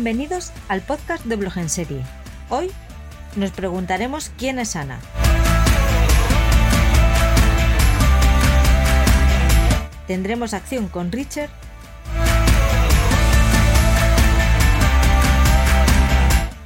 [0.00, 2.04] Bienvenidos al podcast de Blog en Serie.
[2.50, 2.70] Hoy
[3.34, 5.00] nos preguntaremos quién es Ana.
[10.06, 11.50] Tendremos acción con Richard.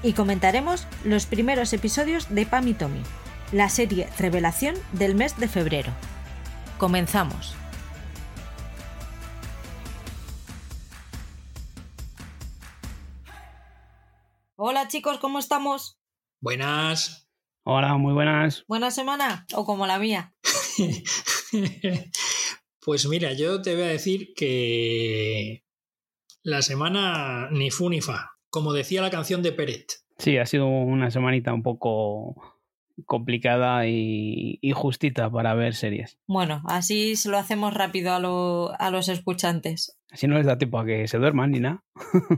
[0.03, 3.01] Y comentaremos los primeros episodios de Pam y Tommy,
[3.51, 5.91] la serie Revelación del mes de febrero.
[6.77, 7.56] Comenzamos.
[14.65, 15.98] Hola chicos, ¿cómo estamos?
[16.41, 17.29] Buenas.
[17.65, 18.64] Hola, muy buenas.
[18.69, 20.36] ¿Buena semana o como la mía?
[22.81, 25.64] pues mira, yo te voy a decir que
[26.45, 29.95] la semana ni fu ni fa, como decía la canción de Peret.
[30.19, 32.36] Sí, ha sido una semanita un poco
[33.05, 36.20] complicada y, justita para ver series.
[36.29, 39.98] Bueno, así se lo hacemos rápido a, a los escuchantes.
[40.08, 41.83] Así no les da tiempo a que se duerman ni nada.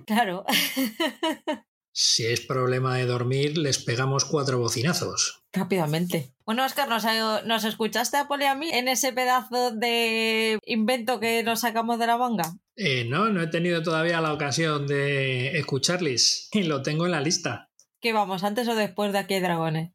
[0.06, 0.46] Claro.
[1.96, 5.44] Si es problema de dormir, les pegamos cuatro bocinazos.
[5.52, 6.34] Rápidamente.
[6.44, 11.60] Bueno, Oscar, ¿nos, escuchaste a Poli a mí en ese pedazo de invento que nos
[11.60, 12.52] sacamos de la manga?
[12.74, 16.48] Eh, no, no he tenido todavía la ocasión de escucharles.
[16.50, 17.70] Y lo tengo en la lista.
[18.00, 19.92] ¿Qué vamos, antes o después de Aquí hay Dragones?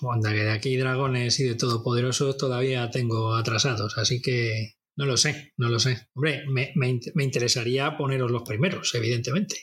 [0.00, 5.04] Uf, que de Aquí hay Dragones y de Todopoderosos todavía tengo atrasados, así que no
[5.04, 6.08] lo sé, no lo sé.
[6.14, 9.56] Hombre, me, me interesaría poneros los primeros, evidentemente.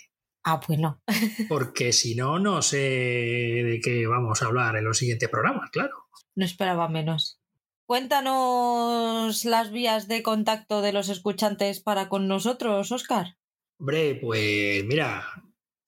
[0.47, 1.01] Ah, pues no.
[1.49, 6.05] Porque si no, no sé de qué vamos a hablar en los siguientes programas, claro.
[6.35, 7.41] No esperaba menos.
[7.87, 13.37] Cuéntanos las vías de contacto de los escuchantes para con nosotros, Oscar.
[13.79, 15.25] Hombre, pues mira,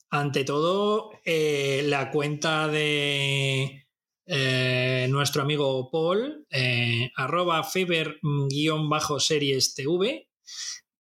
[0.09, 3.85] ante todo, eh, la cuenta de
[4.25, 10.27] eh, nuestro amigo Paul, eh, arroba feber-series TV,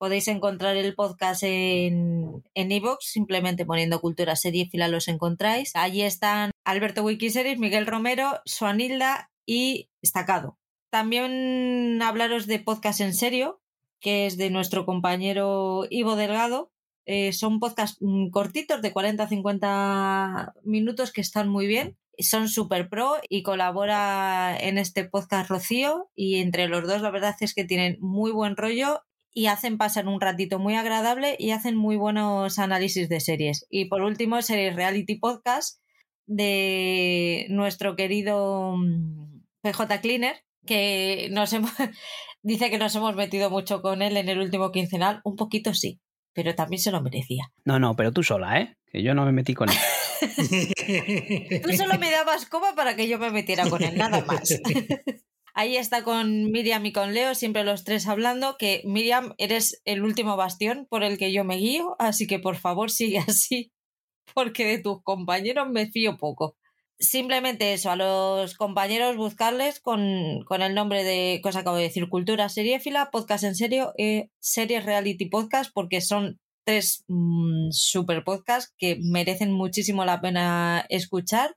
[0.00, 5.72] Podéis encontrar el podcast en en simplemente poniendo Cultura Seriéfila los encontráis.
[5.76, 10.56] Allí están Alberto Wikiseries, Miguel Romero, Suanilda y Estacado.
[10.88, 13.60] También hablaros de Podcast en Serio,
[14.00, 16.72] que es de nuestro compañero Ivo Delgado.
[17.04, 22.48] Eh, son podcasts mm, cortitos de 40 a 50 minutos que están muy bien son
[22.48, 27.54] super pro y colabora en este podcast Rocío y entre los dos la verdad es
[27.54, 29.02] que tienen muy buen rollo
[29.32, 33.66] y hacen pasar un ratito muy agradable y hacen muy buenos análisis de series.
[33.70, 35.80] Y por último, series Reality Podcast
[36.26, 40.36] de nuestro querido mm, PJ Cleaner,
[40.66, 41.72] que nos hemos,
[42.42, 45.20] dice que nos hemos metido mucho con él en el último quincenal.
[45.24, 46.00] Un poquito sí,
[46.32, 47.52] pero también se lo merecía.
[47.64, 48.76] No, no, pero tú sola, ¿eh?
[48.86, 49.76] Que yo no me metí con él.
[51.62, 54.60] tú solo me dabas coma para que yo me metiera con él, nada más.
[55.54, 60.02] Ahí está con Miriam y con Leo, siempre los tres hablando, que Miriam, eres el
[60.02, 63.72] último bastión por el que yo me guío, así que por favor sigue así,
[64.34, 66.56] porque de tus compañeros me fío poco.
[66.98, 72.48] Simplemente eso, a los compañeros buscarles con, el nombre de, cosa acabo de decir, Cultura
[72.50, 78.98] Seriéfila, Podcast en Serio, eh, Series Reality Podcast, porque son tres mm, super podcasts que
[79.00, 81.56] merecen muchísimo la pena escuchar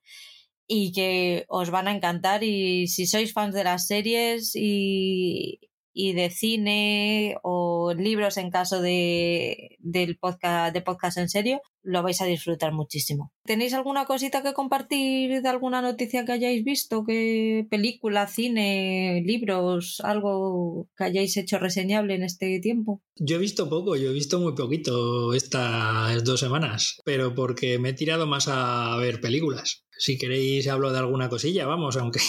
[0.67, 5.59] y que os van a encantar y si sois fans de las series y,
[5.93, 12.21] de cine o libros en caso de, del podcast, de podcast en serio, lo vais
[12.21, 13.31] a disfrutar muchísimo.
[13.45, 17.03] ¿Tenéis alguna cosita que compartir de alguna noticia que hayáis visto?
[17.05, 23.01] ¿Qué película, cine, libros, algo que hayáis hecho reseñable en este tiempo?
[23.15, 27.89] Yo he visto poco, yo he visto muy poquito estas dos semanas, pero porque me
[27.89, 29.85] he tirado más a ver películas.
[29.97, 32.19] Si queréis hablo de alguna cosilla, vamos, aunque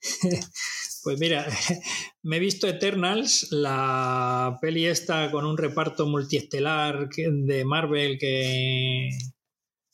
[1.02, 1.46] Pues mira,
[2.22, 9.08] me he visto Eternals, la peli esta con un reparto multiestelar de Marvel que,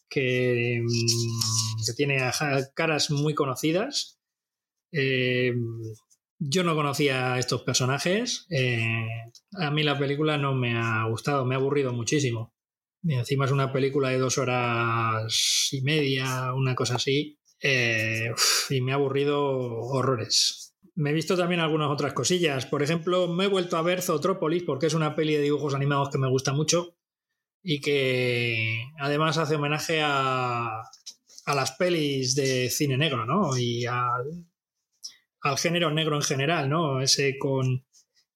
[0.08, 2.18] que, mm, tiene
[2.74, 4.18] caras muy conocidas.
[4.92, 5.54] Eh,
[6.38, 8.46] yo no conocía a estos personajes.
[8.50, 9.06] Eh,
[9.58, 12.54] a mí la película no me ha gustado, me ha aburrido muchísimo.
[13.02, 17.38] Y encima es una película de dos horas y media, una cosa así.
[17.62, 18.32] Eh,
[18.70, 20.65] y me ha aburrido horrores.
[20.96, 22.64] Me he visto también algunas otras cosillas.
[22.64, 26.08] Por ejemplo, me he vuelto a ver Zootrópolis porque es una peli de dibujos animados
[26.08, 26.96] que me gusta mucho
[27.62, 30.82] y que además hace homenaje a,
[31.46, 33.56] las pelis de cine negro, ¿no?
[33.58, 34.46] Y al,
[35.58, 37.02] género negro en general, ¿no?
[37.02, 37.84] Ese con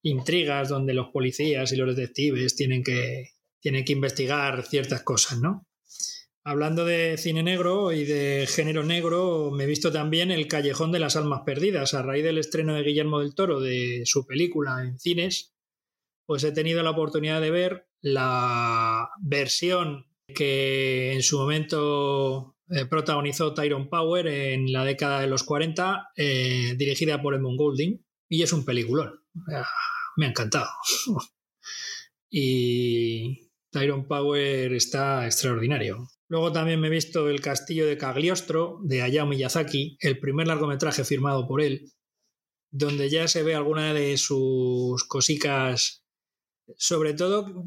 [0.02, 5.66] intrigas donde los policías y los detectives tienen que, tienen que investigar ciertas cosas, ¿no?
[6.50, 10.99] Hablando de cine negro y de género negro, me he visto también El Callejón de
[10.99, 11.94] las Almas Perdidas.
[11.94, 15.55] A raíz del estreno de Guillermo del Toro de su película en cines,
[16.26, 23.55] pues he tenido la oportunidad de ver la versión que en su momento eh, protagonizó
[23.55, 28.52] Tyrone Power en la década de los 40, eh, dirigida por Edmund Goulding, y es
[28.52, 29.20] un peliculón.
[30.17, 30.67] Me ha encantado.
[32.29, 36.08] y Tyrone Power está extraordinario.
[36.30, 41.02] Luego también me he visto El Castillo de Cagliostro, de Hayao Miyazaki, el primer largometraje
[41.02, 41.90] firmado por él,
[42.70, 46.04] donde ya se ve alguna de sus cositas,
[46.76, 47.66] sobre todo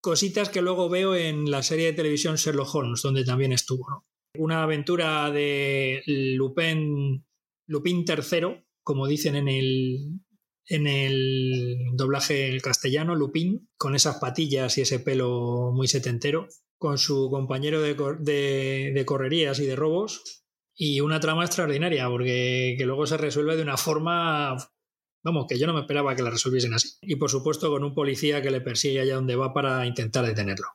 [0.00, 4.06] cositas que luego veo en la serie de televisión Sherlock Holmes, donde también estuvo.
[4.38, 7.26] Una aventura de Lupin,
[7.66, 9.98] Lupin III, como dicen en el,
[10.64, 16.48] en el doblaje castellano, Lupin, con esas patillas y ese pelo muy setentero
[16.78, 20.44] con su compañero de, de, correrías y de robos
[20.74, 24.56] y una trama extraordinaria porque que luego se resuelve de una forma
[25.24, 26.90] vamos que yo no me esperaba que la resolviesen así.
[27.02, 30.66] Y por supuesto con un policía que le persigue allá donde va para intentar detenerlo.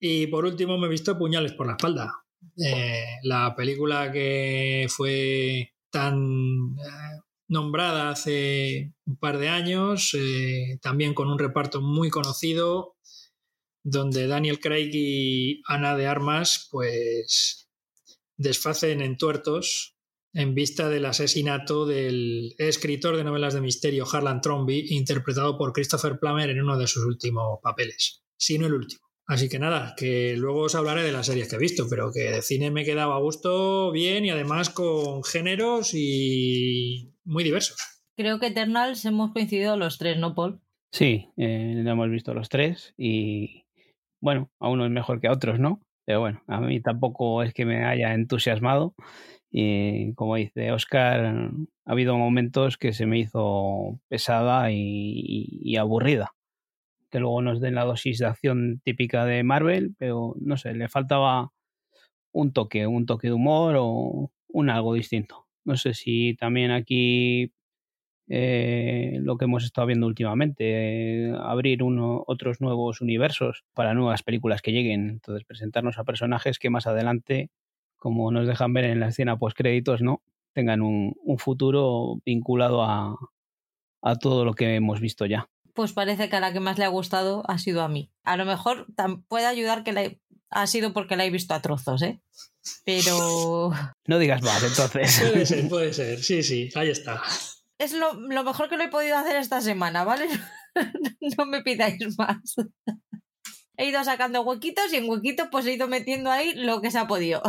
[0.00, 2.24] Y por último me he visto Puñales por la espalda.
[2.56, 11.14] Eh, la película que fue tan eh, nombrada hace un par de años eh, también
[11.14, 12.96] con un reparto muy conocido
[13.90, 17.70] donde Daniel Craig y Ana de Armas pues
[18.36, 19.96] desfacen en tuertos
[20.34, 26.18] en vista del asesinato del escritor de novelas de misterio Harlan Tromby, interpretado por Christopher
[26.18, 29.00] Plummer en uno de sus últimos papeles, si no el último.
[29.26, 32.30] Así que nada, que luego os hablaré de las series que he visto, pero que
[32.30, 37.78] de cine me quedaba a gusto bien y además con géneros y muy diversos.
[38.16, 40.60] Creo que Eternals hemos coincidido los tres, ¿no, Paul?
[40.92, 43.64] Sí, eh, lo hemos visto los tres y
[44.20, 45.80] bueno, a uno es mejor que a otros, ¿no?
[46.04, 48.94] Pero bueno, a mí tampoco es que me haya entusiasmado.
[49.50, 51.50] Y como dice Oscar,
[51.86, 56.32] ha habido momentos que se me hizo pesada y, aburrida.
[57.10, 60.88] Que luego nos den la dosis de acción típica de Marvel, pero no sé, le
[60.88, 61.52] faltaba
[62.32, 65.46] un toque, un toque de humor o un algo distinto.
[65.64, 67.52] No sé si también aquí
[68.28, 74.22] eh, lo que hemos estado viendo últimamente, eh, abrir uno, otros nuevos universos para nuevas
[74.22, 77.50] películas que lleguen, entonces presentarnos a personajes que más adelante,
[77.96, 80.22] como nos dejan ver en la escena post créditos, ¿no?
[80.52, 83.16] tengan un, futuro vinculado a,
[84.20, 85.48] todo lo que hemos visto ya.
[85.72, 88.10] Pues parece que a la que más le ha gustado ha sido a mí.
[88.24, 88.86] A lo mejor
[89.28, 90.18] puede ayudar que
[90.50, 92.20] ha sido porque la he visto a trozos, ¿eh?
[92.84, 93.70] Pero.
[94.08, 95.20] No digas más, entonces.
[95.20, 96.18] Puede ser, puede ser.
[96.18, 97.22] Sí, sí, ahí está
[97.78, 100.26] es lo, mejor que lo he podido hacer esta semana, ¿vale?
[101.38, 102.56] no me pidáis más.
[103.76, 106.98] he ido sacando huequitos y en huequitos pues he ido metiendo ahí lo que se
[106.98, 107.42] ha podido.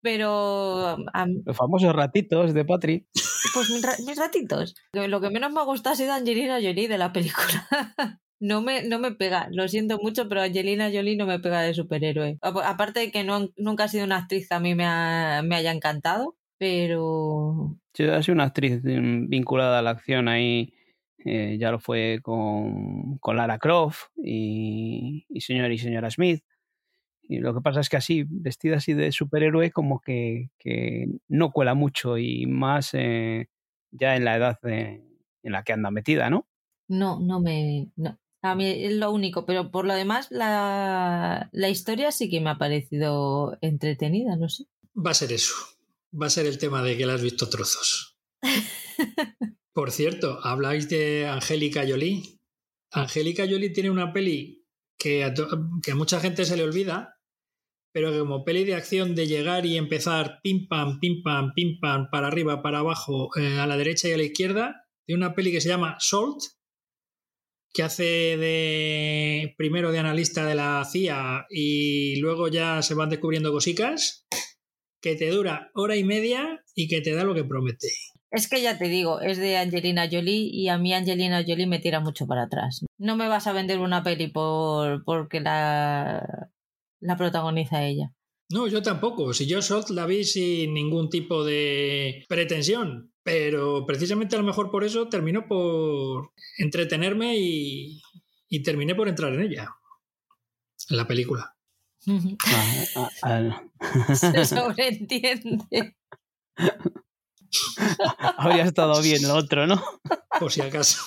[0.00, 0.96] Pero...
[1.44, 3.08] Los famosos ratitos de Patri.
[3.54, 4.74] Pues mis, ratitos.
[4.92, 7.66] Lo que menos me ha gustado ha sido Angelina Jolie de la película.
[8.40, 11.72] no me, no me pega, lo siento mucho, pero Angelina Jolie no me pega de
[11.72, 12.38] superhéroe.
[12.42, 14.84] Aparte de que no, nunca ha sido una actriz que a mí me,
[15.42, 17.76] me haya encantado, pero...
[17.92, 20.74] Sí, ha sido una actriz mm, vinculada a la acción ahí,
[21.24, 26.42] eh, ya lo fue con, con Lara Croft y, y señor y señora Smith.
[27.26, 31.52] Y lo que pasa es que así, vestida así de superhéroe, como que, que no
[31.52, 33.48] cuela mucho y más eh,
[33.90, 36.46] ya en la edad en la que anda metida, ¿no?
[36.88, 37.90] No, no me.
[37.96, 38.18] No.
[38.42, 42.50] A mí es lo único, pero por lo demás la, la historia sí que me
[42.50, 44.66] ha parecido entretenida, no sé.
[44.94, 45.54] Va a ser eso.
[46.20, 48.16] Va a ser el tema de que la has visto trozos.
[49.72, 52.38] Por cierto, habláis de Angélica Jolie.
[52.92, 54.64] Angélica Jolie tiene una peli
[54.96, 55.34] que a,
[55.82, 57.18] que a mucha gente se le olvida,
[57.92, 61.78] pero que como peli de acción de llegar y empezar pim pam, pim pam, pim
[61.80, 65.34] pam, para arriba, para abajo, eh, a la derecha y a la izquierda, de una
[65.34, 66.40] peli que se llama Salt,
[67.72, 68.04] que hace
[68.36, 74.26] de primero de analista de la CIA y luego ya se van descubriendo cositas,
[75.04, 77.88] que te dura hora y media y que te da lo que promete.
[78.30, 81.78] Es que ya te digo, es de Angelina Jolie y a mí Angelina Jolie me
[81.78, 82.86] tira mucho para atrás.
[82.98, 86.48] No me vas a vender una peli por porque la,
[87.00, 88.14] la protagoniza ella.
[88.48, 89.34] No, yo tampoco.
[89.34, 94.70] Si yo Salt la vi sin ningún tipo de pretensión, pero precisamente a lo mejor
[94.70, 98.00] por eso terminó por entretenerme y,
[98.48, 99.68] y terminé por entrar en ella,
[100.88, 101.53] en la película.
[103.22, 103.62] Ah,
[104.14, 105.96] Se sobreentiende.
[108.38, 109.82] Habría estado bien lo otro, ¿no?
[110.38, 111.02] Por si acaso.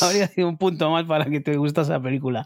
[0.00, 2.44] Habría sido un punto más para que te gusta esa película.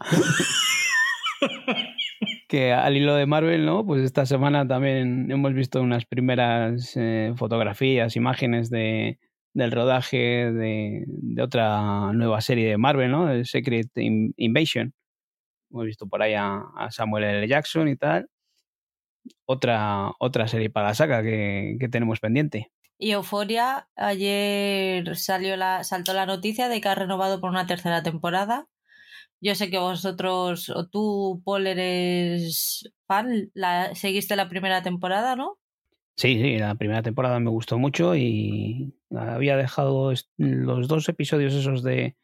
[2.47, 3.85] que al hilo de Marvel, ¿no?
[3.85, 9.19] Pues esta semana también hemos visto unas primeras eh, fotografías, imágenes de,
[9.53, 13.31] del rodaje de, de, otra nueva serie de Marvel, ¿no?
[13.31, 14.93] El Secret Invasion.
[15.71, 17.47] Hemos visto por ahí a, a Samuel L.
[17.47, 18.29] Jackson y tal.
[19.45, 22.71] Otra, otra serie para la saga que, que tenemos pendiente.
[22.97, 28.03] Y Euforia, ayer salió la, saltó la noticia de que ha renovado por una tercera
[28.03, 28.67] temporada.
[29.41, 35.57] Yo sé que vosotros, o tú, Paul, eres fan, la, seguiste la primera temporada, ¿no?
[36.17, 41.81] Sí, sí, la primera temporada me gustó mucho y había dejado los dos episodios esos
[41.81, 42.17] de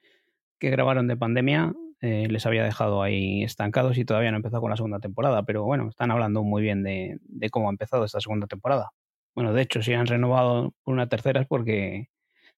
[0.59, 1.73] que grabaron de pandemia,
[2.05, 5.43] eh, les había dejado ahí estancados y todavía no he empezado con la segunda temporada,
[5.43, 8.91] pero bueno, están hablando muy bien de, de cómo ha empezado esta segunda temporada.
[9.33, 12.09] Bueno, de hecho, si han renovado por una tercera es porque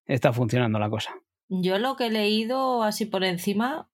[0.06, 1.12] está funcionando la cosa.
[1.48, 3.88] Yo lo que he leído así por encima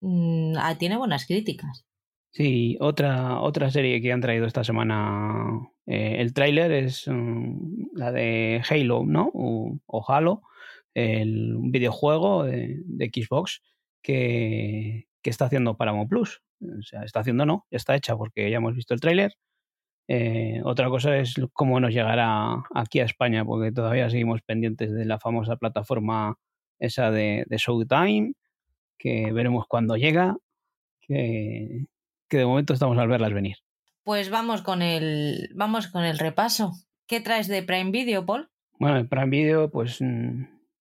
[0.00, 1.84] mmm, tiene buenas críticas.
[2.30, 8.10] Sí, otra, otra serie que han traído esta semana, eh, el tráiler es um, la
[8.10, 9.30] de Halo, ¿no?
[9.32, 10.42] O, o Halo,
[10.94, 13.62] el, un videojuego de, de Xbox
[14.04, 16.42] que, que, está haciendo Paramount Plus.
[16.60, 19.32] O sea, está haciendo no, ya está hecha porque ya hemos visto el tráiler.
[20.06, 25.06] Eh, otra cosa es cómo nos llegará aquí a España, porque todavía seguimos pendientes de
[25.06, 26.36] la famosa plataforma
[26.78, 28.34] esa de, de Showtime,
[28.98, 30.36] que veremos cuándo llega,
[31.00, 31.86] que,
[32.28, 33.56] que de momento estamos al verlas venir.
[34.02, 36.72] Pues vamos con el vamos con el repaso.
[37.06, 38.50] ¿Qué traes de Prime Video, Paul?
[38.78, 40.02] Bueno, el Prime Video, pues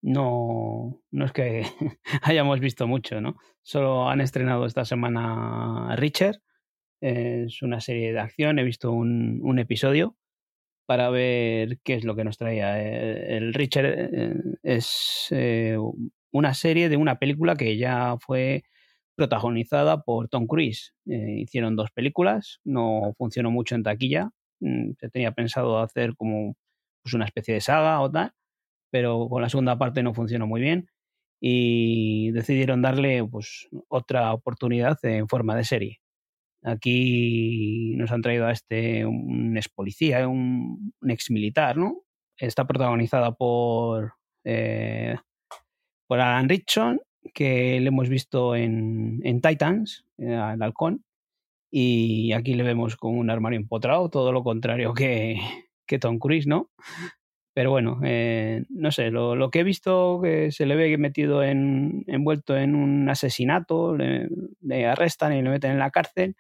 [0.04, 1.64] no, no es que
[2.22, 3.38] hayamos visto mucho, ¿no?
[3.62, 6.42] Solo han estrenado esta semana Richard.
[7.02, 8.60] Es una serie de acción.
[8.60, 10.18] He visto un, un episodio
[10.86, 12.82] para ver qué es lo que nos traía.
[12.82, 13.86] El Richard
[14.62, 15.78] es eh,
[16.32, 18.64] una serie de una película que ya fue
[19.16, 20.94] protagonizada por Tom Cruise.
[21.06, 24.32] Eh, hicieron dos películas, no funcionó mucho en taquilla.
[24.60, 26.56] Mm, se tenía pensado hacer como
[27.04, 28.34] pues, una especie de saga o tal,
[28.94, 30.88] pero con la segunda parte no funcionó muy bien
[31.42, 36.00] y decidieron darle pues, otra oportunidad en forma de serie.
[36.62, 42.04] Aquí nos han traído a este un ex policía, un, ex militar, ¿no?
[42.38, 45.16] Está protagonizada por, eh,
[46.08, 47.02] por Alan Richson
[47.34, 51.04] que le hemos visto en, en Titans, el halcón,
[51.72, 55.40] y aquí le vemos con un armario empotrado, todo lo contrario que,
[55.88, 56.70] que Tom Cruise, ¿no?
[57.54, 61.44] Pero bueno, eh, no sé, lo, lo, que he visto que se le ve metido
[61.44, 66.36] en, envuelto en un asesinato, le, arrestan y le meten en la cárcel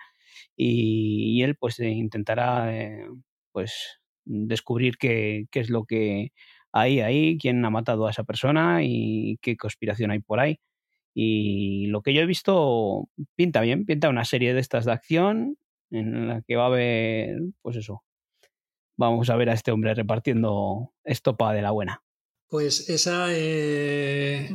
[0.55, 3.07] y, y él pues intentará eh,
[3.51, 6.31] pues descubrir qué, qué es lo que
[6.71, 10.59] hay ahí, quién ha matado a esa persona y qué conspiración hay por ahí.
[11.13, 15.57] Y lo que yo he visto pinta bien, pinta una serie de estas de acción
[15.91, 18.03] en la que va a haber, pues eso,
[18.97, 22.03] vamos a ver a este hombre repartiendo estopa de la buena.
[22.47, 24.49] Pues esa eh,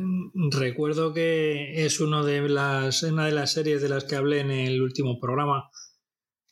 [0.51, 4.51] recuerdo que es uno de las, una de las series de las que hablé en
[4.51, 5.69] el último programa,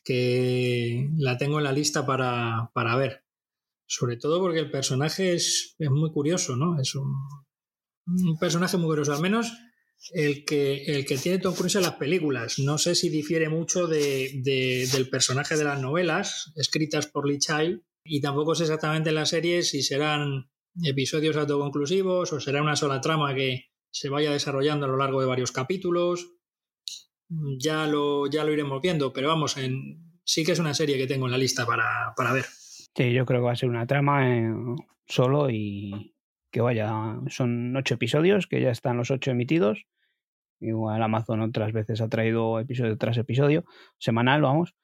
[0.04, 3.24] que la tengo en la lista para, para ver.
[3.86, 6.78] Sobre todo porque el personaje es, es muy curioso, ¿no?
[6.78, 7.14] Es un,
[8.06, 9.50] un personaje muy curioso, al menos
[10.12, 12.58] el que, el que tiene Tom Cruise en las películas.
[12.58, 17.38] No sé si difiere mucho de, de, del personaje de las novelas escritas por Lee
[17.38, 20.50] Child y tampoco sé exactamente en la serie si serán
[20.82, 25.26] episodios autoconclusivos o será una sola trama que, se vaya desarrollando a lo largo de
[25.26, 26.34] varios capítulos.
[27.58, 31.06] Ya lo, ya lo iremos viendo, pero vamos, en, sí que es una serie que
[31.06, 32.46] tengo en la lista para, para ver.
[32.96, 34.50] Sí, yo creo que va a ser una trama eh,
[35.06, 36.14] solo y
[36.50, 36.90] que vaya,
[37.28, 39.86] son ocho episodios, que ya están los ocho emitidos.
[40.60, 43.64] Igual Amazon otras veces ha traído episodio tras episodio,
[43.98, 44.74] semanal, vamos,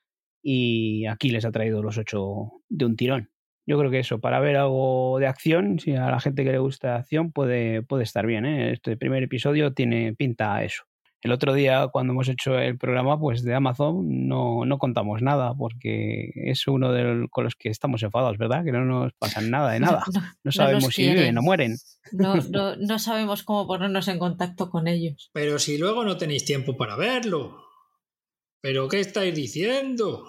[0.43, 3.31] y aquí les ha traído los ocho de un tirón.
[3.67, 6.59] Yo creo que eso, para ver algo de acción, si a la gente que le
[6.59, 8.45] gusta acción, puede, puede estar bien.
[8.45, 8.73] ¿eh?
[8.73, 10.85] Este primer episodio tiene pinta a eso.
[11.25, 15.55] El otro día, cuando hemos hecho el programa pues de Amazon, no, no contamos nada,
[15.55, 18.63] porque es uno de los, con los que estamos enfadados, ¿verdad?
[18.63, 20.05] Que no nos pasa nada de nada.
[20.45, 21.79] No, sabemos si viven o mueren.
[22.13, 25.31] No, no, no sabemos cómo ponernos en contacto con ellos.
[25.33, 27.57] Pero si luego no tenéis tiempo para verlo.
[28.61, 30.27] ¿Pero qué estáis diciendo?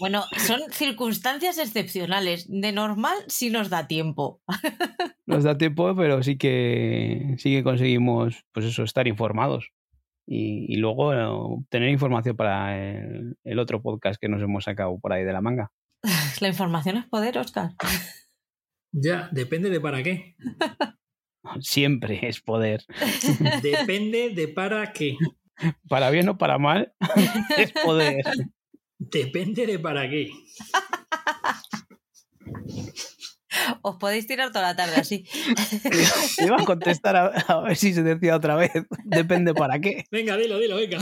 [0.00, 2.46] Bueno, son circunstancias excepcionales.
[2.48, 4.40] De normal sí nos da tiempo.
[5.26, 9.70] Nos da tiempo, pero sí que sí que conseguimos, pues eso, estar informados
[10.30, 15.32] y, luego tener información para el, otro podcast que nos hemos sacado por ahí de
[15.32, 15.72] la manga.
[16.40, 17.70] La información es poder, Oscar.
[18.92, 20.36] Ya, depende de para qué.
[21.60, 22.84] Siempre es poder.
[23.62, 25.16] Depende de para qué.
[25.88, 26.92] Para bien o para mal,
[27.56, 28.22] es poder.
[28.98, 30.30] Depende de para qué.
[33.82, 35.26] Os podéis tirar toda la tarde así.
[36.38, 38.72] Iba a contestar a, ver si se decía otra vez.
[39.04, 40.04] Depende para qué.
[40.10, 40.98] Venga, dilo, dilo, venga.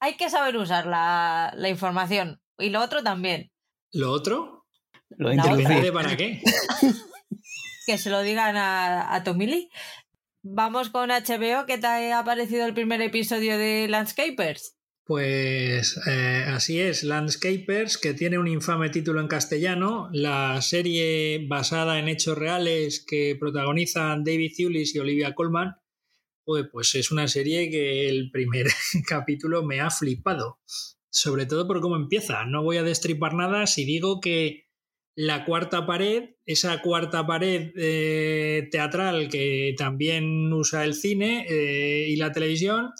[0.00, 2.40] Hay que saber usar la, información.
[2.58, 3.50] Y lo otro también.
[3.92, 4.66] ¿Lo otro?
[5.10, 6.42] Lo depende para qué.
[7.86, 9.70] que se lo digan a, a Tomili.
[10.42, 11.66] Vamos con HBO.
[11.66, 14.79] ¿Qué te ha parecido el primer episodio de Landscapers?
[15.10, 21.98] Pues eh, así es, Landscapers, que tiene un infame título en castellano, la serie basada
[21.98, 25.74] en hechos reales que protagonizan David Thewlis y Olivia Colman,
[26.44, 28.68] pues, pues es una serie que el primer
[29.08, 30.60] capítulo me ha flipado,
[31.10, 32.44] sobre todo por cómo empieza.
[32.44, 34.68] No voy a destripar nada si digo que
[35.16, 42.14] la cuarta pared, esa cuarta pared eh, teatral que también usa el cine eh, y
[42.14, 42.90] la televisión,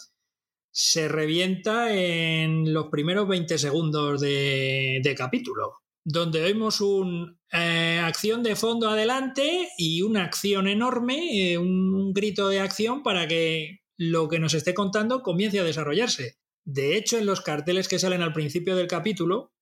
[0.72, 8.56] se revienta en los primeros 20 segundos de, capítulo, donde vemos una eh, acción de
[8.56, 14.38] fondo adelante y una acción enorme, eh, un, grito de acción para que lo que
[14.38, 16.36] nos esté contando comience a desarrollarse.
[16.64, 19.52] De hecho, en los carteles que salen al principio del capítulo,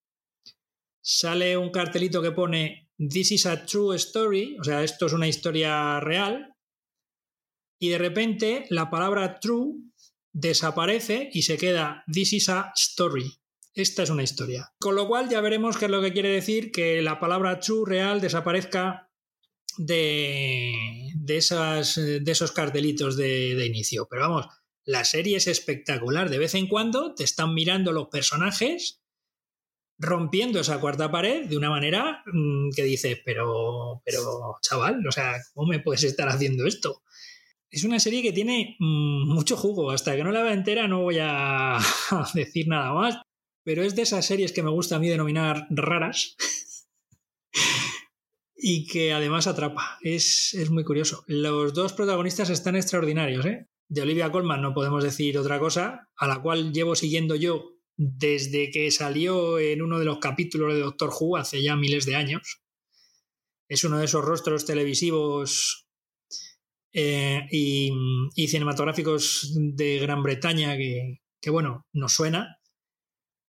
[1.01, 5.27] sale un cartelito que pone This is a true story, o sea, esto es una
[5.27, 6.53] historia real,
[7.81, 9.88] y de repente la palabra true
[10.31, 13.39] desaparece y se queda This is a story.
[13.73, 14.73] Esta es una historia.
[14.79, 17.83] Con lo cual ya veremos qué es lo que quiere decir que la palabra true
[17.85, 19.09] real desaparezca
[19.77, 20.73] de,
[21.15, 24.07] de, esas, de esos cartelitos de, de inicio.
[24.09, 24.47] Pero vamos,
[24.85, 26.29] la serie es espectacular.
[26.29, 29.01] De vez en cuando te están mirando los personajes
[29.99, 35.35] rompiendo esa cuarta pared de una manera mm, que dices, pero, pero, chaval, o sea,
[35.53, 37.03] ¿cómo me puedes estar haciendo esto?
[37.71, 39.91] Es una serie que tiene mm, mucho jugo.
[39.91, 41.79] Hasta que no la vea entera no voy a
[42.33, 43.21] decir nada más.
[43.63, 46.35] Pero es de esas series que me gusta a mí denominar raras.
[48.55, 49.97] y que además atrapa.
[50.01, 51.23] Es, muy curioso.
[51.27, 53.45] Los dos protagonistas están extraordinarios.
[53.45, 53.67] ¿eh?
[53.87, 58.71] De Olivia Colman no podemos decir otra cosa, a la cual llevo siguiendo yo desde
[58.71, 62.61] que salió en uno de los capítulos de Doctor Who hace ya miles de años.
[63.67, 65.88] Es uno de esos rostros televisivos
[66.93, 72.57] eh, y, cinematográficos de Gran Bretaña que, bueno, nos suena,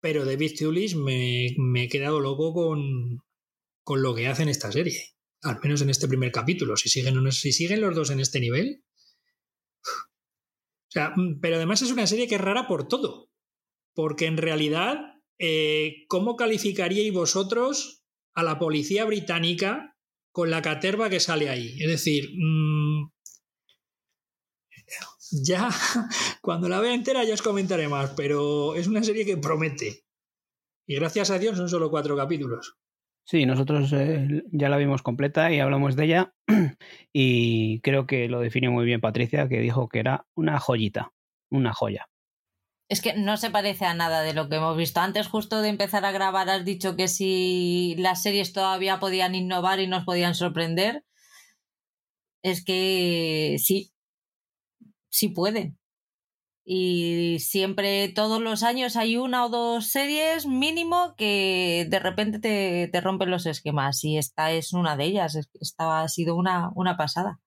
[0.02, 3.22] pero David Thewlis me, me he quedado loco con,
[3.84, 6.76] con lo que hace en esta serie, al menos en este primer capítulo.
[6.78, 8.84] Si siguen, si siguen los dos en este nivel.
[9.84, 13.30] O sea, mm, pero además es una serie que es rara por todo,
[13.94, 14.98] porque en realidad,
[15.40, 18.04] eh, ¿cómo calificaríais vosotros
[18.36, 19.96] a la policía británica
[20.32, 21.76] con la caterva que sale ahí?
[21.80, 23.13] Es decir, mm,
[25.44, 25.70] ya
[26.42, 30.04] cuando la vea entera ya os comentaré más, pero es una serie que promete.
[30.86, 32.78] Y gracias a Dios son solo cuatro capítulos.
[33.26, 36.34] Sí, nosotros eh, ya la vimos completa y hablamos de ella
[37.14, 41.14] y creo que lo definió muy bien Patricia, que dijo que era una joyita,
[41.50, 42.10] una joya.
[42.90, 45.00] Es que no se parece a nada de lo que hemos visto.
[45.00, 49.80] Antes, justo de empezar a grabar, has dicho que si las series todavía podían innovar
[49.80, 51.06] y nos podían sorprender.
[52.44, 53.93] Es que sí,
[55.14, 55.78] sí pueden.
[56.66, 62.90] Y siempre, todos los años, hay una o dos series mínimo que de repente te,
[62.92, 64.04] te rompen los esquemas.
[64.04, 65.36] Y esta es una de ellas.
[65.60, 67.40] Esta ha sido una, una pasada.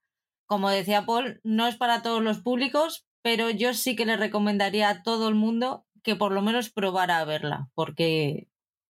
[0.46, 4.88] Como decía Paul, no es para todos los públicos, pero yo sí que le recomendaría
[4.88, 8.48] a todo el mundo que por lo menos probara a verla, porque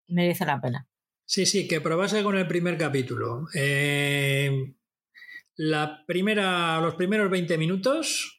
[0.07, 0.89] merece la pena.
[1.25, 3.47] Sí, sí, que probase con el primer capítulo.
[3.53, 4.75] Eh,
[5.55, 8.34] la primera, los primeros 20 minutos,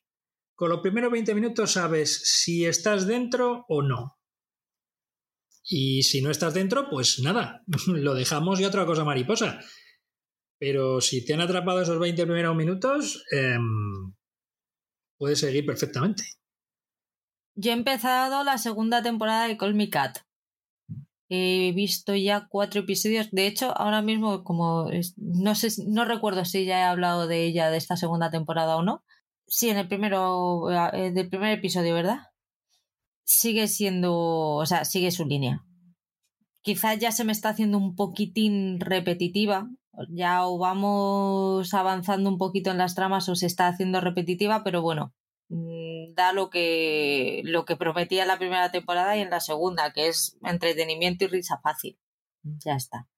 [0.56, 4.18] con los primeros 20 minutos sabes si estás dentro o no.
[5.68, 9.60] Y si no estás dentro, pues nada, lo dejamos y otra cosa mariposa.
[10.58, 14.14] Pero si te han atrapado esos 20 primeros minutos, em,
[15.18, 16.24] puedes seguir perfectamente.
[17.54, 20.18] Yo he empezado la segunda temporada de Call Me Cat.
[21.28, 23.30] He visto ya cuatro episodios.
[23.32, 25.52] De hecho, ahora mismo, como no
[25.86, 29.04] no recuerdo si ya he hablado de ella de esta segunda temporada o no.
[29.46, 32.18] Sí, en el primero, eh, del primer episodio, ¿verdad?
[33.24, 35.64] Sigue siendo, o sea, sigue su línea.
[36.62, 39.68] Quizás ya se me está haciendo un poquitín repetitiva.
[40.10, 44.82] Ya o vamos avanzando un poquito en las tramas o se está haciendo repetitiva, pero
[44.82, 45.14] bueno,
[45.48, 49.92] Mm, da lo que, lo que prometía en la primera temporada y en la segunda,
[49.92, 51.98] que es entretenimiento y risa fácil.
[52.42, 53.08] Ya está.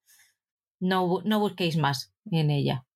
[0.81, 2.87] No, no busquéis más en ella.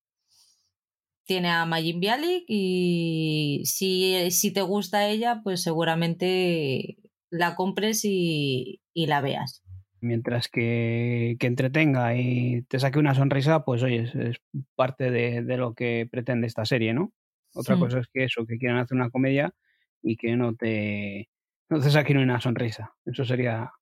[1.25, 6.99] Tiene a Majin Bialik y si, si te gusta ella, pues seguramente
[7.31, 9.63] la compres y, y la veas.
[10.01, 14.37] Mientras que, que, entretenga y te saque una sonrisa, pues oye, es, es
[14.75, 17.13] parte de, de, lo que pretende esta serie, ¿no?
[17.55, 19.55] Otra cosa es que eso, que quieran hacer una comedia
[20.03, 21.29] y que no te,
[21.69, 22.95] no te saquen una sonrisa.
[23.05, 23.73] Eso sería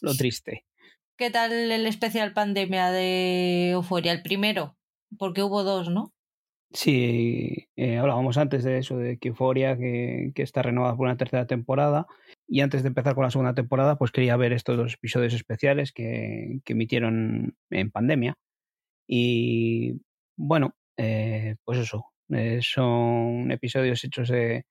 [0.00, 0.64] lo, triste.
[1.16, 4.12] ¿Qué tal el especial pandemia de Euforia?
[4.12, 4.76] El primero,
[5.18, 6.12] porque hubo dos, ¿no?
[6.74, 12.06] Sí, eh, hablábamos antes de eso, de que que, está renovada por una tercera temporada.
[12.48, 15.92] Y antes de empezar con la segunda temporada, pues quería ver estos dos episodios especiales
[15.92, 18.34] que, emitieron en pandemia.
[19.06, 20.00] Y
[20.36, 24.64] bueno, eh, pues eso, eh, son episodios hechos de,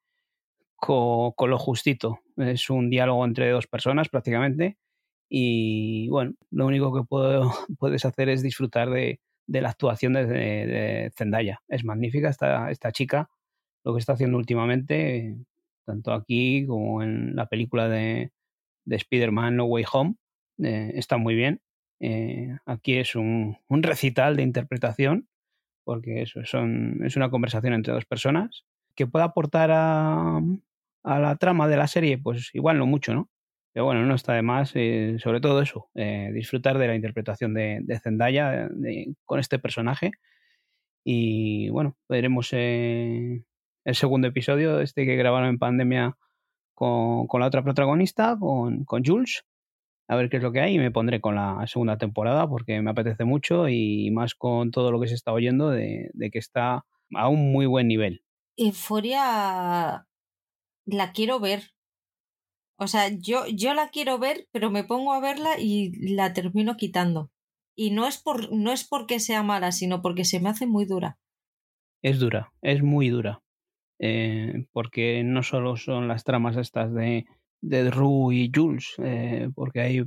[0.78, 2.20] con, con, lo justito.
[2.38, 4.78] Es un diálogo entre dos personas prácticamente.
[5.30, 9.20] Y bueno, lo único que puedo, puedes hacer es disfrutar de,
[9.52, 11.62] de la actuación de, Zendaya.
[11.68, 13.30] Es magnífica esta, esta chica,
[13.84, 15.36] lo que está haciendo últimamente,
[15.86, 18.32] tanto aquí como en la película de,
[18.86, 20.16] de Spider-Man No Way Home.
[20.64, 21.62] Eh, está muy bien.
[22.00, 25.28] Eh, aquí es un, un, recital de interpretación
[25.84, 30.40] porque eso son, es una conversación entre dos personas que puede aportar a,
[31.04, 33.30] a, la trama de la serie, pues igual no mucho, ¿no?
[33.73, 37.53] Pero bueno, no está de más, eh, sobre todo eso, eh, disfrutar de la interpretación
[37.53, 38.69] de, de Zendaya
[39.25, 40.12] con este personaje.
[41.03, 43.43] Y bueno, veremos eh,
[43.86, 46.17] el segundo episodio, este que grabaron en pandemia
[46.73, 49.45] con, con la otra protagonista, con, con Jules,
[50.07, 52.81] a ver qué es lo que hay y me pondré con la segunda temporada porque
[52.81, 56.39] me apetece mucho y más con todo lo que se está oyendo de, de que
[56.39, 58.21] está a un muy buen nivel.
[58.57, 60.05] Euforia
[60.86, 61.71] la quiero ver.
[62.82, 66.78] O sea, yo, yo la quiero ver, pero me pongo a verla y la termino
[66.78, 67.30] quitando.
[67.76, 70.86] Y no es, por, no es porque sea mala, sino porque se me hace muy
[70.86, 71.17] dura.
[72.02, 73.41] Es dura, es muy dura.
[74.00, 77.26] Eh, porque no solo son las tramas estas de
[77.62, 80.04] de Rue y Jules, eh, porque hay,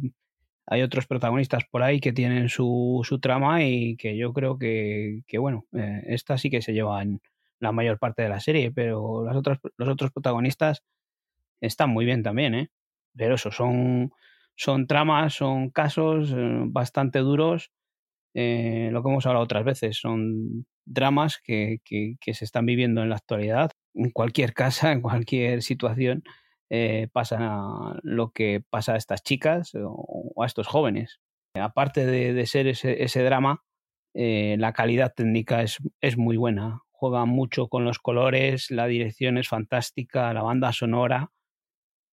[0.67, 5.23] hay otros protagonistas por ahí que tienen su, su trama y que yo creo que,
[5.27, 7.21] que bueno, eh, esta sí que se llevan
[7.61, 10.83] la mayor parte de la serie, pero las otras, los otros protagonistas
[11.67, 12.71] están muy bien también, ¿eh?
[13.17, 14.13] Pero eso, son,
[14.57, 17.71] son tramas, son casos eh, bastante duros,
[18.35, 23.11] eh, lo que hemos hablado otras veces, son dramas que, que, se están viviendo en
[23.11, 26.25] la actualidad, en cualquier casa, en cualquier situación
[26.71, 31.21] eh, pasa lo que pasa a estas chicas o, a estos jóvenes.
[31.55, 33.63] Aparte de, de ser ese, ese drama,
[34.15, 36.83] eh, la calidad técnica es, es muy buena.
[36.91, 41.31] Juega mucho con los colores, la dirección es fantástica, la banda sonora.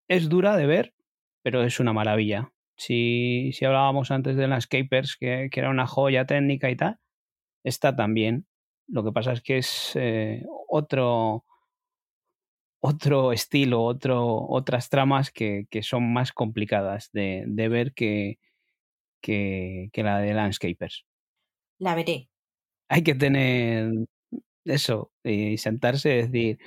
[0.10, 0.94] Es dura de ver,
[1.44, 2.52] pero es una maravilla.
[2.76, 6.98] Si, si hablábamos antes de Landscapers, que, que era una joya técnica y tal,
[7.64, 8.48] está también.
[8.88, 11.46] Lo que pasa es que es eh, otro,
[12.82, 18.40] otro estilo, otro, otras tramas que, que son más complicadas de, de ver que,
[19.22, 21.06] que, que, la de Landscapers.
[21.78, 22.30] La veré.
[22.88, 23.92] Hay que tener
[24.66, 26.60] eso y sentarse y decir,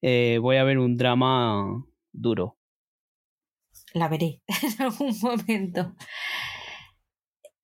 [0.00, 2.55] eh, voy a ver un drama duro.
[3.96, 5.96] La veré en algún momento.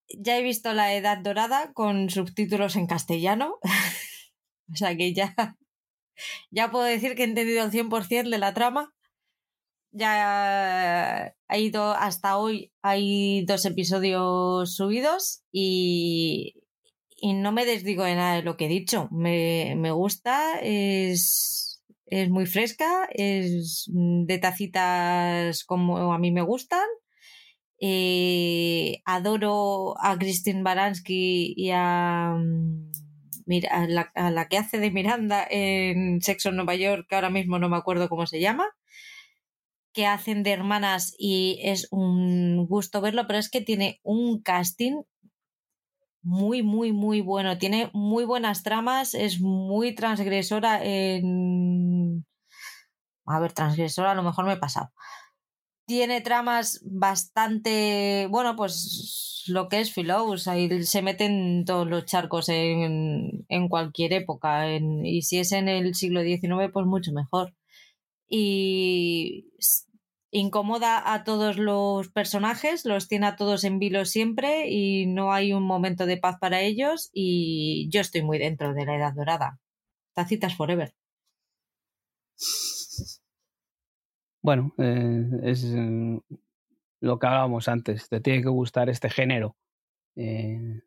[0.08, 3.58] Ya he visto La Edad Dorada con subtítulos en castellano.
[4.72, 5.34] o sea que ya
[6.50, 8.94] ya puedo decir que he entendido el 100% de la trama.
[9.90, 16.54] ya ha ido hasta hoy, hay dos episodios subidos y,
[17.16, 19.08] y no me desdigo de nada de lo que he dicho.
[19.10, 21.71] Me, me gusta, es,
[22.12, 26.84] es muy fresca, es de tacitas como a mí me gustan.
[27.80, 32.36] Eh, adoro a Christine Baranski y a,
[33.46, 37.14] mira, a, la, a la que hace de Miranda en Sexo en Nueva York, que
[37.14, 38.66] ahora mismo no me acuerdo cómo se llama
[39.94, 45.02] que hacen de hermanas y es un gusto verlo, pero es que tiene un casting
[46.22, 47.58] muy, muy, muy bueno.
[47.58, 52.24] Tiene muy buenas tramas, es muy transgresora en...
[53.26, 54.90] A ver, transgresora a lo mejor me he pasado.
[55.86, 62.48] Tiene tramas bastante, bueno, pues lo que es Philos, ahí se meten todos los charcos
[62.48, 67.54] en, en cualquier época, en, y si es en el siglo XIX, pues mucho mejor.
[68.28, 69.50] Y
[70.32, 75.52] incomoda a todos los personajes, los tiene a todos en vilo siempre y no hay
[75.52, 79.60] un momento de paz para ellos y yo estoy muy dentro de la edad dorada.
[80.14, 80.94] Tacitas forever.
[84.40, 86.20] Bueno, eh, es eh,
[87.00, 89.56] lo que hablábamos antes, te tiene que gustar este género.
[90.16, 90.80] Eh,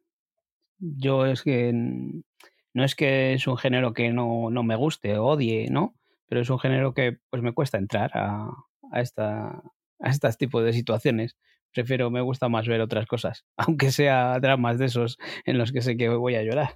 [0.79, 5.69] yo es que no es que es un género que no, no me guste, odie,
[5.69, 5.95] ¿no?
[6.27, 8.49] Pero es un género que pues me cuesta entrar a,
[8.95, 9.61] a, esta,
[9.99, 11.35] a estos tipos de situaciones.
[11.73, 15.81] Prefiero, me gusta más ver otras cosas, aunque sea dramas de esos en los que
[15.81, 16.73] sé que voy a llorar.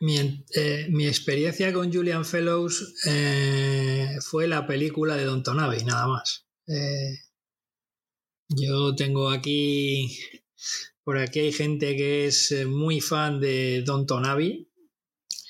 [0.00, 6.08] Mi, eh, mi experiencia con Julian Fellows eh, fue la película de Don Tonavi, nada
[6.08, 6.46] más.
[6.66, 7.18] Eh,
[8.48, 10.18] yo tengo aquí,
[11.04, 14.66] por aquí hay gente que es muy fan de Don Tonavi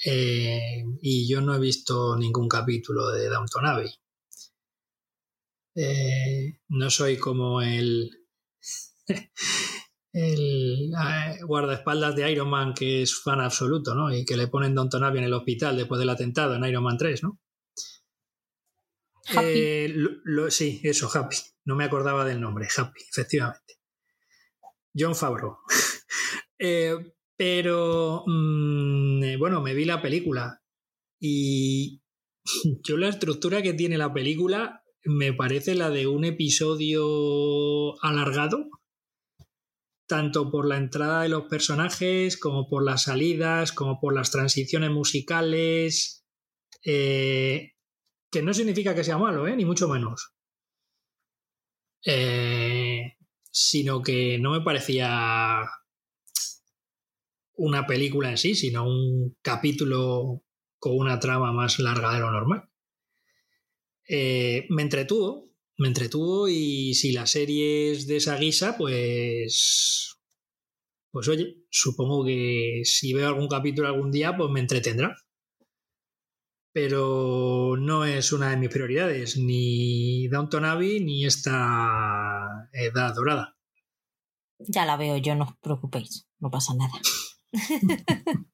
[0.05, 3.91] y yo no he visto ningún capítulo de Don Tonavi.
[5.79, 8.11] Eh, no soy como el,
[10.13, 14.13] el eh, guardaespaldas de Iron Man que es fan absoluto, ¿no?
[14.15, 16.97] Y que le ponen Don Tonavi en el hospital después del atentado en Iron Man
[16.97, 17.39] 3, ¿no?
[19.43, 21.37] Eh, lo, sí, eso, Happy.
[21.65, 23.75] No me acordaba del nombre, Happy, efectivamente.
[24.97, 25.59] John Favreau.
[26.59, 26.97] eh,
[27.37, 30.63] pero, mmm, bueno, me vi la película
[31.21, 32.01] y
[32.83, 38.69] yo la estructura que tiene la película me parece la de un episodio alargado,
[40.07, 44.91] tanto por la entrada de los personajes, como por las salidas, como por las transiciones
[44.91, 46.25] musicales,
[46.85, 47.73] eh,
[48.31, 49.57] que no significa que sea malo, ¿eh?
[49.57, 50.33] ni mucho menos.
[52.05, 53.17] Eh,
[53.51, 55.63] sino que no me parecía
[57.55, 60.43] una película en sí, sino un capítulo
[60.79, 62.69] con una trama más larga de lo normal.
[64.09, 70.17] Eh, me entretuvo, me entretuvo y si la serie es de esa guisa, pues...
[71.11, 75.17] Pues oye, supongo que si veo algún capítulo algún día, pues me entretendrá.
[76.73, 83.57] Pero no es una de mis prioridades, ni Downton Abbey ni esta edad dorada.
[84.59, 86.93] Ya la veo yo, no os preocupéis, no pasa nada.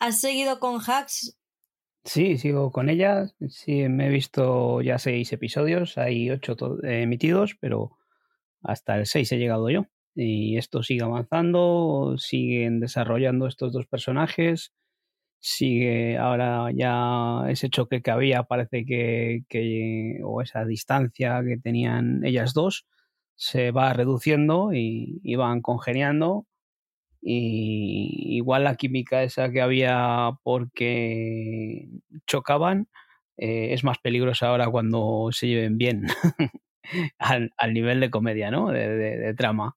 [0.00, 1.38] ¿Has seguido con Hacks
[2.04, 3.26] Sí, sigo con ella.
[3.48, 5.96] Sí, me he visto ya seis episodios.
[5.96, 7.98] Hay ocho emitidos, pero
[8.62, 9.86] hasta el seis he llegado yo.
[10.14, 14.72] Y esto sigue avanzando, siguen desarrollando estos dos personajes.
[15.40, 22.24] Sigue ahora ya ese choque que había, parece que, que o esa distancia que tenían
[22.24, 22.86] ellas dos,
[23.36, 26.46] se va reduciendo y, y van congeniando
[27.26, 31.88] y igual la química esa que había porque
[32.26, 32.88] chocaban
[33.38, 36.02] eh, es más peligrosa ahora cuando se lleven bien
[37.18, 38.70] al, al, nivel de comedia, ¿no?
[38.70, 39.76] De, de, trama.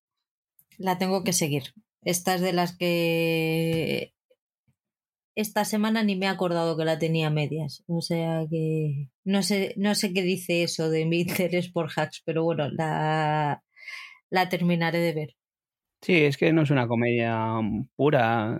[0.77, 1.73] La tengo que seguir.
[2.03, 4.13] Esta es de las que
[5.35, 7.83] esta semana ni me he acordado que la tenía medias.
[7.87, 12.21] O sea que no sé, no sé qué dice eso de mi interés por hacks,
[12.25, 13.63] pero bueno, la,
[14.29, 15.36] la terminaré de ver.
[16.01, 17.59] Sí, es que no es una comedia
[17.95, 18.57] pura,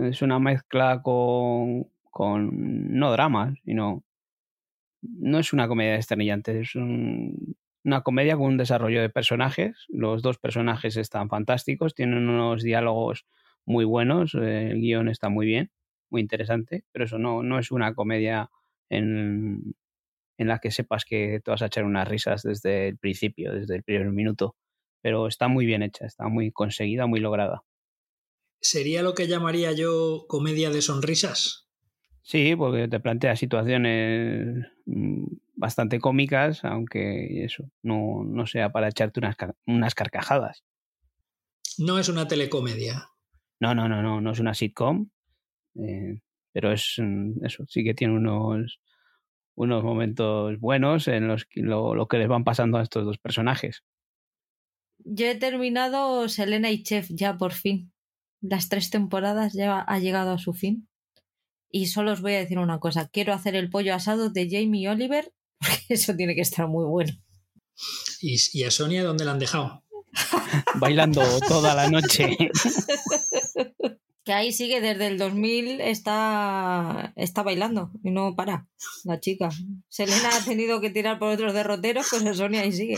[0.00, 2.50] es, una mezcla con, con
[2.98, 4.02] no dramas, sino
[5.02, 9.84] no es una comedia desternillante, es un, una comedia con un desarrollo de personajes.
[9.88, 13.26] Los dos personajes están fantásticos, tienen unos diálogos
[13.66, 15.70] muy buenos, el guion está muy bien,
[16.10, 18.50] muy interesante, pero eso no, no es una comedia
[18.88, 19.74] en,
[20.38, 23.76] en la que sepas que te vas a echar unas risas desde el principio, desde
[23.76, 24.56] el primer minuto
[25.04, 27.62] pero está muy bien hecha, está muy conseguida, muy lograda.
[28.58, 31.68] ¿Sería lo que llamaría yo comedia de sonrisas?
[32.22, 39.20] Sí, porque te plantea situaciones mm, bastante cómicas, aunque eso no, no sea para echarte
[39.20, 39.36] unas,
[39.66, 40.64] unas carcajadas.
[41.76, 43.10] No es una telecomedia.
[43.60, 45.10] No, no, no, no, no es una sitcom.
[45.74, 46.18] Eh,
[46.50, 48.80] pero es mm, eso, sí que tiene unos,
[49.54, 53.84] unos momentos buenos en los que lo, que les van pasando a estos dos personajes.
[55.04, 57.92] Yo he terminado Selena y Chef ya por fin.
[58.40, 60.88] Las tres temporadas ya ha llegado a su fin.
[61.70, 63.08] Y solo os voy a decir una cosa.
[63.08, 67.12] Quiero hacer el pollo asado de Jamie Oliver, porque eso tiene que estar muy bueno.
[68.20, 69.84] ¿Y, y a Sonia dónde la han dejado?
[70.76, 72.36] Bailando toda la noche.
[74.24, 78.66] Que ahí sigue desde el 2000, está, está bailando y no para
[79.04, 79.50] la chica.
[79.90, 82.96] Selena ha tenido que tirar por otros derroteros, pues Sonia ahí sigue.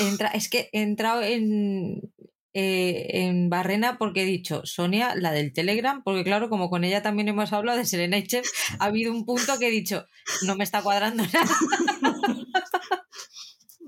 [0.00, 2.12] Entra, es que he entrado en,
[2.54, 7.02] eh, en Barrena porque he dicho Sonia, la del Telegram, porque claro, como con ella
[7.02, 8.46] también hemos hablado de y Chef,
[8.78, 10.06] ha habido un punto que he dicho,
[10.42, 11.56] no me está cuadrando nada.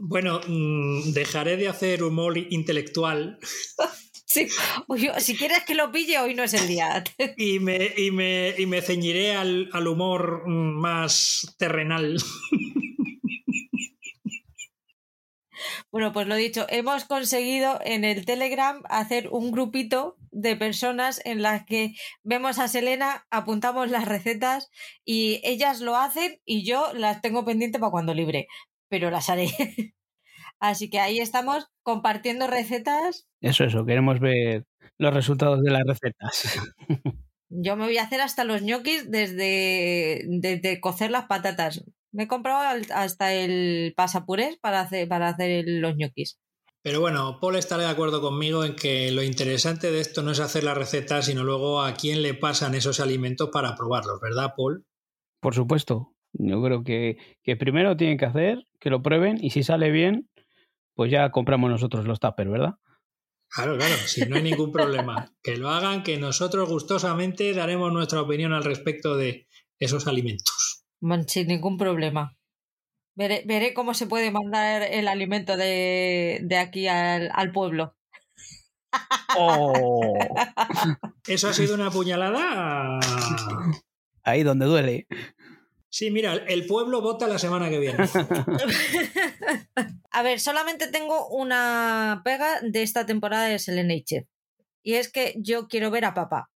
[0.02, 3.38] Bueno, mm, dejaré de hacer humor intelectual
[4.32, 4.46] Sí,
[5.18, 7.02] si quieres que lo pille, hoy no es el día.
[7.36, 12.16] Y me, y me, y me ceñiré al, al humor más terrenal.
[15.92, 21.42] Bueno, pues lo dicho, hemos conseguido en el Telegram hacer un grupito de personas en
[21.42, 24.70] las que vemos a Selena, apuntamos las recetas
[25.04, 28.46] y ellas lo hacen y yo las tengo pendiente para cuando libre,
[28.88, 29.48] pero las haré.
[30.60, 33.26] Así que ahí estamos compartiendo recetas.
[33.40, 34.66] Eso, eso, queremos ver
[34.98, 36.60] los resultados de las recetas.
[37.48, 41.82] Yo me voy a hacer hasta los ñoquis desde, desde cocer las patatas.
[42.12, 46.38] Me he comprado hasta el pasapurés para hacer, para hacer los ñoquis.
[46.82, 50.40] Pero bueno, Paul estará de acuerdo conmigo en que lo interesante de esto no es
[50.40, 54.86] hacer las recetas, sino luego a quién le pasan esos alimentos para probarlos, ¿verdad, Paul?
[55.40, 56.14] Por supuesto.
[56.32, 60.30] Yo creo que, que primero tienen que hacer, que lo prueben y si sale bien,
[60.94, 62.74] pues ya compramos nosotros los tuppers, ¿verdad?
[63.48, 65.32] Claro, claro, si no hay ningún problema.
[65.42, 70.79] Que lo hagan, que nosotros gustosamente daremos nuestra opinión al respecto de esos alimentos.
[71.26, 72.36] Sin ningún problema.
[73.14, 77.96] Veré, cómo se puede mandar el alimento de, aquí al, al pueblo.
[79.36, 80.14] Oh.
[81.28, 82.98] ¿Eso ha sido una puñalada?
[84.22, 85.06] Ahí donde duele.
[85.90, 87.98] Sí, mira, el pueblo vota la semana que viene.
[90.12, 93.94] A ver, solamente tengo una pega de esta temporada de Selena
[94.82, 96.50] Y es que yo quiero ver a papá.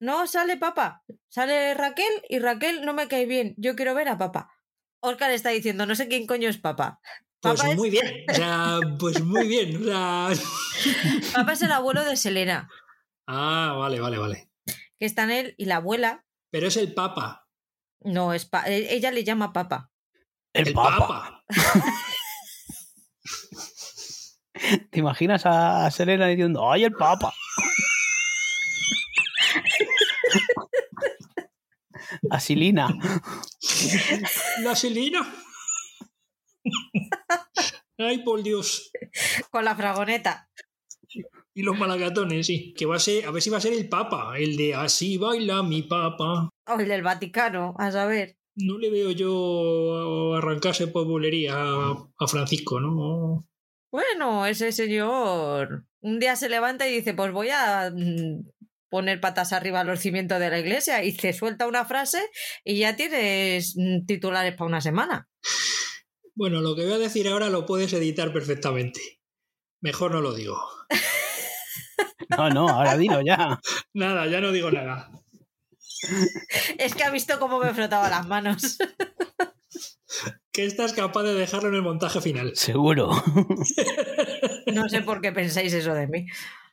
[0.00, 3.54] No sale papá, sale Raquel y Raquel no me cae bien.
[3.56, 4.50] Yo quiero ver a papá.
[5.00, 7.00] Oscar está diciendo, no sé quién coño es papá.
[7.40, 9.84] Pues muy bien, o sea, pues muy bien.
[11.32, 12.68] Papá es el abuelo de Selena.
[13.26, 14.50] Ah, vale, vale, vale.
[14.98, 16.24] Que está en él y la abuela.
[16.50, 17.46] Pero es el papa.
[18.00, 19.90] No, es e, ella le llama papa.
[20.54, 21.44] El, papa.
[24.90, 27.34] ¿Te imaginas a Selena diciendo, ¡ay, el papa!
[32.34, 32.88] A Silina.
[34.62, 35.20] La Silina.
[37.96, 38.90] Ay, por Dios.
[39.50, 40.50] Con la fragoneta.
[41.54, 42.74] Y los malagatones, sí.
[42.76, 45.16] Que va a ser, a ver si va a ser el Papa, el de así
[45.16, 46.50] baila mi Papa.
[46.66, 48.36] O el del Vaticano, a saber.
[48.56, 53.44] No le veo yo arrancarse por bulería a, Francisco, ¿no?
[53.92, 58.50] Bueno, ese señor un día se levanta y dice, pues voy a mm,
[58.94, 62.30] poner patas arriba a los cimientos de la iglesia y te suelta una frase
[62.62, 65.28] y ya tienes mm, titulares para una semana.
[66.36, 69.00] Bueno, lo que voy a decir ahora lo puedes editar perfectamente.
[69.80, 70.56] Mejor no lo digo.
[72.36, 73.60] No, no, ahora dilo ya.
[73.92, 75.10] Nada, ya no digo nada.
[76.78, 78.78] Es que ha visto cómo me frotaba las manos.
[80.52, 82.52] Que estás capaz de dejarlo en el montaje final.
[82.54, 83.10] Seguro.
[84.72, 86.26] No sé por qué pensáis eso de mí.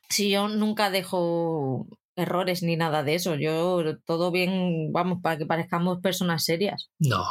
[0.08, 1.86] Si yo nunca dejo
[2.16, 3.34] errores ni nada de eso.
[3.34, 6.90] Yo todo bien, vamos, para que parezcamos personas serias.
[6.98, 7.24] No.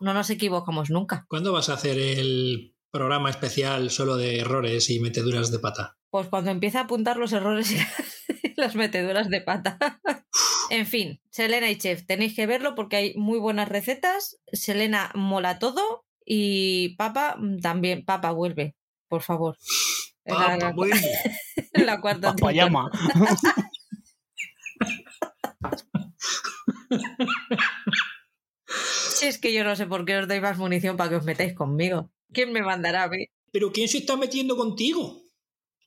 [0.00, 1.24] No nos equivocamos nunca.
[1.28, 5.96] ¿Cuándo vas a hacer el programa especial solo de errores y meteduras de pata?
[6.10, 7.78] Pues cuando empiece a apuntar los errores y
[8.56, 9.78] las meteduras de pata.
[10.70, 14.38] en fin, Selena y Chef, tenéis que verlo porque hay muy buenas recetas.
[14.52, 18.04] Selena mola todo y Papa también.
[18.04, 18.76] Papa vuelve,
[19.08, 19.56] por favor.
[20.24, 21.00] Papa vuelve.
[21.72, 22.90] la cuarta Papa llama.
[29.18, 31.24] Si es que yo no sé por qué os doy más munición para que os
[31.24, 32.12] metáis conmigo.
[32.32, 33.26] ¿Quién me mandará a mí?
[33.50, 35.24] ¿Pero quién se está metiendo contigo?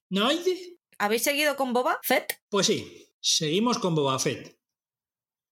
[0.09, 0.79] ¿Nadie?
[0.97, 2.41] ¿Habéis seguido con Boba Fett?
[2.49, 4.59] Pues sí, seguimos con Boba Fett.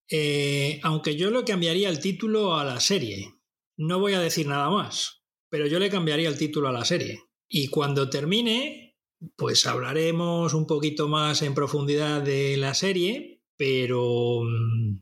[0.10, 3.36] Eh, aunque yo le cambiaría el título a la serie.
[3.78, 7.24] no voy a decir nada más, pero yo le cambiaría el título a la serie.
[7.48, 8.98] Y cuando termine,
[9.38, 15.02] pues hablaremos un poquito más en profundidad de la serie, pero mm,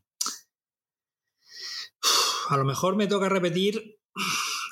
[2.49, 3.99] a lo mejor me toca repetir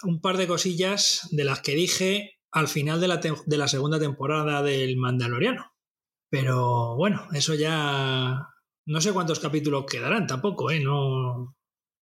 [0.01, 3.99] un par de cosillas de las que dije al final de la, de la segunda
[3.99, 5.71] temporada del Mandaloriano.
[6.31, 8.47] Pero bueno, eso ya
[8.87, 10.79] no sé cuántos capítulos quedarán tampoco, ¿eh?
[10.79, 11.55] No,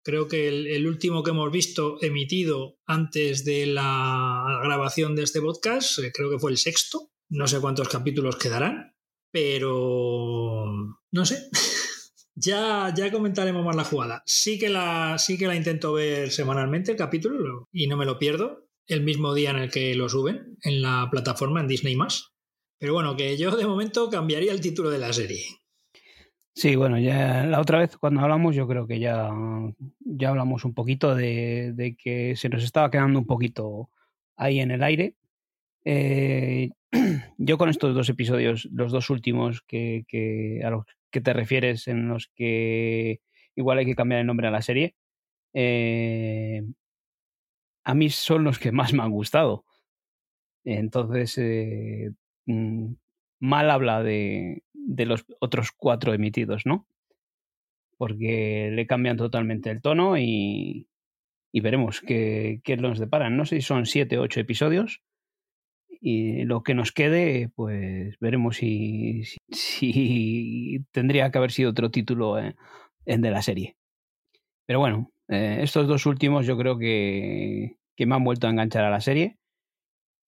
[0.03, 5.99] creo que el, último que hemos visto emitido antes de la grabación de este podcast,
[5.99, 7.11] eh, creo que fue el sexto.
[7.29, 8.93] No sé cuántos capítulos quedarán,
[9.34, 11.49] pero no sé.
[12.36, 14.21] ya, ya comentaremos más la jugada.
[14.27, 18.19] Sí que la, sí que la intento ver semanalmente el capítulo y no me lo
[18.19, 21.97] pierdo el mismo día en el que lo suben en la plataforma en Disney
[22.77, 25.43] Pero bueno, que yo de momento cambiaría el título de la serie.
[26.55, 29.31] Sí, bueno, ya la otra vez cuando hablamos yo creo que ya,
[29.99, 33.89] ya hablamos un poquito de, que se nos estaba quedando un poquito
[34.36, 35.15] ahí en el aire.
[35.86, 36.69] Eh,
[37.38, 42.07] yo con estos dos episodios, los dos últimos que, a los que te refieres, en
[42.07, 43.21] los que
[43.55, 44.95] igual hay que cambiar el nombre a la serie,
[45.53, 46.63] eh,
[47.84, 49.65] a mí son los que más me han gustado.
[50.63, 52.11] Entonces, eh,
[52.45, 52.93] mm,
[53.39, 56.88] mal habla de, los otros cuatro emitidos, ¿no?
[57.97, 60.88] Porque le cambian totalmente el tono y,
[61.51, 63.38] y veremos qué, qué, nos deparan.
[63.38, 65.01] No sé si son siete o ocho episodios
[66.06, 72.38] y lo que nos quede, pues veremos si, si, tendría que haber sido otro título
[72.38, 73.78] en, de la serie.
[74.66, 78.84] Pero bueno, eh, estos dos últimos yo creo que, que, me han vuelto a enganchar
[78.84, 79.38] a la serie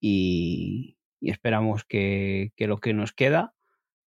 [0.00, 3.54] y, y esperamos que, que, lo que nos queda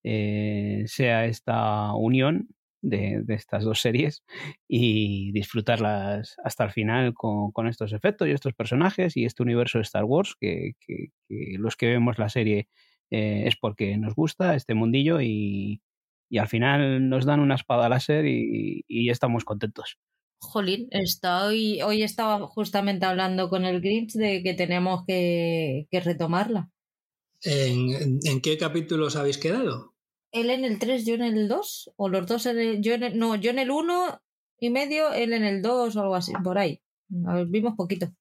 [0.03, 2.49] eh, sea esta unión
[2.81, 4.23] de, estas dos series
[4.67, 9.83] y disfrutarlas hasta el final con, estos efectos y estos personajes y este universo de
[9.83, 10.73] Star Wars que,
[11.27, 12.69] los que vemos la serie
[13.11, 15.81] eh, es porque nos gusta este mundillo y,
[16.37, 19.97] al final nos dan una espada láser y, y estamos contentos.
[20.41, 20.89] Jolín,
[21.43, 26.71] hoy, hoy estaba justamente hablando con el Grinch de que tenemos que, retomarla.
[27.43, 29.93] ¿En, qué capítulos habéis quedado?
[30.31, 33.17] Él en el 3, yo en el 2, o los dos en el, yo en
[33.17, 34.21] no, yo en el 1
[34.59, 36.81] y medio, él en el 2 o algo así, por ahí.
[37.47, 38.13] vimos poquito.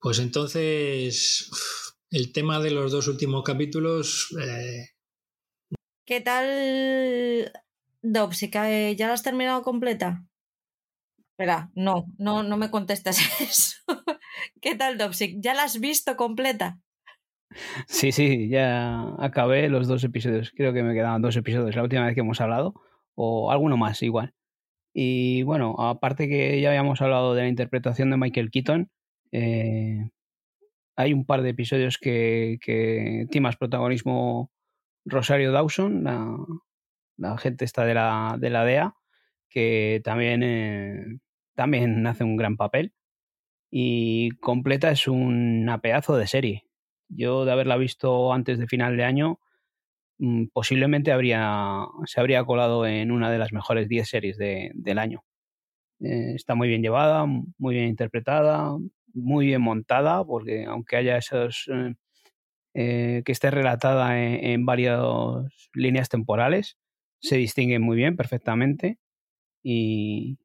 [0.00, 1.50] Pues entonces,
[2.10, 4.34] el tema de los dos últimos capítulos.
[4.40, 4.86] Eh,
[6.06, 7.52] ¿Qué tal,
[8.02, 8.52] Dobsic?
[8.96, 10.24] ¿Ya la has terminado completa?
[11.32, 13.76] Espera, no, no, no me contestas eso.
[14.60, 15.36] ¿Qué tal, Dobsic?
[15.40, 16.80] ¿Ya la has visto completa?
[17.86, 20.52] Sí, sí, ya acabé los dos episodios.
[20.56, 22.74] Creo que me quedaban dos episodios la última vez que hemos hablado,
[23.14, 24.34] o alguno más igual.
[24.94, 28.90] Y bueno, aparte que ya habíamos hablado de la interpretación de Michael Keaton,
[29.32, 30.10] eh,
[30.96, 34.50] hay un par de episodios que, que tiene más protagonismo
[35.04, 36.36] Rosario Dawson, la,
[37.16, 38.94] la gente está de la, de la DEA,
[39.48, 41.18] que también, eh,
[41.54, 42.94] también hace un gran papel.
[43.70, 46.69] Y completa es un pedazo de serie
[47.10, 49.40] yo de haberla visto antes de final de año,
[50.18, 55.24] mm, posiblemente habría, se habría colado en una de las mejores 10 series del año.
[56.00, 58.76] Eh, está muy bien llevada, muy bien interpretada,
[59.12, 61.68] muy bien montada, porque aunque haya esos...
[61.72, 61.94] Eh,
[62.72, 65.00] eh, que esté relatada en, varias
[65.74, 66.78] líneas temporales,
[67.20, 69.00] se distingue muy bien, perfectamente.
[69.62, 70.38] Y,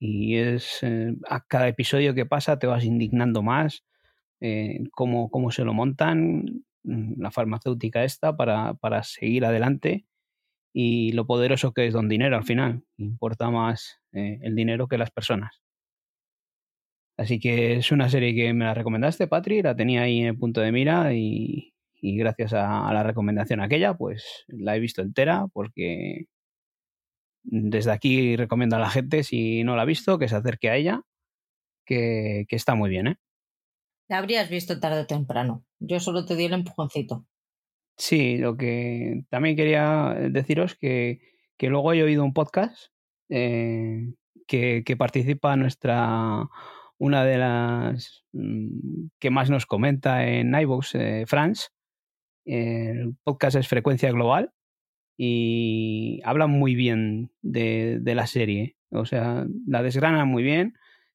[0.00, 0.80] y es
[1.28, 3.84] a cada episodio que pasa te vas indignando más,
[4.44, 10.04] eh, cómo, se lo montan mm, la farmacéutica esta para, para, seguir adelante
[10.74, 12.84] y lo poderoso que es don dinero al final.
[12.96, 15.62] Importa más eh, el dinero que las personas.
[17.16, 20.38] Así que es una serie que me la recomendaste, Patri, la tenía ahí en el
[20.38, 25.46] punto de mira y, y gracias a, la recomendación aquella, pues la he visto entera
[25.52, 26.26] porque
[27.44, 30.76] desde aquí recomiendo a la gente, si no la ha visto, que se acerque a
[30.76, 31.02] ella,
[31.86, 33.16] que, que está muy bien, ¿eh?
[34.08, 35.64] La habrías visto tarde o temprano.
[35.78, 37.26] Yo solo te di el empujoncito.
[37.96, 41.20] Sí, lo que también quería deciros que,
[41.56, 42.92] que luego he oído un podcast
[43.28, 44.12] eh,
[44.46, 46.48] que, que, participa nuestra
[46.98, 51.68] una de las mm, que más nos comenta en iVoox, eh, France.
[52.44, 54.52] El podcast es Frecuencia Global
[55.16, 58.76] y habla muy bien de, de la serie.
[58.90, 60.74] O sea, la desgrana muy bien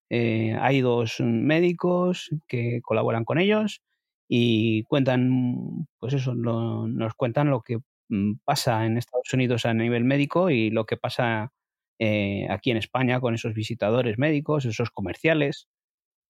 [0.10, 3.82] eh, hay dos médicos que colaboran con ellos
[4.28, 7.80] y cuentan, pues eso, nos cuentan lo que
[8.10, 11.52] mm, pasa en Estados Unidos a nivel médico y lo que pasa
[12.00, 15.68] eh, aquí en España con esos visitadores médicos, esos comerciales.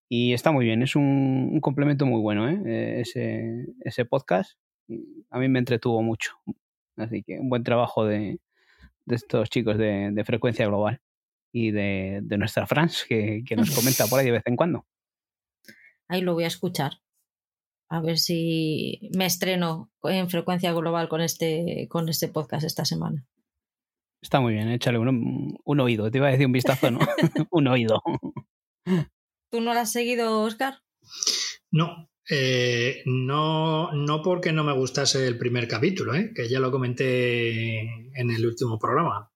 [0.09, 3.01] Y está muy bien, es un, complemento muy bueno ¿eh?
[3.01, 4.57] ese, ese podcast.
[5.31, 6.37] A mí me entretuvo mucho.
[6.97, 8.39] Así que un buen trabajo de,
[9.07, 11.01] estos chicos de, frecuencia global
[11.57, 14.85] y de, de nuestra France que, que, nos comenta por ahí de vez en cuando.
[16.07, 17.01] Ahí lo voy a escuchar.
[17.89, 23.25] A ver si me estreno en frecuencia global con este, con este podcast esta semana.
[24.21, 26.11] Está muy bien, échale un, un oído.
[26.11, 26.99] Te iba a decir un vistazo, ¿no?
[27.51, 28.01] un oído.
[29.49, 30.81] ¿Tú no lo has seguido, Oscar?
[31.71, 36.31] No, eh, no, no porque no me gustase el primer capítulo, ¿eh?
[36.35, 39.31] que ya lo comenté en el último programa,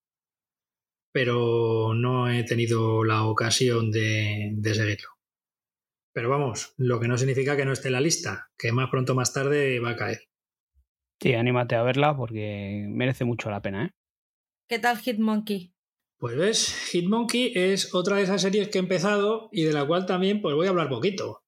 [1.11, 5.09] pero no he tenido la ocasión de, de seguirlo.
[6.13, 9.13] Pero vamos, lo que no significa que no esté en la lista, que más pronto
[9.13, 10.21] o más tarde va a caer.
[11.21, 13.91] Sí, anímate a verla porque merece mucho la pena, ¿eh?
[14.67, 15.73] ¿Qué tal Hitmonkey?
[16.17, 20.05] Pues ves, Hitmonkey es otra de esas series que he empezado y de la cual
[20.05, 21.43] también pues voy a hablar poquito.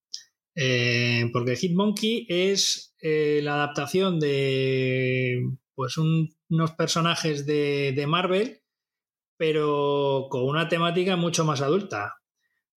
[0.56, 5.42] Eh, porque Hitmonkey es eh, la adaptación de
[5.76, 8.63] pues unos personajes de, de Marvel,
[9.38, 12.16] pero con una temática mucho más adulta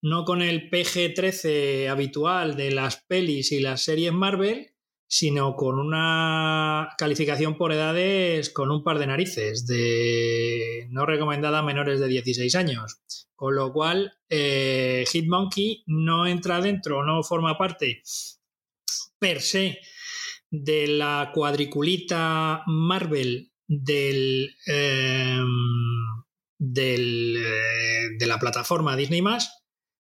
[0.03, 4.71] no con el PG-13 habitual de las pelis y las series Marvel,
[5.09, 11.63] sino con una calificación por edades con un par de narices, de no recomendada a
[11.63, 13.01] menores de 16 años.
[13.35, 18.03] Con lo cual, eh, Hitmonkey no entra dentro, no forma parte
[19.19, 19.81] per se
[20.51, 26.16] de la cuadriculita Marvel del, em,
[26.59, 29.23] eh, de la plataforma Disney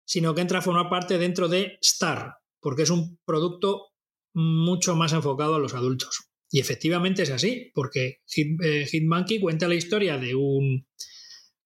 [0.06, 3.92] sino que entra a formar parte dentro de Star, porque es un producto
[4.34, 6.30] mucho más enfocado a los adultos.
[6.50, 10.86] Y efectivamente es así, porque eh, Hitmonkey cuenta la historia de un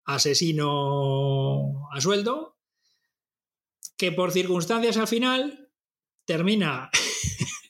[0.04, 2.56] asesino a sueldo
[3.98, 5.70] que por circunstancias al final
[6.24, 6.88] termina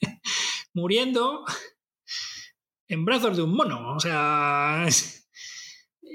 [0.73, 1.43] muriendo
[2.87, 3.95] en brazos de un mono.
[3.95, 4.85] O sea,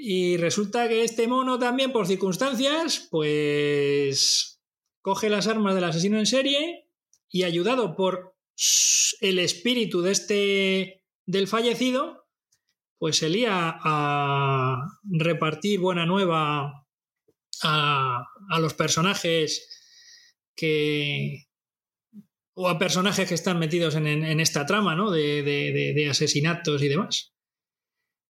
[0.07, 4.61] y resulta que este mono también, por circunstancias, pues
[5.01, 6.91] coge las armas del asesino en serie
[7.27, 8.35] y ayudado por
[9.21, 12.27] el espíritu de este del fallecido,
[12.99, 16.85] pues se lía a repartir buena nueva
[17.63, 18.27] a,
[18.59, 19.67] los personajes
[20.55, 21.47] que
[22.53, 25.09] o a personajes que están metidos en, esta trama, ¿no?
[25.09, 27.34] de asesinatos y demás.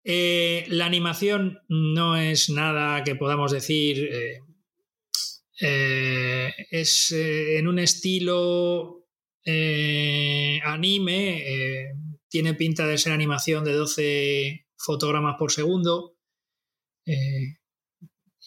[0.05, 4.09] Eh, la animación no es nada que podamos decir.
[4.13, 4.41] Eh,
[5.61, 9.07] eh, es en un estilo
[10.65, 11.45] anime.
[12.29, 16.17] tiene pinta de ser animación de 12 fotogramas por segundo.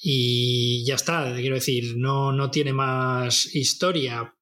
[0.02, 4.36] y ya está, quiero decir, no, no tiene más historia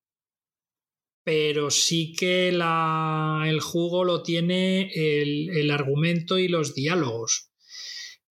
[1.23, 7.49] pero sí que el jugo lo tiene el, argumento y los diálogos.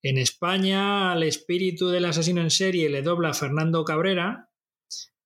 [0.02, 4.50] En España, al espíritu del asesino en serie le dobla Fernando Cabrera,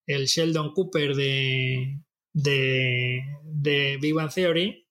[0.07, 2.01] el Sheldon Cooper de,
[2.33, 4.87] de, de Big Bang Theory.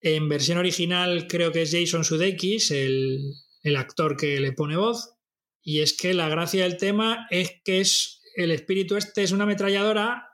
[0.00, 3.20] En versión original creo que es Jason Sudeikis, el,
[3.62, 5.14] el actor que le pone voz.
[5.62, 9.44] Y es que la gracia del tema es que es el espíritu este es una
[9.44, 10.25] ametralladora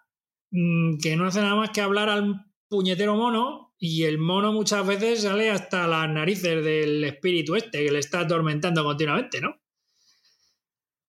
[0.53, 5.23] que no hace nada más que hablar al puñetero mono y el mono muchas veces
[5.23, 9.61] sale hasta las narices del espíritu este que le está atormentando continuamente, ¿no?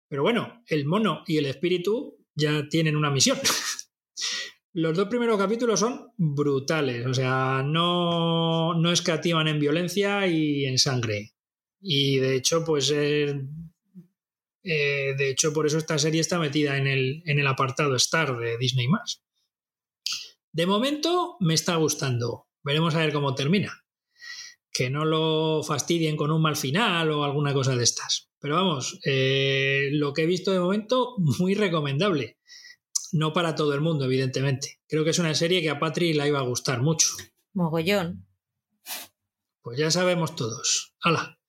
[0.07, 3.37] Pero bueno, el mono y el espíritu ya tienen una misión.
[4.73, 10.79] Los dos primeros capítulos son brutales, o sea, no, no escatiman en violencia y en
[10.79, 11.33] sangre.
[11.79, 13.33] Y de hecho, pues eh,
[14.63, 18.57] de hecho, por eso esta serie está metida en el, en el apartado Star de
[18.57, 18.87] Disney.
[20.53, 22.47] De momento me está gustando.
[22.63, 23.83] Veremos a ver cómo termina.
[24.71, 28.29] Que no lo fastidien con un mal final o alguna cosa de estas.
[28.39, 32.37] Pero vamos, eh, lo que he visto de momento, muy recomendable.
[33.13, 34.79] No para todo el mundo, evidentemente.
[34.87, 37.07] Creo que es una serie que a Patri la iba a gustar mucho.
[37.53, 38.27] Mogollón.
[39.61, 40.93] Pues ya sabemos todos.
[41.01, 41.39] ¡Hala!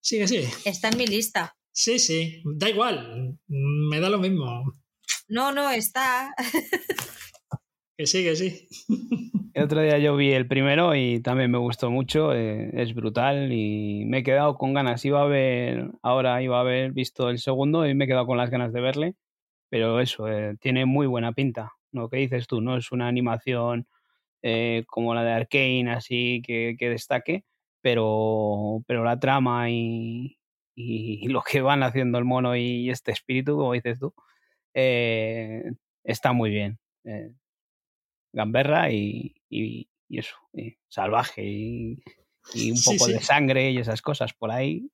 [0.00, 0.50] Sigue, sigue.
[0.64, 1.56] Está en mi lista.
[1.70, 2.42] Sí, sí.
[2.56, 3.38] Da igual.
[3.46, 4.72] Me da lo mismo.
[5.28, 6.34] No, no, está.
[8.00, 8.66] Que sí, que sí.
[9.52, 13.52] El otro día yo vi el primero y también me gustó mucho, eh, es brutal
[13.52, 15.04] y me he quedado con ganas.
[15.04, 18.38] Iba a ver, ahora iba a haber visto el segundo y me he quedado con
[18.38, 19.16] las ganas de verle,
[19.68, 21.72] pero eso, eh, tiene muy buena pinta.
[21.92, 23.86] Lo que dices tú, no es una animación
[24.40, 27.44] eh, como la de Arkane, así que, que destaque,
[27.82, 30.38] pero, pero la trama y,
[30.74, 34.14] y, lo que van haciendo el mono y este espíritu, como dices tú,
[34.72, 36.78] está muy bien.
[38.32, 40.34] Gamberra y, y, eso,
[40.88, 42.02] salvaje y,
[42.70, 44.90] un poco de sangre y esas cosas por ahí.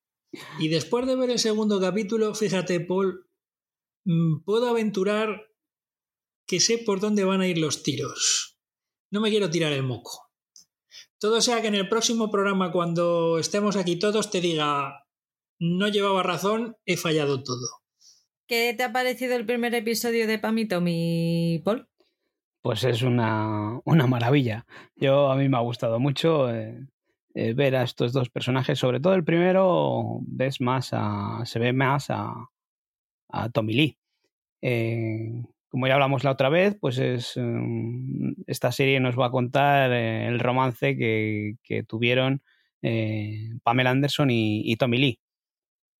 [0.59, 3.27] Y después de ver el segundo capítulo, fíjate, Paul,
[4.05, 5.47] mm, puedo aventurar
[6.45, 8.59] que sé por dónde van a ir los tiros.
[9.09, 10.29] No me quiero tirar el moco.
[11.19, 15.07] Todo sea que en el próximo programa, cuando estemos aquí todos, te diga,
[15.59, 17.67] no llevaba razón, he fallado todo.
[18.47, 21.87] ¿Qué te ha parecido el primer episodio de Pam y Tommy, Paul?
[22.67, 24.65] Pues es una, una, maravilla.
[24.97, 26.85] Yo a mí me ha gustado mucho eh,
[27.33, 28.77] eh, ver a estos dos personajes.
[28.77, 32.33] Sobre todo el primero ves más a, se ve más a,
[33.29, 33.97] a Tommy Lee.
[34.61, 39.31] Eh, como ya hablamos la otra vez, pues es mm, esta serie nos va a
[39.31, 42.41] contar el romance que, que tuvieron
[43.63, 45.19] Pamela Anderson y, y Tommy Lee.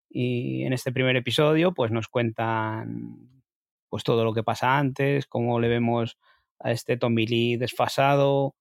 [0.09, 3.41] Y en este primer episodio, pues nos cuentan
[3.87, 6.17] pues todo lo que pasa antes, cómo le vemos
[6.59, 8.55] a este Tommy Lee desfasado,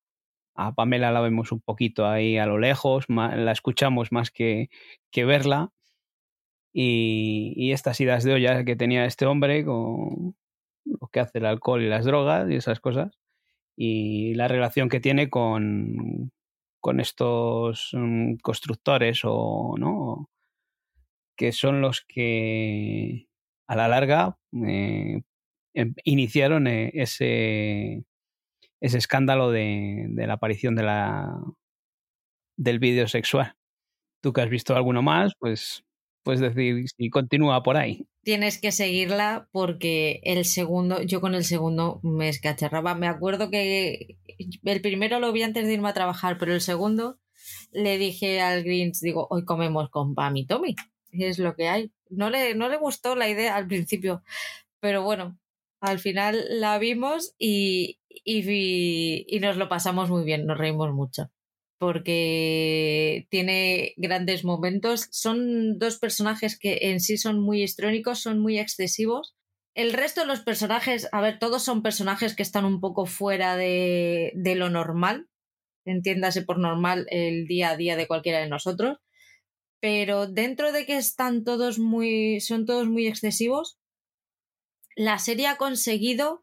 [0.55, 4.71] a Pamela la vemos un poquito ahí a lo lejos, la escuchamos más que,
[5.11, 5.73] que verla.
[6.73, 10.37] Y, estas idas de olla que tenía este hombre con
[10.85, 13.19] lo que hace el alcohol y las drogas y esas cosas.
[13.77, 16.33] Y la relación que tiene con,
[16.81, 20.29] con estos mm, constructores o no
[21.37, 23.29] que son los que
[23.69, 25.23] a la larga eh,
[26.05, 28.05] iniciaron eh, ese,
[28.81, 31.41] ese escándalo de, la aparición de la,
[32.57, 33.55] del vídeo sexual.
[34.23, 35.85] Tú que has visto alguno más, pues
[36.23, 38.07] puedes decir si continúa por ahí.
[38.23, 42.95] Tienes que seguirla porque el segundo, yo con el segundo me escacharraba.
[42.95, 44.17] Me acuerdo que
[44.65, 47.19] el primero lo vi antes de irme a trabajar, pero el segundo
[47.71, 50.75] le dije al Greens, digo, hoy comemos con Pam y Tommy
[51.25, 51.93] es lo que hay.
[52.11, 54.23] No le, no le gustó la idea al principio,
[54.81, 55.39] pero bueno,
[55.81, 61.31] al final la vimos y, y, nos lo pasamos muy bien, nos reímos mucho
[61.79, 65.09] porque tiene grandes momentos.
[65.11, 69.35] Son dos personajes que en sí son muy histrónicos, son muy excesivos.
[69.75, 73.57] El resto de los personajes, a ver, todos son personajes que están un poco fuera
[73.57, 75.29] de, de lo normal.
[75.85, 78.97] Entiéndase por normal el día a día de cualquiera de nosotros
[79.81, 83.79] pero dentro de que están todos muy, son todos muy excesivos,
[84.97, 86.43] la serie ha conseguido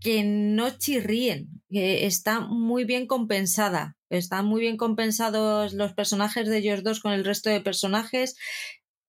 [0.00, 6.58] que no chirríen, que está muy bien compensada, están muy bien compensados los personajes de
[6.58, 8.36] ellos dos con el resto de personajes.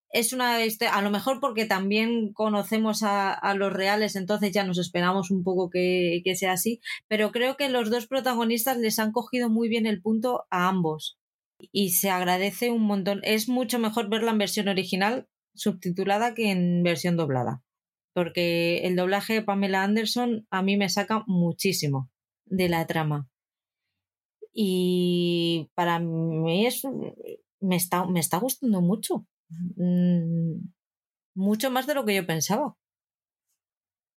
[0.10, 5.32] Es una, a lo mejor porque también conocemos a, los reales, entonces ya nos esperamos
[5.32, 9.70] un poco que sea así, pero creo que los dos protagonistas les han cogido muy
[9.70, 11.18] bien el punto a ambos
[11.72, 13.22] y se agradece un montón.
[13.24, 17.62] Es mucho mejor verla en versión original subtitulada que en versión doblada,
[18.14, 22.10] porque el doblaje de Pamela Anderson a mí me saca muchísimo
[22.46, 23.30] de la trama.
[24.54, 26.84] Y para mí es,
[27.62, 29.26] me, está, me está gustando mucho.
[29.78, 30.70] Mm,
[31.36, 32.76] mucho más de lo que yo pensaba.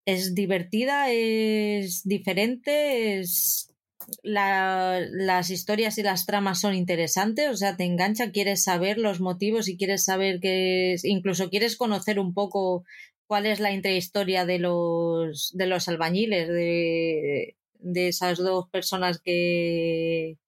[0.06, 3.74] Es divertida, es diferente, es
[4.22, 9.68] las historias y las tramas son interesantes, o sea, te engancha, quieres saber los motivos
[9.68, 12.84] y quieres saber que incluso quieres conocer un poco
[13.26, 20.38] cuál es la intrahistoria de los de los albañiles, de, de esas dos personas que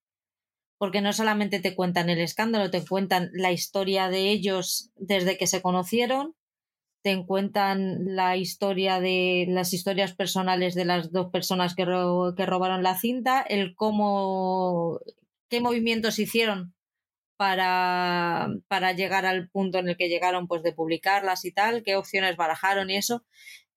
[0.79, 5.47] porque no solamente te cuentan el escándalo, te cuentan la historia de ellos desde que
[5.47, 6.35] se conocieron
[7.07, 12.83] te cuentan la historia de las historias personales de las dos personas que, que robaron
[12.83, 14.99] la cinta, el cómo,
[15.49, 16.75] qué movimientos hicieron
[17.37, 21.97] para, para llegar al punto en el que llegaron, pues de publicarlas y tal, qué
[21.97, 23.25] opciones barajaron y eso.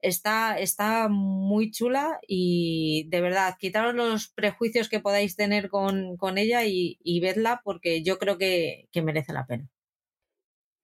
[0.01, 6.37] Está, está muy chula y de verdad, quitaros los prejuicios que podáis tener con, con
[6.37, 9.69] ella y, y vedla porque yo creo que, que merece la pena.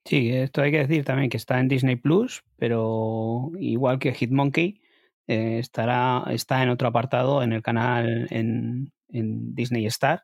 [0.05, 4.81] Sí, esto hay que decir también que está en Disney Plus, pero igual que Hitmonkey,
[5.27, 10.23] eh, estará, está en otro apartado en el canal en, Disney Star,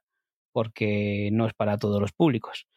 [0.52, 2.68] porque no es para todos los públicos.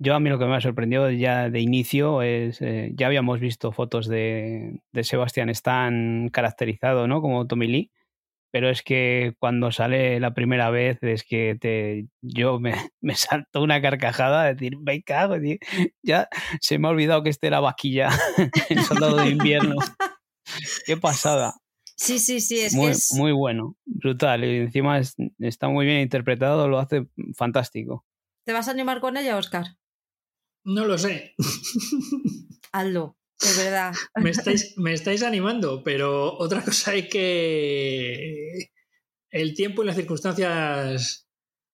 [0.00, 3.40] Yo a mí lo que me ha sorprendido ya de inicio es, eh, ya habíamos
[3.40, 7.20] visto fotos de, de Sebastian Stan caracterizado, ¿no?
[7.20, 7.90] Como Tommy Lee,
[8.50, 13.62] pero es que cuando sale la primera vez es que te yo me, me salto
[13.62, 15.36] una carcajada de decir, me cago,
[16.02, 16.28] ya
[16.60, 18.08] se me ha olvidado que este era vaquilla,
[18.70, 19.76] el soldado de invierno.
[20.86, 21.54] Qué pasada.
[21.98, 23.12] Sí, sí, sí, es muy, que es...
[23.14, 24.44] muy bueno, brutal.
[24.44, 25.00] Y encima
[25.40, 28.06] está muy bien interpretado, lo hace fantástico.
[28.44, 29.76] ¿Te vas a animar con ella, Oscar?
[30.64, 31.34] No lo sé.
[32.72, 33.94] Hazlo, de verdad.
[34.22, 38.70] me, estáis, me estáis animando, pero otra cosa es que
[39.30, 41.28] el tiempo y las circunstancias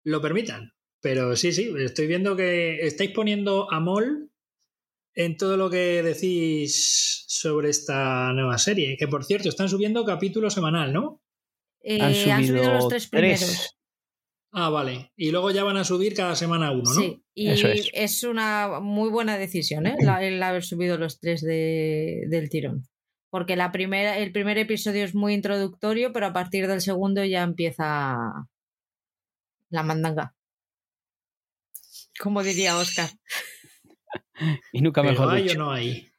[0.04, 0.72] lo permitan.
[1.00, 4.29] Pero sí, sí, estoy viendo que estáis poniendo a Mol
[5.24, 8.96] en todo lo que decís sobre esta nueva serie.
[8.98, 11.22] Que por cierto, están subiendo capítulo semanal, ¿no?
[11.82, 13.76] Eh, han, subido los tres primeros.
[14.52, 15.12] Ah, vale.
[15.16, 17.00] Y luego ya van a subir cada semana uno, ¿no?
[17.00, 18.24] Sí, y es.
[18.24, 19.96] una muy buena decisión, ¿eh?
[20.00, 22.88] el haber subido los tres de, del tirón.
[23.30, 27.42] Porque la primera, el primer episodio es muy introductorio, pero a partir del segundo ya
[27.42, 28.16] empieza
[29.68, 30.34] la mandanga.
[32.18, 33.08] Como diría Oscar.
[34.72, 36.10] y nunca mejor ¿Hay o no hay?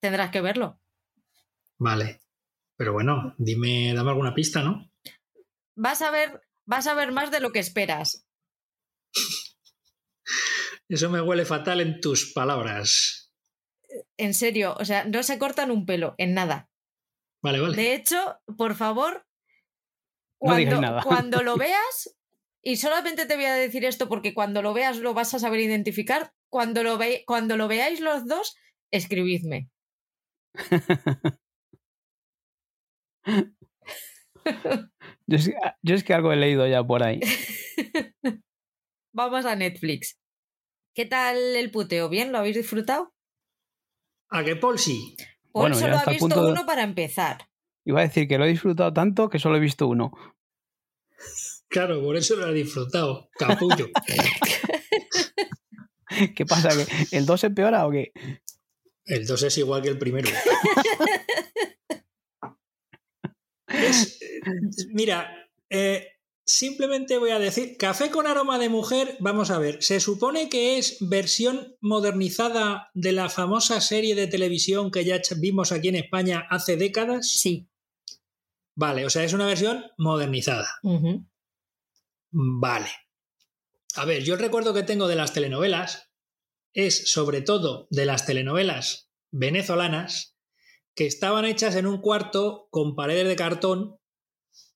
[0.00, 0.80] Tendrás que verlo.
[1.78, 2.20] Vale.
[2.76, 4.90] Pero bueno, dime, dame alguna pista, ¿no?
[5.74, 8.26] Vas a ver, vas a ver más de lo que esperas.
[10.88, 13.32] Eso me huele fatal en tus palabras.
[14.16, 16.70] En serio, o sea, no se cortan un pelo, en nada.
[17.42, 17.76] Vale, vale.
[17.76, 19.26] De hecho, por favor,
[20.38, 22.16] cuando, cuando lo veas,
[22.62, 25.60] y solamente te voy a decir esto porque cuando lo veas lo vas a saber
[25.60, 28.56] identificar, cuando lo, ve, cuando lo veáis los dos,
[28.90, 29.70] escribidme.
[35.26, 37.20] yo, es, que algo he leído ya por ahí.
[39.12, 40.18] Vamos a Netflix.
[40.94, 42.08] ¿Qué tal el puteo?
[42.08, 42.32] ¿Bien?
[42.32, 43.14] ¿Lo habéis disfrutado?
[44.30, 45.16] ¿A qué Paul sí?
[45.52, 47.48] Paul solo ha visto uno para empezar.
[47.84, 50.12] Iba a decir que lo he disfrutado tanto que solo he visto uno.
[51.68, 53.28] Claro, por eso lo he disfrutado.
[53.38, 53.88] Capullo.
[56.36, 56.70] ¿Qué pasa?
[56.70, 58.12] ¿Que ¿El 2 empeora o qué?
[59.04, 60.28] El 2 es igual que el primero.
[64.92, 66.06] mira, eh,
[66.44, 70.78] simplemente voy a decir, café con aroma de mujer, vamos a ver, se supone que
[70.78, 76.46] es versión modernizada de la famosa serie de televisión que ya vimos aquí en España
[76.50, 77.30] hace décadas.
[77.32, 77.68] Sí.
[78.74, 80.68] Vale, o sea, es una versión modernizada.
[82.30, 82.90] Vale.
[83.96, 86.07] A ver, yo el recuerdo que tengo de las telenovelas
[86.78, 90.36] es sobre todo de las telenovelas venezolanas
[90.94, 93.96] que estaban hechas en un cuarto con paredes de cartón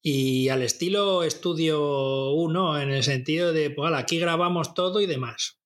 [0.03, 5.61] y al estilo estudio 1, en el sentido de, pues aquí grabamos todo y demás.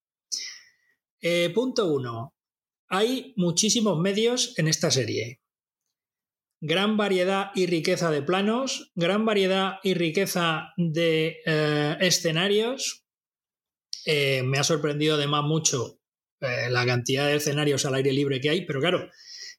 [1.22, 2.34] Eh, punto 1.
[2.88, 5.40] Hay muchísimos medios en esta serie.
[6.60, 13.06] Gran variedad y riqueza de planos, gran variedad y riqueza de eh, escenarios.
[14.04, 15.95] Eh, me ha sorprendido además mucho
[16.40, 19.10] la cantidad de escenarios al aire libre que hay, pero claro,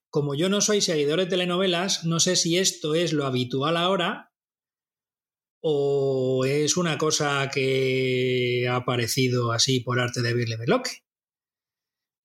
[0.09, 4.31] como yo no soy seguidor de telenovelas, no sé si esto es lo habitual ahora
[5.61, 11.03] o es una cosa que ha aparecido así por arte de Birle Beloque.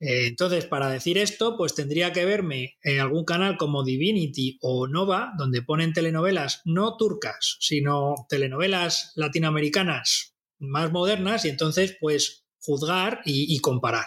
[0.01, 4.89] Eh, entonces, para decir esto, pues tendría que verme en algún canal como Divinity o
[4.89, 13.21] Nova, donde ponen telenovelas no turcas, sino telenovelas latinoamericanas más modernas, y entonces, pues, juzgar
[13.25, 14.07] y, y comparar.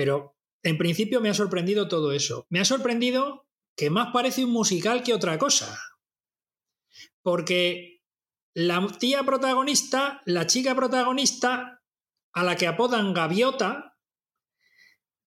[0.00, 2.46] Pero en principio me ha sorprendido todo eso.
[2.48, 3.46] Me ha sorprendido
[3.76, 5.78] que más parece un musical que otra cosa.
[7.20, 8.00] Porque
[8.54, 11.82] la tía protagonista, la chica protagonista,
[12.32, 13.98] a la que apodan Gaviota,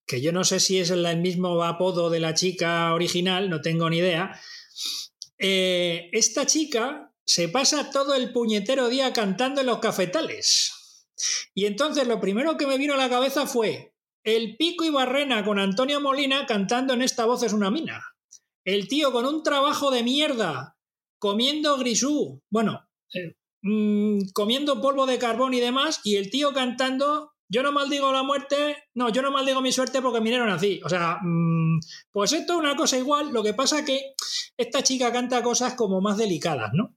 [0.06, 3.90] que yo no sé si es el mismo apodo de la chica original, no tengo
[3.90, 4.40] ni idea,
[5.36, 11.10] eh, esta chica se pasa todo el puñetero día cantando en los cafetales.
[11.52, 13.91] Y entonces lo primero que me vino a la cabeza fue
[14.24, 18.04] el pico y barrena con Antonio Molina cantando en esta voz es una mina.
[18.64, 20.76] El tío con un trabajo de mierda,
[21.18, 22.40] comiendo grisú.
[22.50, 22.88] Bueno,
[23.62, 28.24] Mm, comiendo polvo de carbón y demás, y el tío cantando, yo no maldigo la
[28.24, 30.80] muerte, no, yo no maldigo mi suerte porque vinieron así.
[30.84, 31.78] O sea, mm,
[32.10, 34.14] pues esto es una cosa igual, lo que pasa que
[34.56, 36.96] esta chica canta cosas como más delicadas, ¿no?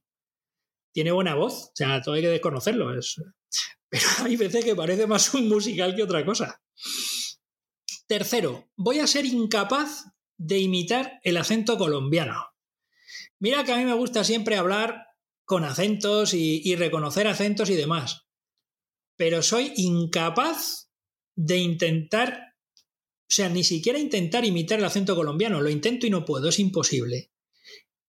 [0.91, 2.97] Tiene buena voz, o sea, todo hay que desconocerlo.
[2.97, 3.21] Es...
[3.89, 6.59] Pero hay veces que parece más un musical que otra cosa.
[8.07, 10.05] Tercero, voy a ser incapaz
[10.37, 12.45] de imitar el acento colombiano.
[13.39, 15.07] Mira que a mí me gusta siempre hablar
[15.43, 18.27] con acentos y, reconocer acentos y demás.
[19.15, 20.89] Pero soy incapaz
[21.35, 25.61] de intentar, o sea, ni siquiera intentar imitar el acento colombiano.
[25.61, 27.31] Lo intento y no puedo, es imposible.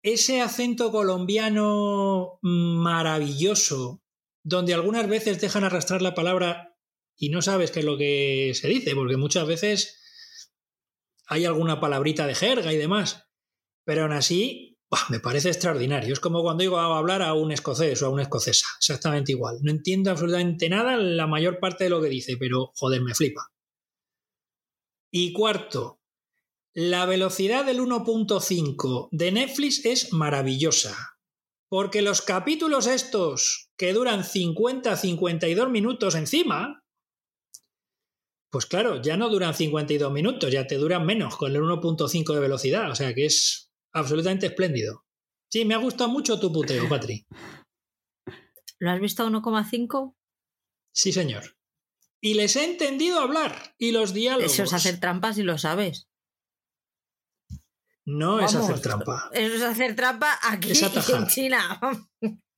[0.04, 4.02] Ese acento colombiano maravilloso,
[4.44, 6.71] donde algunas veces dejan arrastrar la palabra
[7.18, 10.02] y no sabes qué es lo que se dice, porque muchas veces
[11.28, 13.26] hay alguna palabrita de jerga y demás.
[13.86, 14.78] Pero aún así,
[15.10, 16.14] me parece extraordinario.
[16.14, 19.60] Es como cuando digo a hablar a un escocés o a una escocesa, exactamente igual.
[19.62, 23.52] No entiendo absolutamente nada la mayor parte de lo que dice, pero joder, me flipa.
[25.12, 26.02] Y cuarto,
[26.74, 31.18] la velocidad del 1.5 de Netflix es maravillosa.
[31.70, 36.81] Porque los capítulos estos que duran 50-52 minutos encima,
[38.52, 42.40] pues claro, ya no duran 52 minutos, ya te duran menos con el 1.5 de
[42.40, 42.92] velocidad.
[42.92, 45.06] O sea que es absolutamente espléndido.
[45.50, 47.26] Sí, me ha gustado mucho tu puteo, Patri.
[48.80, 50.16] ¿Lo has visto a 1,5?
[50.94, 51.58] Sí, señor.
[52.20, 53.76] Y les he entendido hablar.
[53.78, 54.52] Y los diálogos.
[54.52, 56.10] Eso es hacer trampas y lo sabes.
[58.06, 59.30] No es hacer trampa.
[59.32, 61.80] Eso es hacer trampa aquí en China.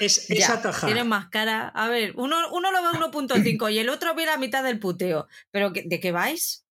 [0.00, 0.88] Es, es atajar.
[0.88, 1.68] Tiene más cara.
[1.68, 5.26] A ver, uno, uno lo ve 1.5 y el otro ve la mitad del puteo.
[5.50, 6.64] ¿Pero de qué vais?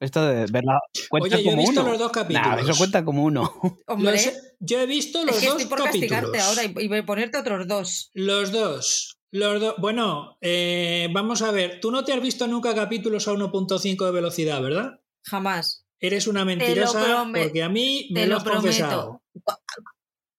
[0.00, 1.90] Esto de verla cuenta Oye, yo como he visto uno.
[1.90, 2.48] los dos capítulos.
[2.48, 3.54] Nah, eso cuenta como uno.
[3.86, 6.10] Hombre, Los yo he visto los es que dos estoy por capítulos.
[6.10, 8.10] castigarte ahora y, y voy a ponerte otros dos.
[8.14, 9.16] Los dos.
[9.30, 9.74] Los dos.
[9.78, 11.78] Bueno, eh, vamos a ver.
[11.80, 15.00] Tú no te has visto nunca capítulos a 1.5 de velocidad, ¿verdad?
[15.24, 15.84] Jamás.
[16.00, 19.22] Eres una mentirosa porque a mí me lo, lo has confesado.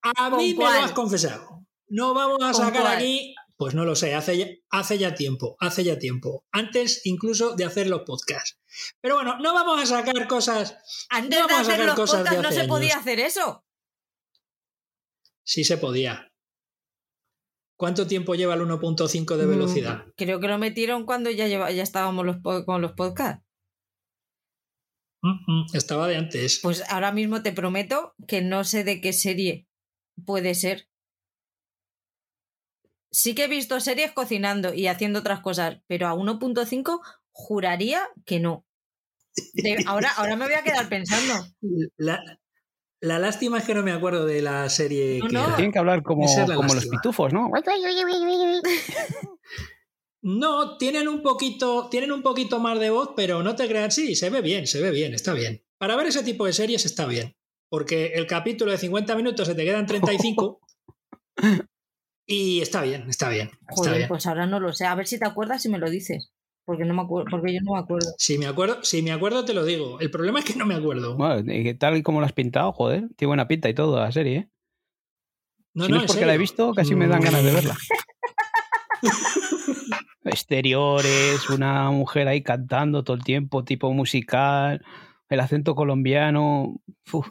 [0.03, 0.79] A ¿Con mí me cuál?
[0.79, 1.56] lo has confesado.
[1.89, 2.97] No vamos a ¿Con sacar cuál?
[2.97, 3.35] aquí.
[3.57, 6.45] Pues no lo sé, hace ya, hace ya tiempo, hace ya tiempo.
[6.51, 8.59] Antes incluso de hacer los podcasts.
[9.01, 10.77] Pero bueno, no vamos a sacar cosas.
[11.09, 13.65] Antes No de hacer los podcasts no se podía hacer eso.
[15.43, 16.31] Sí se podía.
[17.79, 20.05] ¿Cuánto tiempo lleva el 1.5 de velocidad?
[20.05, 23.43] Mm, Creo que lo metieron cuando ya, lleva, ya estábamos los, con los podcasts.
[25.21, 26.59] Mm, mm, Estaba de antes.
[26.61, 29.67] Pues ahora mismo te prometo que no sé de qué serie
[30.25, 30.87] puede ser.
[33.11, 36.99] Sí que he visto series cocinando y haciendo otras cosas, pero a 1.5
[37.31, 38.65] juraría que no.
[39.53, 41.33] De- ahora, ahora me voy a quedar pensando.
[41.97, 42.21] La,
[42.99, 45.55] la lástima es que no me acuerdo de la serie No, que no.
[45.55, 47.51] Tienen que hablar como, como los pitufos, ¿no?
[50.21, 54.15] No, tienen un poquito, tienen un poquito más de voz, pero no te creas, sí,
[54.15, 55.63] se ve bien, se ve bien, está bien.
[55.77, 57.37] Para ver ese tipo de series está bien,
[57.69, 60.59] porque el capítulo de 50 minutos se te quedan 35
[62.27, 64.07] y está bien, está bien, está Joder, bien.
[64.09, 64.85] pues ahora no lo sé.
[64.85, 66.29] A ver si te acuerdas y me lo dices.
[66.65, 68.13] Porque no me acuerdo, porque yo no me acuerdo.
[68.17, 70.01] Si me acuerdo, si me acuerdo te lo digo.
[70.01, 71.15] El problema es que no me acuerdo.
[71.15, 74.11] Bueno, y tal y como lo has pintado, joder, tiene buena pinta y todo la
[74.11, 74.49] serie, ¿eh?
[75.73, 77.77] No, si no, no, es porque la he visto, casi me dan ganas de verla.
[80.25, 84.83] Exteriores, una mujer ahí cantando todo el tiempo, tipo musical,
[85.29, 86.81] el acento colombiano.
[87.13, 87.29] Uf,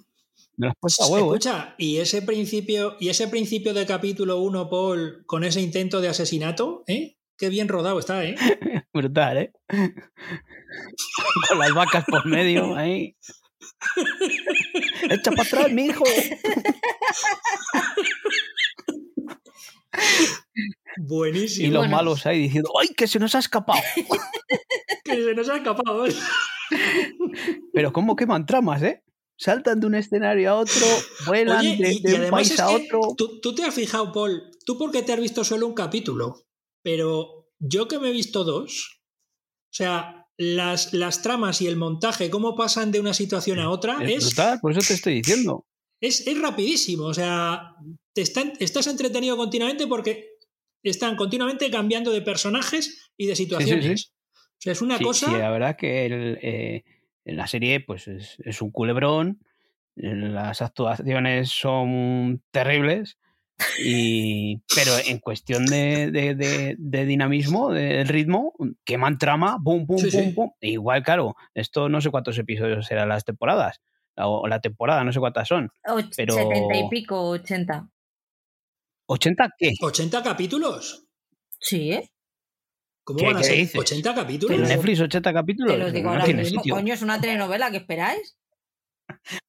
[0.56, 1.38] me lo has puesto a huevo, ¿eh?
[1.38, 6.08] Escucha, y ese principio, y ese principio de capítulo 1, Paul, con ese intento de
[6.08, 7.16] asesinato, ¿eh?
[7.38, 8.34] Qué bien rodado está, ¿eh?
[8.94, 9.52] Brutal, ¿eh?
[11.48, 13.14] Con las vacas por medio, ahí.
[15.10, 16.04] Echa para atrás, mi hijo.
[20.98, 21.68] Buenísimo.
[21.68, 21.96] Y los Bueno.
[21.96, 23.80] malos ahí diciendo, ¡ay, que se nos ha escapado!
[25.04, 26.04] Que se nos ha escapado.
[27.72, 29.02] Pero cómo queman tramas, ¿eh?
[29.38, 30.86] Saltan de un escenario a otro,
[31.26, 33.00] vuelan Oye, de, y, de y un además país a otro.
[33.16, 36.46] tú, tú te has fijado, Paul, tú porque te has visto solo un capítulo,
[36.82, 39.02] pero yo que me he visto dos,
[39.70, 43.98] o sea, las, las tramas y el montaje, cómo pasan de una situación a otra,
[44.02, 45.66] Es es, brutal, por eso te estoy diciendo.
[46.00, 47.04] es, es rapidísimo.
[47.04, 47.74] O sea,
[48.12, 50.36] te están, estás entretenido continuamente porque
[50.82, 54.12] están continuamente cambiando de personajes y de situaciones.
[54.34, 55.26] O sea, es una cosa.
[55.26, 56.84] sí, la verdad que el, eh,
[57.26, 59.40] en la serie pues es, es un culebrón,
[59.96, 63.18] eh, las actuaciones son terribles,
[63.82, 68.52] y, pero en cuestión de, de- de- de dinamismo, del ritmo,
[68.84, 70.32] queman trama, pum, pum, Sí, pum, sí.
[70.32, 70.50] pum.
[70.60, 73.80] E igual, claro, esto no sé cuántos episodios serán las temporadas,
[74.16, 75.70] o la temporada, no sé cuántas son.
[75.84, 77.88] Och- Pero- 70 y pico, 80.
[79.08, 79.72] ¿80 qué?
[79.80, 81.06] 80 capítulos.
[81.58, 82.10] Sí, ¿eh?
[83.06, 83.56] ¿Cómo ¿Qué- van a qué ser?
[83.58, 83.80] dices?
[83.80, 84.60] ¿80 ¿En capítulos?
[84.68, 85.72] Netflix 80 capítulos?
[85.72, 86.60] Te lo digo no ahora tiene mismo.
[86.60, 86.74] sitio.
[86.74, 88.36] Coño, es una telenovela, ¿qué esperáis?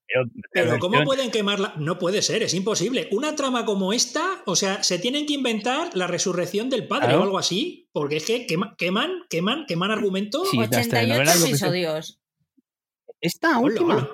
[0.06, 1.74] Pero, Pero ¿cómo pueden quemarla?
[1.78, 3.10] No puede ser, es imposible.
[3.12, 7.22] Una trama como esta, o sea, se tienen que inventar la resurrección del padre Claro.
[7.22, 10.50] o algo así, porque es que quema- queman, queman, queman argumentos.
[10.52, 11.68] Sí, las 88 telenovelas, lo que sea.
[11.70, 12.20] episodios.
[13.20, 13.96] Esta Hola, última.
[13.96, 14.10] hola.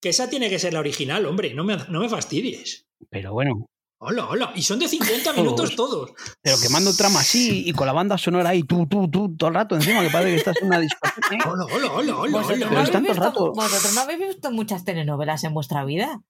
[0.00, 2.86] Que esa tiene que ser la original, hombre, no me, no me fastidies.
[3.10, 3.68] Pero bueno,
[3.98, 4.52] Hola, hola.
[4.54, 6.10] Y son de 50 minutos todos.
[6.42, 9.54] pero quemando trama así y con la banda sonora ahí, tú, tú, tú, todo el
[9.54, 11.34] rato encima, que parece que estás en una discoteca.
[11.34, 11.38] ¿eh?
[11.46, 12.66] Hola, hola, hola, hola, ¿Vosotros, hola.
[12.66, 13.52] no Pero habéis están todo el visto, rato.
[13.52, 16.20] vosotros no habéis visto muchas telenovelas en vuestra vida.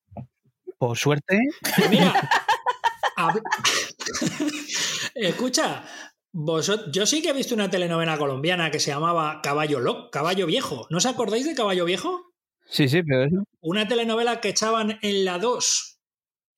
[0.79, 1.41] Por suerte,
[1.77, 2.13] Pues mira,
[5.15, 5.85] escucha,
[6.35, 10.47] vosot- yo sí que he visto una telenovela colombiana que se llamaba Caballo Loco, Caballo
[10.47, 10.87] Viejo.
[10.91, 12.33] ¿No os acordáis de Caballo Viejo?
[12.69, 13.45] sí, sí, pero eso.
[13.61, 15.96] Una telenovela que echaban en la 2,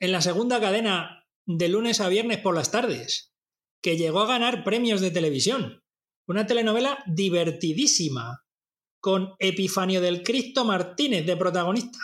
[0.00, 3.32] en la segunda cadena, de lunes a viernes por las tardes,
[3.82, 5.82] que llegó a ganar premios de televisión.
[6.26, 8.44] Una telenovela divertidísima.
[9.00, 11.98] con Epifanio del Cristo Martínez de protagonista,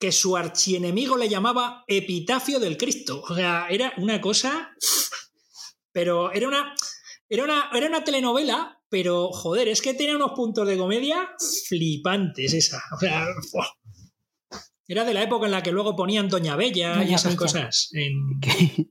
[0.00, 3.22] que su archienemigo le llamaba Epitafio del Cristo.
[3.28, 4.72] O sea, era una cosa...
[5.92, 6.74] Pero era una,
[7.28, 11.30] era una, era una telenovela, pero joder, es que tenía unos puntos de comedia
[11.66, 12.82] flipantes esa.
[12.94, 13.26] O sea.
[14.88, 17.36] Era de la época en la que luego ponían Doña Bella y esas Bella.
[17.36, 17.90] cosas.
[17.92, 18.86] en- Que,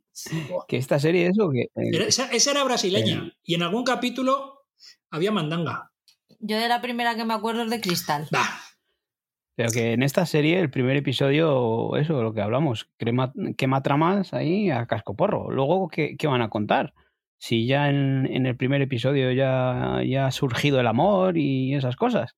[0.67, 3.31] que esta serie eso que eh, Era- esa, esa era brasileña.
[3.43, 4.65] Y en algún capítulo
[5.11, 5.91] había mandanga.
[6.39, 8.27] Yo de la primera que me acuerdo es de Cristal.
[8.31, 8.47] Bah,
[9.55, 14.31] pero que en esta serie el primer episodio eso lo que hablamos crema, quema tramas
[14.35, 16.93] ahí a cascoporro luego ¿qué, qué van a contar
[17.39, 21.95] si ya en, en el primer episodio ya, ya ha surgido el amor y esas
[21.95, 22.35] cosas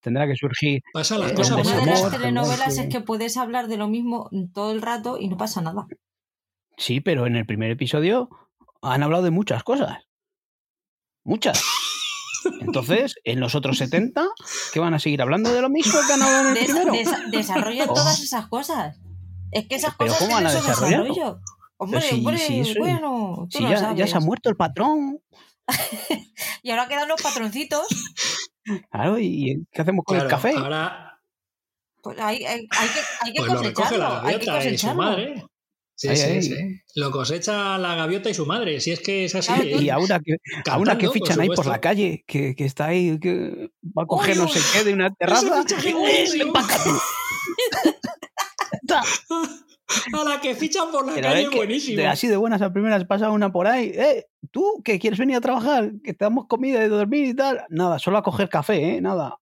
[0.00, 1.62] tendrá que surgir pasan las Eh, cosas.
[1.62, 5.28] bueno de las telenovelas es que puedes hablar de lo mismo todo el rato y
[5.28, 5.86] no pasa nada.
[6.76, 8.28] sí pero en el primer episodio
[8.82, 9.98] han hablado de muchas cosas
[11.24, 11.62] muchas
[12.62, 14.26] entonces en los otros 70
[14.72, 16.92] ¿qué van a seguir hablando de lo mismo que han hablado en el Des- primero?
[16.92, 17.94] des- desarrollan Oh.
[17.94, 18.98] todas esas cosas.
[19.52, 21.04] Es que esas Pero cosas ¿cómo van a su desarrollarlo?
[21.12, 21.40] desarrollo.
[21.76, 25.18] Hombre, si- hombre, si eso- bueno, tú si lo ya, se ha muerto el patrón
[26.62, 27.86] Y ahora quedan los patroncitos.
[28.90, 30.52] Claro, ¿y qué hacemos con Claro, el café?
[30.56, 31.06] Ahora
[32.02, 34.28] Pues hay, hay- hay que, hay que pues lo recoge la cosecharlo.
[34.28, 35.02] Hay que gaviota y su cosecharlo.
[35.02, 35.44] madre.
[35.96, 36.54] Sí, sí, sí.
[36.94, 38.80] Lo cosecha la gaviota y su madre.
[38.80, 39.48] Si es que es así.
[39.52, 39.82] Claro, ¿eh?
[39.82, 40.36] Y ahora que,
[40.70, 44.06] ahora que Cantando, fichan ahí por la calle, que, que está ahí, que va a
[44.06, 45.62] coger no sé qué de una Ese terraza.
[45.62, 46.44] fichaje ¡Eh, buenísimo.
[46.44, 46.90] empácate!
[50.20, 51.96] A la que fichan por la Pero calle es es que buenísimo.
[51.98, 53.92] de así de buenas a primeras pasa una por ahí.
[53.94, 54.26] ¡Eh!
[54.50, 55.92] ¿Tú que quieres venir a trabajar?
[56.04, 57.64] Que te damos comida y dormir y tal.
[57.68, 59.00] Nada, solo a coger café, ¿eh?
[59.00, 59.38] Nada.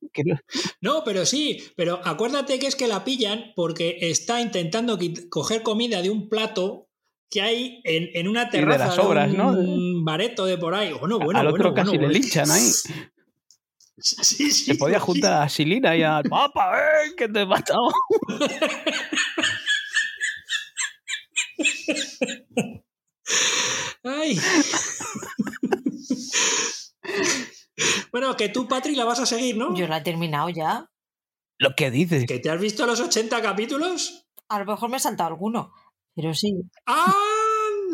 [0.80, 4.98] No- pero sí, pero acuérdate que es que la pillan porque está intentando
[5.30, 6.88] coger comida de un plato
[7.30, 9.36] que hay en, en una de terraza las obras, un
[9.98, 10.04] ¿no?
[10.04, 10.92] bareto de por ahí.
[10.92, 12.62] Bueno, bueno, al otro bueno, casi bueno, le linchan ahí.
[14.02, 15.04] Sí, sí, Se podía sí.
[15.06, 17.14] juntar a Silina y al Papa, ¡eh!
[17.16, 17.88] Que te he matado.
[24.04, 24.38] Ay.
[28.12, 29.74] bueno, que tú, Patri, la vas a seguir, ¿no?
[29.74, 30.90] Yo la he terminado ya.
[31.58, 32.26] Lo que dices.
[32.26, 34.28] ¿Que te has visto los 80 capítulos?
[34.48, 35.72] A lo mejor me he saltado alguno.
[36.14, 36.54] Pero sí.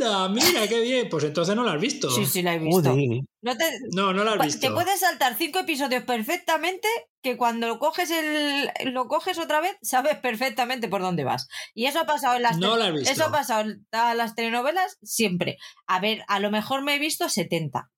[0.05, 0.29] ¡Anda!
[0.29, 1.09] Mira, qué bien.
[1.09, 2.11] Pues entonces no la has visto.
[2.11, 2.91] Sí, sí, la he visto.
[2.91, 3.21] Joder.
[3.43, 4.61] No te, No, no la has Pu- visto.
[4.69, 6.89] Te puedes saltar cinco episodios perfectamente
[7.23, 11.49] que cuando lo coges el, lo coges otra vez sabes perfectamente por dónde vas.
[11.75, 13.11] Y eso ha pasado en las No te- la he visto.
[13.11, 15.59] eso ha pasado en las telenovelas siempre.
[15.87, 17.91] A ver, a lo mejor me he visto 70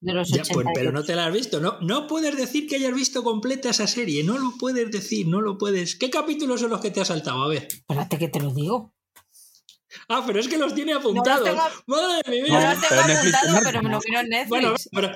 [0.00, 0.54] de los Ya, 80.
[0.54, 1.58] pues, pero no te la has visto.
[1.60, 4.22] No, no puedes decir que hayas visto completa esa serie.
[4.24, 5.96] No lo puedes decir, no lo puedes.
[5.96, 7.42] ¿Qué capítulos son los que te has saltado?
[7.42, 7.66] A ver.
[7.70, 8.94] Espérate que te lo digo.
[10.08, 11.44] Ah, pero es que los tiene apuntados.
[11.44, 12.60] tengo- Madre No, mía.
[12.60, 14.48] No, los tengo pero Netflix apuntado, es pero me lo miro en Netflix.
[14.48, 15.10] Bueno, pero,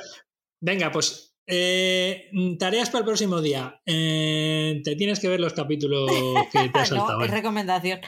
[0.61, 3.81] venga, pues eh, tareas para el próximo día.
[3.87, 6.11] Eh, te tienes que ver los capítulos
[6.53, 7.19] que te has saltado.
[7.19, 7.35] no, es ¿eh?
[7.35, 8.01] recomendación.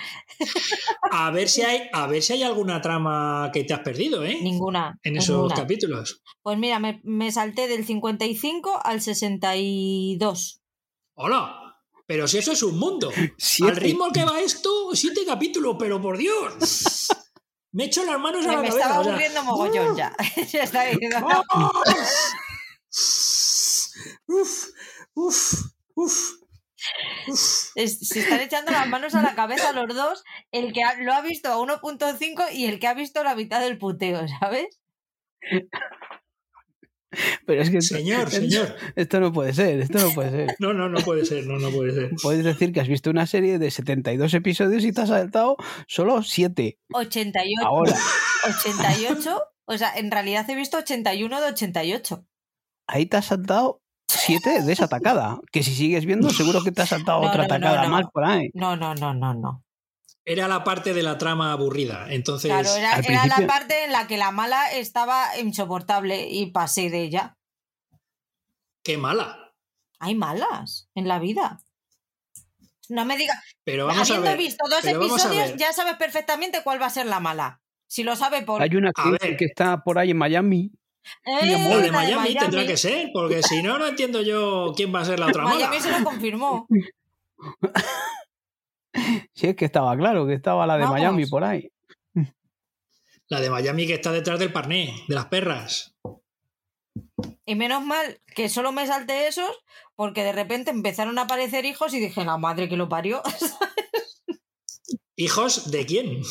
[1.10, 4.38] A ver si hay, a ver si hay alguna trama que te has perdido, ¿eh?
[4.42, 4.98] Ninguna.
[5.02, 5.54] En esos ninguna.
[5.54, 6.22] capítulos.
[6.42, 10.60] Pues mira, me, me salté del 55 al 62.
[11.16, 11.63] ¡Hola!
[12.06, 13.10] Pero si eso es un mundo.
[13.38, 13.70] Siete.
[13.72, 17.08] Al ritmo que va esto, siete capítulos, pero por Dios.
[17.72, 18.84] Me echo las manos a Me, la me cabeza.
[18.86, 20.14] estaba o sea, aburriendo mogollón ya.
[20.52, 20.98] ya está bien.
[24.28, 24.68] uf,
[25.14, 25.52] uf,
[25.96, 26.30] uf,
[27.34, 31.20] se están echando las manos a la cabeza los dos, el que ha- lo ha
[31.22, 34.66] visto a 1.5 y el que ha visto la mitad del puteo, ¿sabes?
[37.46, 38.74] Pero es que Señor, señor.
[38.96, 40.56] esto no puede ser, esto no puede ser.
[40.58, 42.10] No, no, no puede ser, no, no puede ser.
[42.22, 45.56] Puedes decir que has visto una serie de 72 episodios y te has saltado
[45.86, 46.78] solo 7.
[46.92, 47.66] 88.
[47.66, 47.94] Ahora,
[48.58, 49.42] 88.
[49.66, 52.26] O sea, en realidad he visto 81 de 88.
[52.86, 55.40] ahí te has saltado 7 de esa atacada.
[55.50, 57.88] Que si sigues viendo, seguro que te has saltado No, otra no, no, atacada no.
[57.90, 58.50] mal por ahí.
[58.54, 59.63] No, no, no, no, no.
[60.26, 62.06] Era la parte de la trama aburrida.
[62.08, 66.46] Entonces, Claro, era, al era la parte en la que la mala estaba insoportable y
[66.46, 67.36] pasé de ella.
[68.82, 69.52] qué mala.
[69.98, 71.60] Hay malas en la vida.
[72.88, 73.38] No me digas.
[73.64, 74.38] Pero vamos a Habiendo ver.
[74.38, 77.60] visto dos episodios, ya sabes perfectamente cuál va a ser la mala.
[77.86, 78.60] Si lo sabe por.
[78.60, 80.72] Hay una que, está por ahí en Miami.
[81.24, 85.04] ¡Eh, de Miami, tendrá que ser, porque si no, no entiendo yo quién va a
[85.04, 85.56] ser la otra mala.
[85.56, 86.66] Miami se lo confirmó.
[89.34, 90.98] Sí, es que estaba claro, que estaba la de Vamos.
[90.98, 91.70] Miami por ahí.
[93.28, 95.94] La de Miami que está detrás del parné, de las perras.
[97.46, 99.50] Y menos mal que solo me salté esos
[99.96, 103.22] porque de repente empezaron a aparecer hijos y dije, la madre que lo parió.
[105.16, 106.22] ¿Hijos de quién?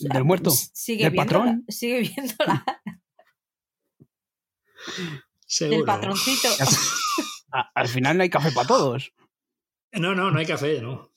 [0.00, 0.50] Del muerto.
[0.50, 1.64] sigue ¿Del viéndola, patrón?
[1.68, 2.64] Sigue viéndola.
[5.46, 5.78] Seguro.
[5.78, 6.48] El patroncito.
[7.74, 9.12] Al final no hay café para todos.
[9.92, 11.10] No, no, no hay café, no.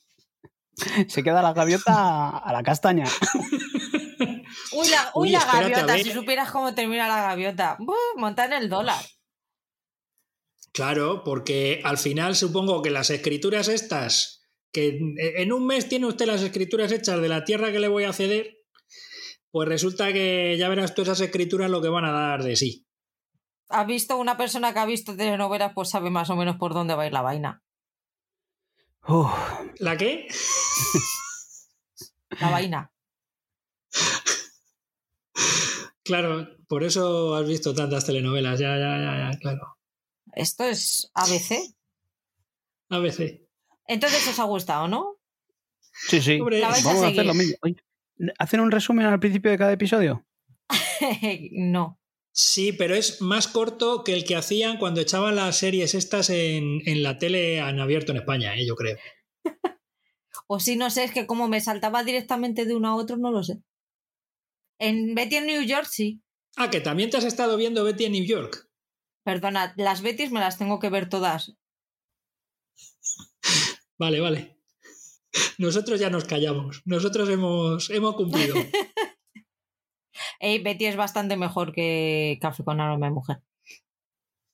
[1.08, 3.06] Se queda la gaviota a la castaña.
[4.74, 5.98] Uy, la, uy, Uy, la espérate, a gaviota.
[6.04, 7.78] Si supieras cómo termina la gaviota.
[8.16, 9.02] Montar el dólar.
[10.74, 16.26] Claro, porque al final supongo que las escrituras estas, que en un mes tiene usted
[16.26, 18.58] las escrituras hechas de la tierra que le voy a ceder,
[19.52, 22.88] pues resulta que ya verás tú esas escrituras lo que van a dar de sí.
[23.68, 25.74] ¿Has visto una persona que ha visto telenovelas?
[25.74, 27.62] Pues sabe más o menos por dónde va a ir la vaina.
[29.08, 29.32] Uf,
[29.80, 30.28] ¿La qué?
[32.40, 32.92] La vaina.
[36.04, 39.78] Claro, por eso has visto tantas telenovelas, ya, ya, ya, ya, claro.
[40.34, 41.76] Esto es ABC.
[42.90, 43.42] ABC.
[43.88, 45.18] Entonces os ha gustado, ¿no?
[46.08, 46.40] sí, sí.
[46.40, 47.56] Hombre, La vais a Vamos a hacer lo mismo.
[48.38, 50.26] ¿Hacen un resumen al principio de cada episodio?
[51.52, 52.00] no.
[52.34, 56.82] Sí, pero es más corto que el que hacían cuando echaban las series estas en,
[56.86, 58.66] en la tele en abierto en España, ¿eh?
[58.66, 58.98] yo creo.
[60.54, 63.32] O si no sé, es que como me saltaba directamente de uno a otro, no
[63.32, 63.64] lo sé.
[64.80, 66.22] En Betty en New York, sí.
[66.58, 68.70] Ah, que también te has estado viendo Betty en New York.
[69.24, 71.54] Perdona, las Bettys me las tengo que ver todas.
[73.98, 74.58] Vale, vale.
[75.60, 76.82] Nosotros ya nos callamos.
[76.86, 78.56] Nosotros hemos, hemos cumplido.
[80.40, 83.38] Ey, Betty es bastante mejor que Café con aroma de mujer.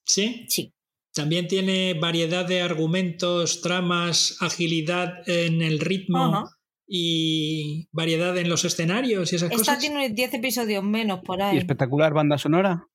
[0.05, 0.45] ¿Sí?
[0.49, 0.73] Sí.
[1.13, 6.47] También tiene variedad de argumentos, tramas, agilidad en el ritmo
[6.87, 9.79] y variedad en los escenarios y esas Esta cosas.
[9.79, 11.57] tiene 10 episodios menos por Y ahí.
[11.57, 12.87] espectacular banda sonora.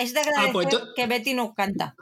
[0.00, 1.96] Es de Ah, pues que Betty no canta.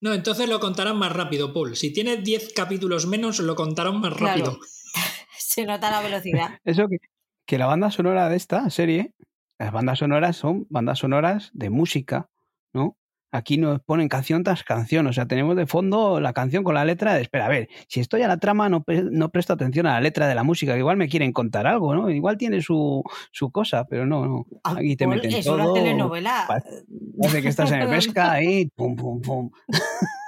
[0.00, 1.76] No, entonces lo contarán más rápido, Paul.
[1.76, 4.44] Si tiene 10 capítulos menos, lo contarán más Claro.
[4.44, 4.60] rápido.
[5.38, 6.58] Se nota la velocidad.
[6.64, 6.96] Eso que,
[7.46, 9.12] que la banda sonora de esta serie,
[9.58, 12.28] las bandas sonoras son bandas sonoras de música,
[12.72, 12.96] ¿no?
[13.34, 16.84] Aquí nos ponen canción tras canción, o sea, tenemos de fondo la canción con la
[16.84, 19.86] letra de, espera, a ver, si estoy a la trama no, pre- no presto atención
[19.86, 22.10] a la letra de la música, que igual me quieren contar algo, ¿no?
[22.10, 24.46] Igual tiene su, su cosa, pero no, no.
[24.64, 25.54] Ah, Aquí te Paul, meten es todo.
[25.54, 26.44] una telenovela.
[26.46, 26.62] pa-
[27.18, 29.50] Parece que estás en el pesca ahí, pum, pum, pum.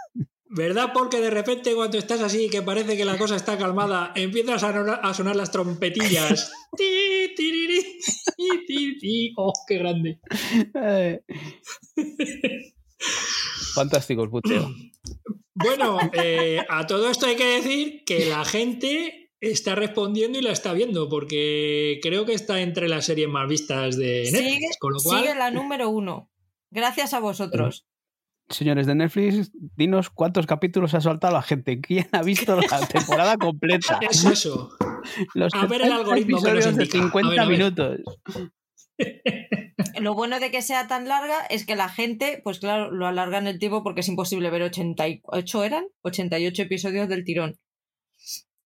[0.57, 4.13] ¿Verdad, Paul, que de repente cuando estás así, que parece que la cosa está calmada,
[4.15, 6.53] empiezas a, sonar- a sonar las trompetillas?
[6.77, 7.83] Ti, tiriri,
[8.37, 9.33] ti, ti, ti.
[9.37, 10.21] ¡Oh, qué grande!
[13.75, 14.71] Fantástico el puteo.
[15.55, 20.53] Bueno, eh, a todo esto hay que decir que la gente está respondiendo y la
[20.53, 24.93] está viendo, porque creo que está entre las series más vistas de Netflix, Sigue, con
[24.95, 25.21] lo cual...
[25.23, 26.31] sigue la número uno.
[26.71, 27.87] Gracias a vosotros.
[28.49, 31.81] Señores de Netflix, dinos cuántos capítulos ha soltado la gente.
[31.81, 33.99] ¿Quién ha visto la temporada completa?
[34.03, 34.71] Es eso.
[35.35, 36.99] Los A ver el 70 algoritmo que nos episodios de indica.
[36.99, 37.59] A 50 ver, a ver.
[37.59, 38.01] minutos.
[40.01, 43.39] Lo bueno de que sea tan larga es que la gente, pues claro, lo alarga
[43.39, 45.85] en el tiempo porque es imposible ver 88, ¿eran?
[46.03, 47.59] 88 episodios del tirón.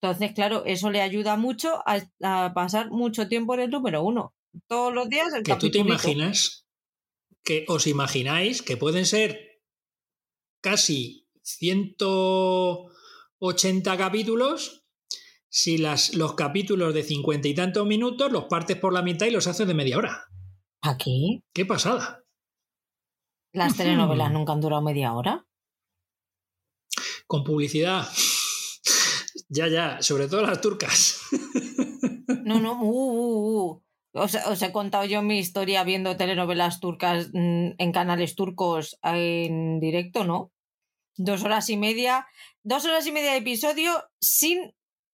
[0.01, 4.33] Entonces, claro, eso le ayuda mucho a, a pasar mucho tiempo en el número uno.
[4.67, 6.65] Todos los días el Que tú te imaginas,
[7.43, 9.48] que os imagináis que pueden ser
[10.61, 14.85] casi 180 capítulos
[15.49, 19.31] si las, los capítulos de cincuenta y tantos minutos los partes por la mitad y
[19.31, 20.29] los haces de media hora.
[20.81, 21.43] ¿Aquí?
[21.53, 22.23] ¡Qué pasada!
[23.51, 25.45] ¿Las telenovelas nunca han durado media hora?
[27.25, 28.07] Con publicidad.
[29.49, 31.21] ya, ya, sobre todo las turcas.
[32.43, 33.83] No, no, uh, uh, uh.
[34.13, 39.79] Os, os he contado yo mi historia viendo telenovelas turcas mm, en canales turcos en
[39.79, 40.51] directo, ¿no?
[41.15, 42.25] Dos horas y media,
[42.63, 44.73] dos horas y media de episodio sin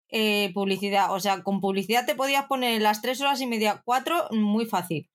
[0.09, 1.13] eh, publicidad.
[1.13, 5.09] O sea, con publicidad te podías poner las tres horas y media, cuatro, muy fácil.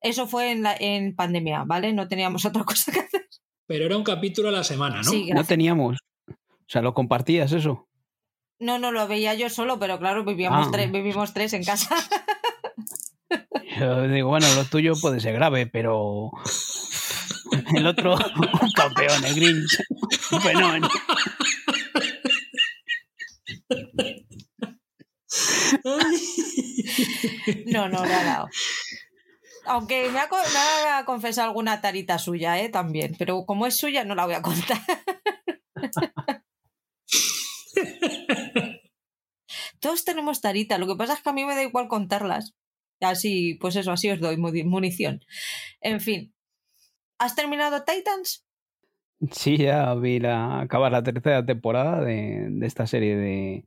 [0.00, 1.92] Eso fue en, la, en pandemia, ¿vale?
[1.92, 3.26] No teníamos otra cosa que hacer.
[3.66, 5.04] Pero era un capítulo a la semana, ¿no?
[5.10, 5.98] Sí, No teníamos.
[6.28, 7.88] O sea, lo compartías eso.
[8.62, 10.70] No, no lo veía yo solo, pero claro, vivíamos Ah.
[10.72, 11.94] tres, vivimos tres en casa.
[13.78, 16.30] Yo digo, bueno, lo tuyo puede ser grave, pero
[17.74, 19.78] el otro, un campeón, el Grinch.
[20.30, 20.88] Un fenómeno.
[27.66, 28.48] No, no ha dado.
[29.66, 32.68] Aunque me ha, me ha confesado alguna tarita suya, ¿eh?
[32.68, 33.14] También.
[33.18, 34.78] Pero como es suya, no la voy a contar.
[39.82, 40.78] Todos tenemos tarita.
[40.78, 42.54] Lo que pasa es que a mí me da igual contarlas.
[43.00, 45.20] Así, pues eso, así os doy muni- munición.
[45.82, 46.32] En fin.
[47.18, 48.46] ¿Has terminado Titans?
[49.32, 53.64] Sí, ya vi la, acabar la tercera temporada de, de esta serie de,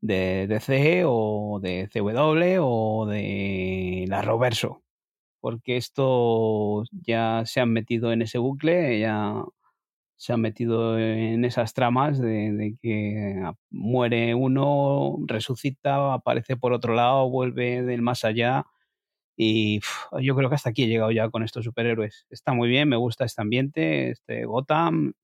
[0.00, 4.82] de DC o de CW o de la Roverso.
[5.40, 9.34] porque esto ya se han metido en ese bucle, ya
[10.16, 17.28] se han metido en esas tramas de, que muere uno, resucita, aparece por otro lado,
[17.30, 18.64] vuelve del más allá.
[19.36, 19.80] Y
[20.20, 22.26] yo creo que hasta aquí he llegado ya con estos superhéroes.
[22.30, 25.14] Está muy bien, me gusta este ambiente, este Gotham,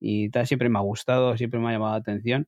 [0.00, 2.46] y tal, siempre me ha gustado, siempre me ha llamado la atención,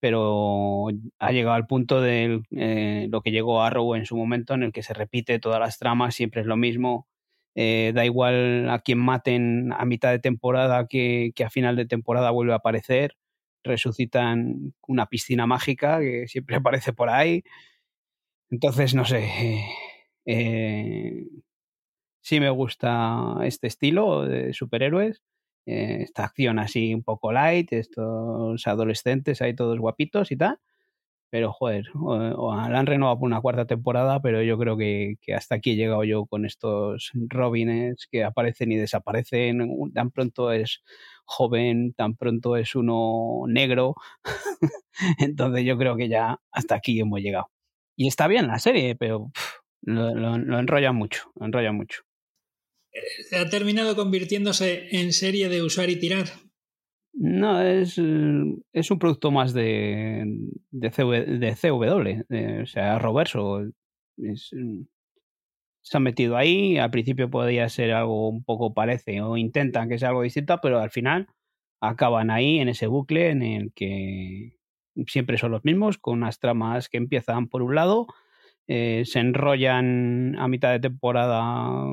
[0.00, 0.86] pero
[1.18, 4.72] ha llegado al punto de eh, lo que llegó Arrow en su momento, en el
[4.72, 7.08] que se repite todas las tramas, siempre es lo mismo,
[7.54, 12.30] eh, da igual a quien maten a mitad de temporada que, a final de temporada
[12.30, 13.16] vuelve a aparecer.
[13.64, 17.42] Resucitan una piscina mágica que siempre aparece por ahí.
[18.50, 19.28] Entonces, no sé.
[20.26, 21.26] Eh,
[22.20, 25.22] sí me gusta este estilo de superhéroes.
[25.66, 30.58] Eh, esta acción así un poco light, estos adolescentes ahí todos guapitos y tal.
[31.30, 35.70] Pero, joder, la han renovado por una cuarta temporada, pero yo creo que, hasta aquí
[35.72, 39.68] he llegado yo con estos Robines que aparecen y desaparecen.
[39.94, 40.82] Tan pronto es
[41.24, 43.94] joven, tan pronto es uno negro.
[45.18, 47.48] Entonces yo creo que ya hasta aquí hemos llegado.
[47.96, 49.30] Y está bien la serie, pero
[49.82, 52.02] lo, lo, enrolla mucho, lo enrolla mucho.
[52.92, 56.26] Eh, ¿Ha terminado convirtiéndose en serie de usar y tirar?
[57.12, 57.98] No, es,
[58.72, 60.24] es un producto más de,
[60.70, 63.62] de, CW, o sea, Roverso.
[65.82, 69.98] se han metido ahí, al principio podía ser algo un poco parece, o intentan que
[69.98, 71.28] sea algo distinto, pero al final
[71.80, 74.56] acaban ahí en ese bucle en el que
[75.06, 78.06] siempre son los mismos, con unas tramas que empiezan por un lado,
[78.68, 81.84] eh, se enrollan a mitad de temporada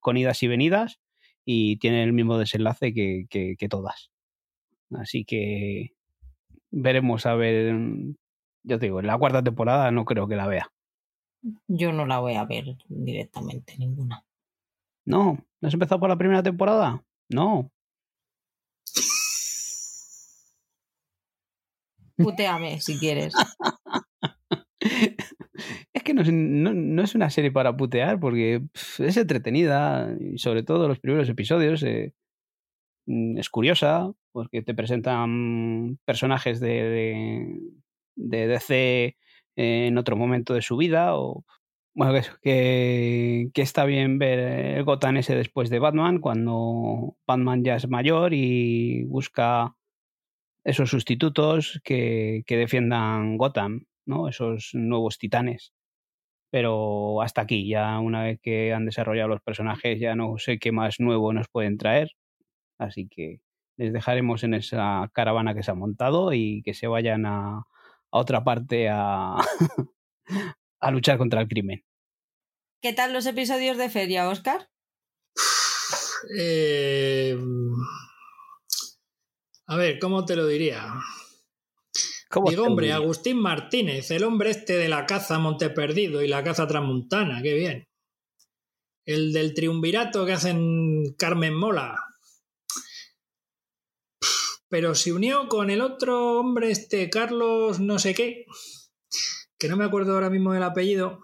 [0.00, 1.00] con idas y venidas
[1.44, 4.11] y tienen el mismo desenlace que, que todas.
[4.98, 5.92] Así que
[6.70, 7.74] veremos a ver.
[8.64, 10.72] Yo te digo, en la cuarta temporada no creo que la vea.
[11.66, 14.24] Yo no la voy a ver directamente, ninguna.
[15.04, 17.02] No, ¿no has empezado por la primera temporada?
[17.28, 17.70] No.
[22.16, 23.34] Puteame si quieres.
[25.92, 28.62] es que no es, una serie para putear porque
[28.98, 32.21] es entretenida y sobre todo los primeros episodios eh, mm,
[33.06, 37.58] es curiosa, porque te presentan personajes de,
[38.16, 39.16] de, DC
[39.56, 41.44] en otro momento de su vida o
[41.94, 44.38] bueno, que, que, está bien ver
[44.78, 49.76] el Gotham ese después de Batman, cuando Batman ya es mayor y busca
[50.64, 54.28] esos sustitutos que, que defiendan Gotham, ¿no?
[54.28, 55.72] Esos nuevos titanes.
[56.50, 60.72] Pero hasta aquí, ya una vez que han desarrollado los personajes, ya no sé qué
[60.72, 62.10] más nuevo nos pueden traer.
[62.84, 63.40] Así que
[63.76, 67.66] les dejaremos en esa caravana que se ha montado y que se vayan a,
[68.10, 69.36] otra parte a,
[70.80, 71.84] a luchar contra el crimen.
[72.80, 74.68] ¿Qué tal los episodios de feria, Oscar?
[76.38, 77.36] Eh,
[79.66, 80.86] a ver, ¿cómo te lo diría?
[82.48, 87.42] Digo, hombre, Agustín Martínez, el hombre este de la caza Monteperdido y la caza Transmontana,
[87.42, 87.88] qué bien.
[89.04, 91.98] El del triunvirato que hacen Carmen Mola,
[94.72, 98.46] pero se unió con el otro hombre, este Carlos no sé qué,
[99.58, 101.20] que no me acuerdo ahora mismo del apellido.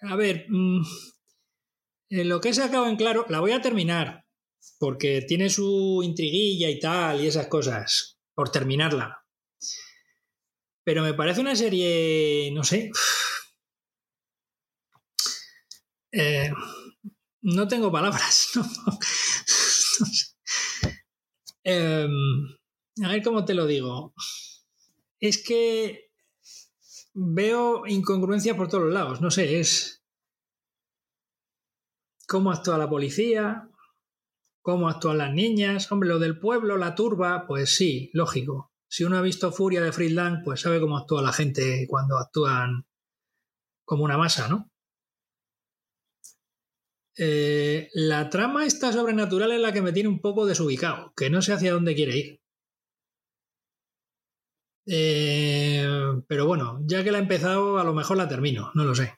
[0.00, 0.82] A ver, mm,
[2.08, 4.24] lo que he sacado en claro, la voy a terminar,
[4.78, 9.26] porque tiene su intriguilla y tal, y esas cosas, por terminarla.
[10.84, 12.90] Pero me parece una serie, no sé.
[16.12, 16.50] Eh,
[17.42, 18.52] no tengo palabras.
[18.54, 18.64] no
[20.06, 20.33] sé.
[21.64, 22.10] Em,
[23.02, 24.14] a ver cómo te lo digo.
[25.18, 26.10] Es que
[27.14, 29.20] veo incongruencia por todos los lados.
[29.20, 30.04] No sé, es
[32.28, 33.70] cómo actúa la policía,
[34.60, 35.90] cómo actúan las niñas.
[35.90, 38.72] Hombre, lo del pueblo, la turba, pues sí, lógico.
[38.86, 42.86] Si uno ha visto Furia de Friedland, pues sabe cómo actúa la gente cuando actúan
[43.84, 44.70] como una masa, ¿no?
[47.16, 51.42] Eh, la trama esta sobrenatural es la que me tiene un poco desubicado, que no
[51.42, 52.40] sé hacia dónde quiere ir.
[54.86, 55.86] Eh,
[56.28, 59.14] pero bueno, ya que la he empezado, a lo mejor la termino, no lo sé.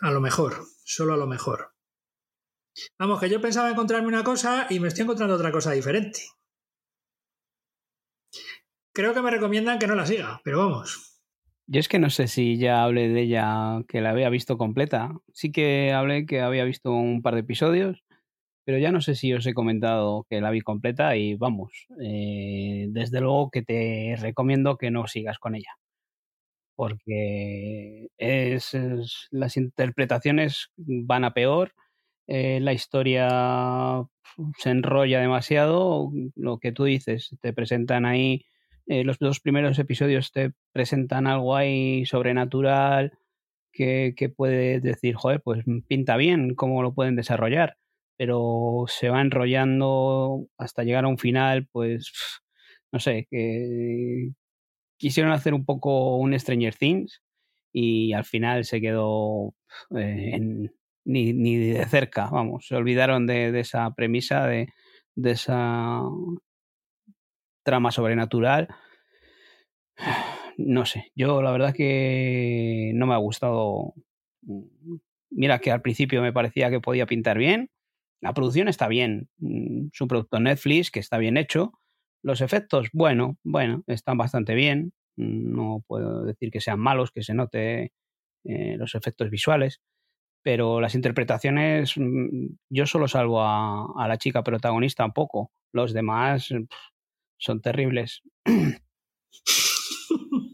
[0.00, 1.72] A lo mejor, solo a lo mejor.
[2.98, 6.20] Vamos, que yo pensaba encontrarme una cosa y me estoy encontrando otra cosa diferente.
[8.94, 11.11] Creo que me recomiendan que no la siga, pero vamos,
[11.66, 15.12] yo es que no sé si ya hablé de ella que la había visto completa.
[15.32, 18.02] Sí que hablé que había visto un par de episodios,
[18.64, 21.72] pero ya no sé si os he comentado que la vi completa y vamos,
[22.02, 25.72] eh, desde luego que te recomiendo que no sigas con ella.
[26.74, 28.76] porque es,
[29.30, 31.72] las interpretaciones van a peor,
[32.26, 34.04] eh, la historia
[34.58, 38.46] se enrolla demasiado, lo que tú dices, te presentan ahí,
[38.86, 43.12] eh, los dos primeros episodios te presentan algo ahí sobrenatural
[43.72, 47.76] que, que puedes decir, joder, pues pinta bien cómo lo pueden desarrollar,
[48.16, 52.12] pero se va enrollando hasta llegar a un final, pues
[52.92, 54.30] no sé, que
[54.98, 57.22] quisieron hacer un poco un Stranger Things
[57.72, 59.54] y al final se quedó
[59.96, 60.38] eh,
[61.04, 64.68] ni, ni, de cerca, vamos, se olvidaron de, esa premisa, de,
[65.16, 66.02] de, esa
[67.62, 68.68] trama sobrenatural.
[70.58, 73.94] No sé, yo la verdad que no me ha gustado.
[75.30, 77.70] Mira que al principio me parecía que podía pintar bien.
[78.20, 81.72] La producción está bien, mm, es un producto Netflix que está bien hecho,
[82.22, 84.92] los efectos, bueno, bueno, están bastante bien.
[85.16, 87.92] No puedo decir que sean malos, que se note
[88.44, 89.82] eh, los efectos visuales,
[90.42, 95.52] pero las interpretaciones, mm, yo solo salvo a, la chica protagonista un poco.
[95.72, 96.52] Los demás
[97.42, 98.22] son terribles.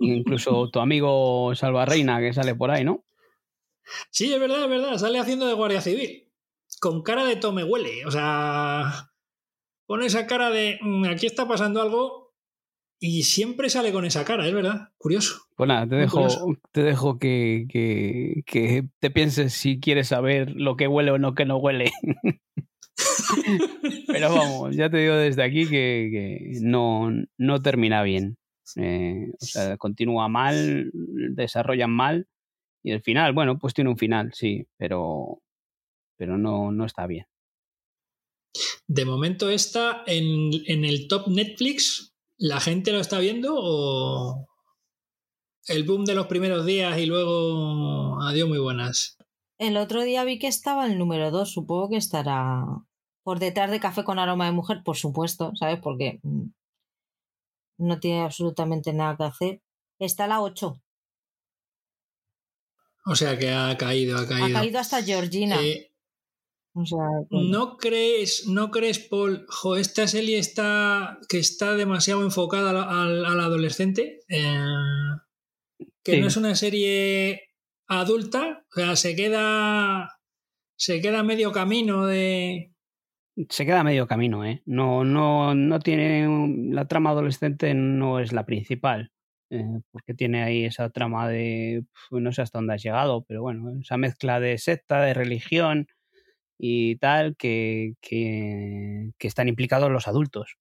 [0.00, 3.04] Incluso tu amigo Salva Reina que sale por ahí, ¿no?
[4.10, 4.96] Sí, es verdad, es verdad.
[4.96, 6.32] Sale haciendo de guardia civil.
[6.80, 8.06] Con cara de tome huele.
[8.06, 9.10] O sea,
[9.86, 12.34] pone esa cara de mm, aquí está pasando algo
[13.00, 15.42] y siempre sale con esa cara, es verdad, curioso.
[15.56, 16.26] Pues nada, te dejo,
[16.72, 17.66] te dejo que,
[18.44, 21.92] que, te pienses si quieres saber lo que huele o no que no huele.
[24.06, 28.36] Pero vamos, ya te digo desde aquí que, no, no, termina bien.
[28.76, 32.26] Eh, o sea, continúa mal, desarrollan mal
[32.82, 35.42] y el final, bueno, pues tiene un final, sí, pero,
[36.16, 37.26] pero no, no está bien.
[38.86, 42.14] De momento está en, el top Netflix.
[42.38, 44.46] ¿La gente lo está viendo o
[45.66, 49.17] el boom de los primeros días y luego adiós muy buenas?
[49.58, 52.64] El otro día vi que estaba el número 2, supongo que estará
[53.24, 55.80] por detrás de Café con aroma de mujer, por supuesto, ¿sabes?
[55.82, 56.46] Porque mm,
[57.78, 59.62] no tiene absolutamente nada que hacer.
[59.98, 60.80] Está la 8.
[63.06, 64.46] O sea que ha caído, ha caído.
[64.46, 65.60] Ha caído hasta Georgina.
[65.60, 65.92] Eh,
[67.30, 74.20] ¿No crees, no crees, Paul, jo, esta serie está que está demasiado enfocada al, adolescente?
[74.28, 74.64] Eh,
[76.04, 77.47] que no es una serie
[77.88, 80.20] adulta, o sea, se queda
[80.76, 82.72] se queda medio camino de
[83.48, 84.62] se queda medio camino, ¿eh?
[84.66, 89.12] No, no, no tiene la trama adolescente no es la principal.
[89.50, 93.72] Eh, porque tiene ahí esa trama de no sé hasta dónde has llegado, pero bueno,
[93.80, 95.86] esa mezcla de secta, de religión,
[96.58, 100.56] y tal que, que, están implicados los adultos.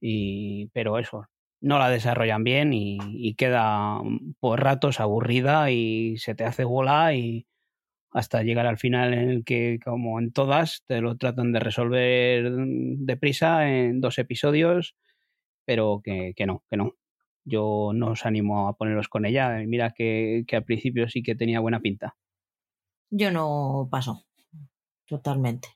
[0.00, 1.26] Y, pero eso,
[1.64, 3.98] no la desarrollan bien y, queda
[4.38, 7.46] por ratos aburrida y se te hace bola y
[8.10, 12.52] hasta llegar al final en el que, como en todas, te lo tratan de resolver
[12.54, 14.94] deprisa en dos episodios,
[15.64, 16.92] pero que, que no, que no.
[17.44, 19.58] Yo no os animo a poneros con ella.
[19.66, 22.14] Mira que, que al principio sí que tenía buena pinta.
[23.10, 24.26] Yo no paso
[25.06, 25.68] totalmente.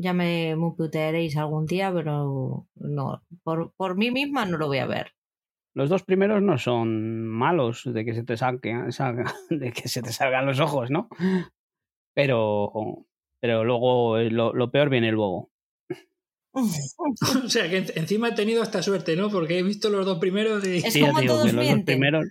[0.00, 4.86] Ya me putearéis algún día, pero no, por, por, mí misma no lo voy a
[4.86, 5.12] ver.
[5.74, 8.90] Los dos primeros no son malos de que se te salga,
[9.50, 11.08] de que se te salgan los ojos, ¿no?
[12.14, 13.06] Pero,
[13.40, 15.50] pero luego lo, lo peor viene luego.
[17.44, 19.28] o sea que encima he tenido esta suerte, ¿no?
[19.30, 20.78] Porque he visto los dos primeros y...
[20.78, 22.24] Es como todos los dos primeros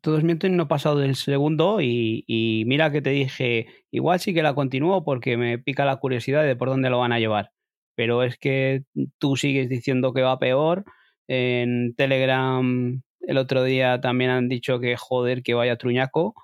[0.00, 4.42] todos mienten, no he pasado del segundo y, mira que te dije, igual sí que
[4.42, 7.52] la continúo porque me pica la curiosidad de por dónde lo van a llevar.
[7.94, 8.82] Pero es que
[9.18, 10.84] tú sigues diciendo que va peor.
[11.28, 16.34] En Telegram el otro día también han dicho que joder, que vaya truñaco.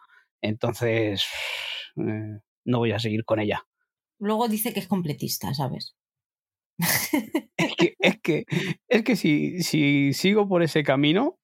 [0.40, 1.24] Entonces,
[1.96, 3.64] eh, no voy a seguir con ella.
[4.18, 5.96] Luego dice que es completista, ¿sabes?
[6.78, 8.44] es que, es que,
[8.88, 11.39] es que si, si sigo por ese camino,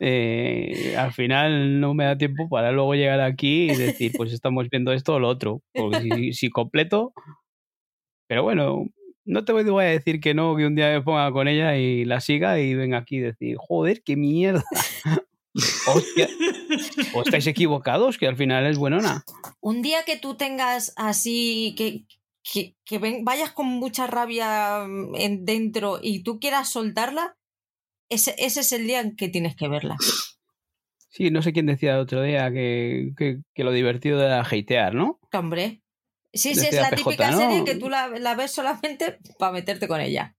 [0.00, 4.68] eh, al final no me da tiempo para luego llegar aquí y decir, pues estamos
[4.70, 5.62] viendo esto o lo otro.
[5.72, 7.12] Porque si, completo.
[8.28, 8.86] Pero bueno,
[9.24, 12.04] no te voy a decir que no, que un día me ponga con ella y
[12.04, 14.64] la siga y venga aquí y decir, joder, qué mierda.
[15.86, 16.28] Hostia.
[17.14, 19.24] O estáis equivocados, que al final es buenona.
[19.60, 22.06] Un día que tú tengas así, que,
[22.42, 27.36] que, que vayas con mucha rabia mm, en dentro y tú quieras soltarla,
[28.08, 29.96] ese, es el día en que tienes que verla.
[31.08, 33.12] Sí, no sé quién decía el otro día que,
[33.56, 35.20] lo divertido era hatear, ¿no?
[35.32, 35.82] Hombre.
[36.32, 40.36] Sí, sí, es la típica serie que tú la, ves solamente para meterte con ella.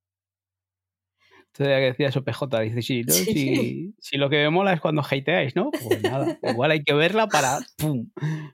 [1.54, 3.14] Todavía que decía eso PJ, dice, sí, ¿no?
[3.14, 5.72] Si, si, lo que me mola es cuando hateáis, ¿no?
[5.72, 7.60] Pues nada, igual hay que verla para...
[7.78, 8.10] ¡pum!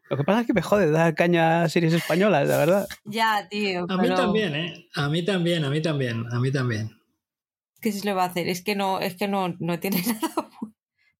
[0.07, 2.87] Lo que pasa es que me jode dar caña a series españolas, la verdad.
[3.05, 3.87] Ya, tío.
[3.89, 4.87] A mí también, ¿eh?
[4.93, 7.00] A mí también, a mí también, a mí también.
[7.81, 8.47] ¿Qué se le va a hacer?
[8.47, 10.49] Es que no, es que no, no tiene nada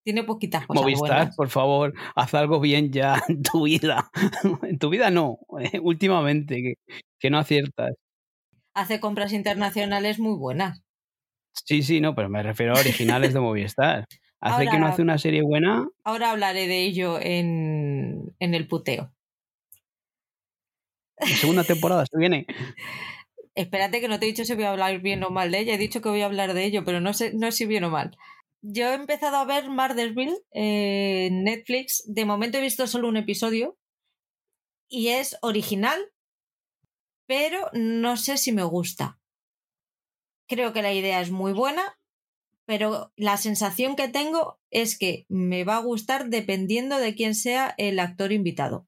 [0.04, 4.10] tiene poquitas cosas Movistar, por favor, haz algo bien ya en tu vida.
[4.64, 6.74] en tu vida no, eh, últimamente, que,
[7.20, 7.96] que no aciertas.
[8.74, 10.82] Hace compras internacionales muy buenas.
[11.54, 14.06] Sí, sí, no, pero me refiero a originales de Movistar.
[14.44, 15.88] Hace que no hace una serie buena.
[16.04, 19.14] Ahora hablaré de ello en, en el puteo.
[21.20, 22.48] La segunda temporada se viene.
[23.62, 25.76] Espérate que no te he dicho si voy a hablar bien o mal de ella.
[25.76, 27.92] He dicho que voy a hablar de ello, pero no sé, no si bien o
[27.92, 28.18] mal.
[28.64, 32.04] Yo he empezado a ver Mardersville en Netflix.
[32.08, 33.78] De momento he visto solo un episodio.
[34.90, 36.00] Y es original,
[37.28, 39.20] pero no sé si me gusta.
[40.48, 42.00] Creo que la idea es muy buena,
[42.66, 47.76] pero la sensación que tengo es que me va a gustar dependiendo de quién sea
[47.78, 48.88] el actor invitado.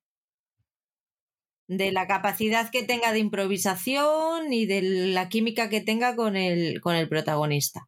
[1.68, 6.82] De la capacidad que tenga de improvisación y de la química que tenga con el,
[6.82, 7.88] con el protagonista.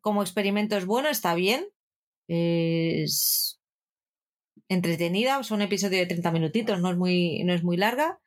[0.00, 1.66] Como experimento es bueno, está bien.
[2.28, 3.60] Es
[4.68, 8.20] entretenida, son un episodio de 30 minutitos, no es muy, no es muy larga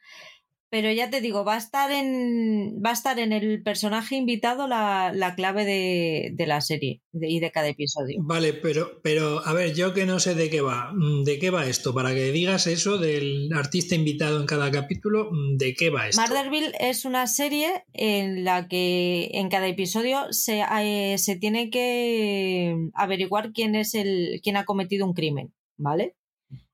[0.76, 4.68] pero ya te digo, va a estar en, va a estar en el personaje invitado
[4.68, 8.18] la, clave de, la serie y de cada episodio.
[8.22, 11.50] Vale, pero, pero a ver, yo que no sé de qué va, mm, ¿de qué
[11.50, 11.94] va esto?
[11.94, 16.22] Para que digas eso del artista invitado en cada capítulo, mm, ¿de qué va esto?
[16.22, 22.76] Marderville es una serie en la que en cada episodio se, eh, se tiene que
[22.96, 26.18] averiguar quién es el, quién ha cometido un crimen, ¿vale?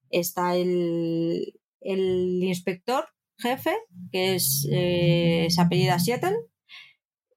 [0.10, 3.06] Está el, el inspector
[3.42, 3.76] jefe,
[4.12, 6.38] que es, eh, apellida Seattle,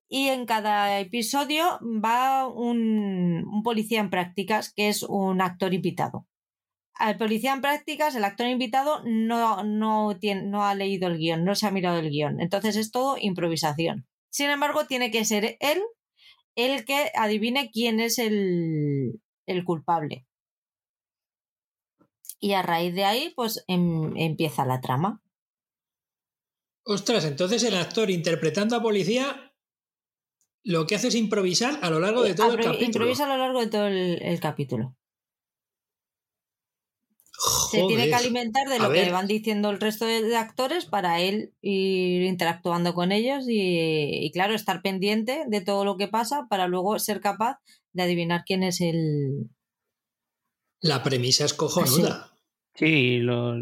[0.08, 6.26] y en cada episodio va un, policía en prácticas, que es un actor invitado.
[6.94, 10.14] Al policía en prácticas, el actor invitado no, no,
[10.64, 12.40] ha leído el guion, no se ha mirado el guion.
[12.40, 14.06] Entonces es todo improvisación.
[14.30, 15.82] Sin embargo, tiene que ser él
[16.54, 20.26] el que adivine quién es el, el culpable.
[22.38, 25.23] Y a raíz de ahí, pues em, empieza la trama.
[26.84, 29.54] Ostras, entonces el actor interpretando a policía
[30.64, 32.86] lo que hace es improvisar a lo largo de todo el capítulo.
[32.86, 34.96] Improvisa a lo largo de todo el, capítulo.
[37.70, 41.52] Se tiene que alimentar de lo que van diciendo el resto de, actores para él
[41.60, 46.98] ir interactuando con ellos y, claro, estar pendiente de todo lo que pasa para luego
[46.98, 47.58] ser capaz
[47.92, 49.50] de adivinar quién es el...
[50.80, 52.33] La premisa es cojonuda.
[52.74, 53.56] Sí, los,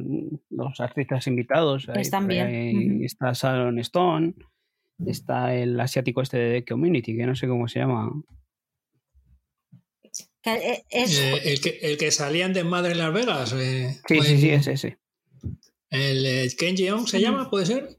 [0.50, 1.88] los artistas invitados.
[1.94, 3.04] Están bien.
[3.04, 4.34] Está Sharon Stone,
[5.06, 8.10] está el asiático este de The Community, que no sé cómo se llama.
[10.44, 11.04] Eh, eh,
[11.44, 13.52] el, que, el que salían de Madre en Las Vegas.
[13.52, 14.98] Eh, sí, sí, sí, ese, ese.
[15.90, 17.50] ¿El Ken Jeong se llama?
[17.50, 17.98] ¿Puede ser?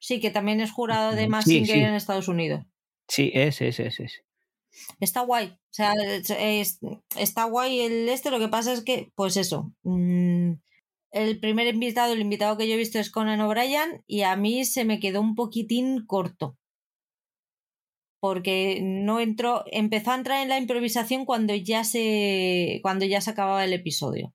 [0.00, 2.64] Sí, que también es jurado de más sí, en Estados Unidos.
[3.08, 4.08] Sí, ese, ese, ese.
[5.00, 5.48] Está guay.
[5.48, 5.92] O sea,
[7.16, 8.30] está guay el este.
[8.30, 9.72] Lo que pasa es que, pues eso.
[9.82, 10.54] Mm,
[11.10, 14.64] el primer invitado, el invitado que yo he visto es Conan O'Brien y a mí
[14.64, 16.56] se me quedó un poquitín corto.
[18.20, 23.30] Porque no entró, empezó a entrar en la improvisación cuando ya se, cuando ya se
[23.30, 24.34] acababa el episodio.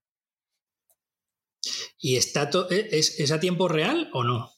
[1.97, 4.49] ¿Y está e, es, es a tiempo real o no?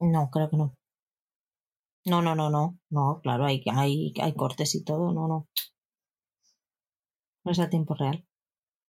[0.00, 0.77] No, creo que no.
[2.08, 5.48] No, no, no, no, no, claro, hay, hay, hay cortes y todo, no, no.
[7.44, 8.24] No es a tiempo real.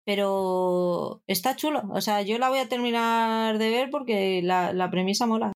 [0.05, 4.91] Pero está chulo, o sea, yo la voy a terminar de ver porque la, la
[4.91, 5.51] premisa mola.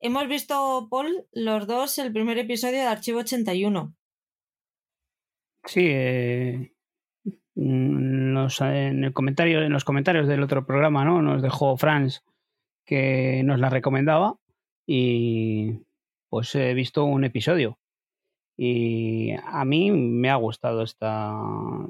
[0.00, 3.94] Hemos visto, Paul, los dos el primer episodio de Archivo 81.
[5.64, 6.74] Sí, eh,
[7.54, 11.22] nos, en, el comentario, en los comentarios del otro programa, ¿no?
[11.22, 12.22] Nos dejó Franz
[12.84, 14.36] que nos la recomendaba
[14.86, 15.80] y
[16.34, 17.78] pues he visto un episodio.
[18.56, 21.32] Y a mí me ha gustado esta,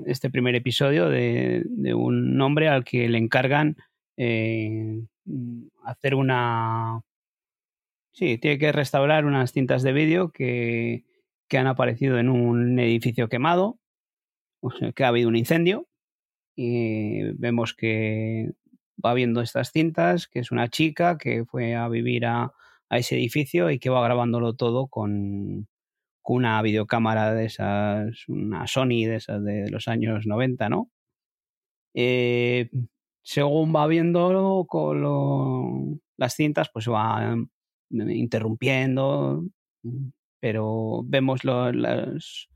[0.04, 1.64] este primer episodio de,
[1.94, 3.78] un hombre al que le encargan
[4.18, 5.00] eh,
[5.82, 7.00] hacer una...
[8.12, 11.04] Sí, tiene que restaurar unas cintas de vídeo que,
[11.48, 13.78] que han aparecido en un edificio quemado,
[14.60, 15.88] o que ha habido un incendio.
[16.54, 18.52] Y vemos que
[19.02, 22.52] va viendo estas cintas, que es una chica que fue a vivir a,
[22.94, 25.66] a ese edificio y que va grabándolo todo con,
[26.26, 30.90] una videocámara de esas, una Sony de esas de los años 90, ¿no?
[31.94, 32.70] Eh,
[33.22, 37.36] según va viendo con las cintas, pues va
[37.90, 39.44] mm, interrumpiendo,
[40.40, 42.48] pero vemos los,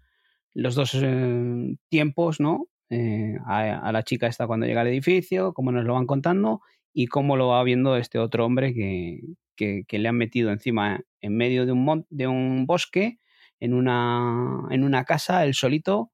[0.54, 2.68] los dos eh, tiempos, ¿no?
[2.90, 6.62] Eh, a, la chica esta cuando llega al edificio, cómo nos lo van contando
[6.94, 9.20] y cómo lo va viendo este otro hombre que,
[9.58, 13.18] que, le han metido encima en medio de un, de un bosque,
[13.60, 16.12] en una, en una casa, él solito,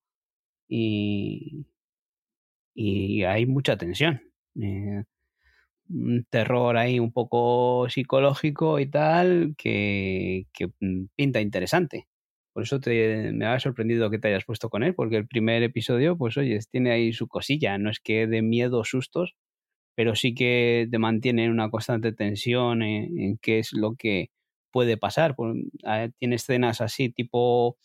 [0.69, 1.67] y,
[2.75, 4.23] y hay mucha tensión.
[4.61, 5.05] Eh,
[5.91, 12.09] un terror ahí un poco psicológico y tal que, que mm, pinta interesante.
[12.53, 15.63] Por eso te, me ha sorprendido que te hayas puesto con él, porque el primer
[15.65, 17.79] episodio, pues oye, tiene ahí su cosilla.
[17.79, 19.35] No es que de miedo sustos,
[19.95, 24.31] pero sí que te mantiene en una constante tensión en, qué es lo que
[24.71, 25.37] puede pasar.
[25.37, 25.57] Pues,
[26.19, 27.79] tiene escenas así, tipo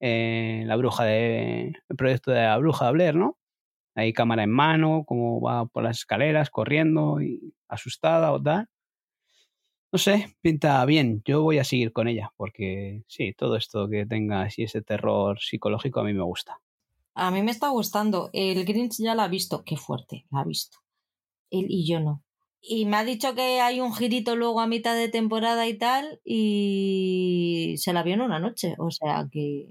[0.00, 1.72] eh, la bruja de.
[1.88, 3.38] el proyecto de la bruja de Blair, ¿no?
[3.94, 8.68] Hay cámara en mano, como va por las escaleras corriendo y asustada o tal.
[9.92, 11.22] No sé, pinta bien.
[11.24, 15.38] Yo voy a seguir con ella porque sí, todo esto que tenga así ese terror
[15.40, 16.60] psicológico a mí me gusta.
[17.14, 18.28] A mí me está gustando.
[18.32, 19.62] El Grinch ya la ha visto.
[19.64, 20.83] Qué fuerte, la ha visto.
[21.60, 22.22] Él y yo no.
[22.60, 26.20] Y me ha dicho que hay un girito luego a mitad de temporada y tal,
[26.24, 28.74] y se la vio en una noche.
[28.78, 29.68] O sea que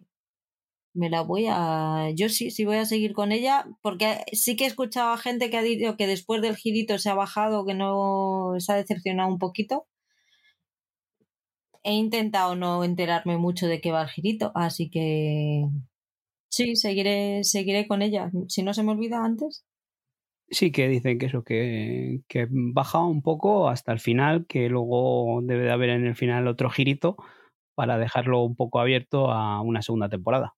[0.93, 2.09] me la voy a.
[2.15, 5.49] Yo sí, sí voy a seguir con ella, porque sí que he escuchado a gente
[5.49, 9.29] que ha dicho que después del girito se ha bajado, que no se ha decepcionado
[9.29, 9.87] un poquito.
[11.83, 15.67] He intentado no enterarme mucho de qué va el girito, así que
[16.49, 18.31] sí, seguiré, seguiré con ella.
[18.47, 19.65] Si no se me olvida antes.
[20.53, 25.41] Sí, que dicen que eso, que, que baja un poco hasta el final, que luego
[25.43, 27.17] debe de haber en el final otro girito
[27.75, 30.53] para dejarlo un poco abierto a una segunda temporada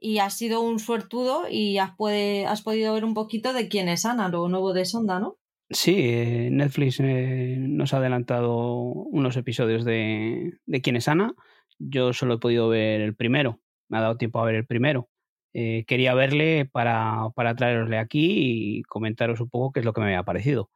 [0.00, 3.88] y has sido un suertudo y has, puede, has podido ver un poquito de quién
[3.88, 5.36] es Ana, lo nuevo de Sonda, ¿no?
[5.68, 11.34] Sí, eh, Netflix eh, nos ha adelantado unos episodios de, de quién es Ana.
[11.78, 15.08] Yo solo he podido ver el primero, me ha dado tiempo a ver el primero.
[15.52, 20.00] Eh, quería verle para, para traerosle aquí y comentaros un poco qué es lo que
[20.00, 20.70] me había parecido.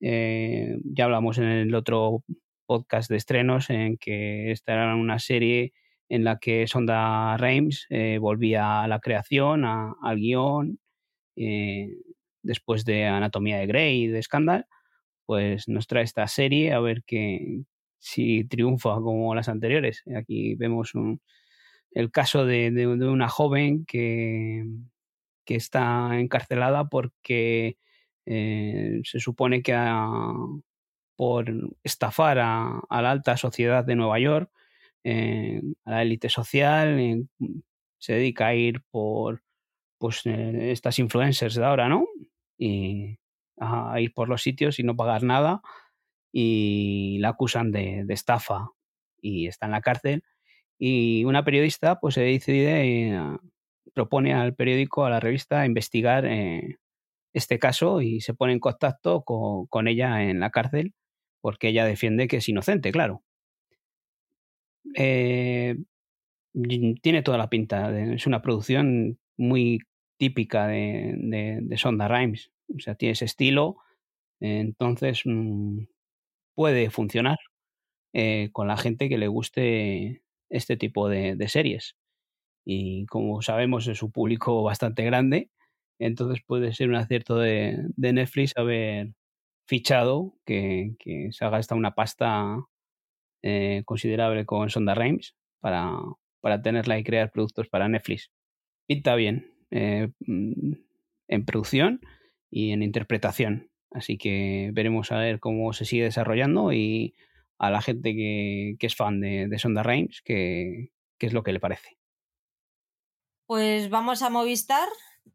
[0.00, 2.24] ya hablamos en el otro
[2.66, 5.72] podcast de estrenos en que esta era una serie
[6.10, 10.78] en la que Sonda Rhimes eh, volvía a la creación, al guion,
[11.36, 11.88] eh,
[12.42, 14.66] después de Anatomía de Grey y de Scandal,
[15.26, 17.62] pues nos trae esta serie a ver que,
[17.98, 20.02] si triunfa como las anteriores.
[20.16, 20.92] Aquí vemos
[21.92, 24.64] el caso de, una joven que,
[25.44, 27.78] que, está encarcelada porque
[28.26, 29.74] eh, se supone que
[31.16, 31.52] por
[31.82, 34.50] estafar a la alta sociedad de Nueva York,
[35.04, 37.28] a la élite social,
[37.98, 39.42] se dedica a ir por
[39.98, 42.06] pues eh, estas influencers de ahora, ¿no?
[42.58, 43.18] Y
[43.58, 45.60] a ir por los sitios y no pagar nada
[46.32, 48.70] y la acusan de, estafa
[49.20, 50.24] y está en la cárcel
[50.80, 53.20] y una periodista pues se decide eh,
[53.94, 56.78] propone al periódico a la revista investigar eh,
[57.34, 60.94] este caso y se pone en contacto con, con, ella en la cárcel
[61.42, 63.22] porque ella defiende que es inocente claro
[64.96, 65.76] eh,
[67.02, 67.96] tiene toda la pinta.
[68.00, 69.80] es una producción muy
[70.18, 71.14] típica de,
[71.62, 72.50] de, Sonda Rhimes.
[72.74, 73.76] O sea, tiene ese estilo.
[74.40, 75.84] entonces mm,
[76.54, 77.38] puede funcionar
[78.12, 81.96] eh, con la gente que le guste este tipo de, series.
[82.64, 85.50] Y como sabemos, es un público bastante grande.
[85.98, 89.14] Entonces puede ser un acierto de, Netflix haber
[89.66, 92.58] fichado que, que se haga esta una pasta
[93.42, 95.96] eh, considerable con Sonda Rhimes para,
[96.40, 98.30] para tenerla y crear productos para Netflix.
[98.86, 100.72] Pinta bien eh, mm,
[101.28, 102.00] en producción
[102.50, 103.70] y en interpretación.
[103.92, 107.14] Así que veremos a ver cómo se sigue desarrollando y
[107.60, 111.60] a la gente que, es fan de, de Sonda Rhimes, qué es lo que le
[111.60, 111.98] parece.
[113.46, 114.88] Pues vamos a Movistar,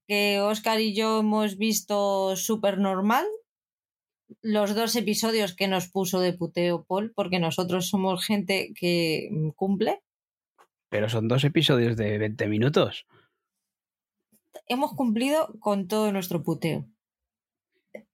[0.07, 3.25] que Oscar y yo hemos visto súper normal,
[4.41, 9.49] los dos episodios que nos puso de puteo Paul, porque nosotros somos gente que mm,
[9.49, 10.01] cumple.
[10.89, 13.05] Pero son dos episodios de 20 minutos.
[14.65, 16.87] Hemos cumplido con todo nuestro puteo.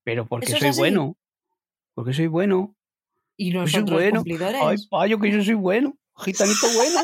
[0.04, 1.18] Pero porque soy bueno.
[1.94, 2.76] Porque soy bueno.
[3.42, 4.18] Y nosotros soy bueno.
[4.18, 4.62] cumplidores.
[4.64, 5.98] Ay, payo, que yo soy bueno.
[6.16, 7.00] Gitanito bueno.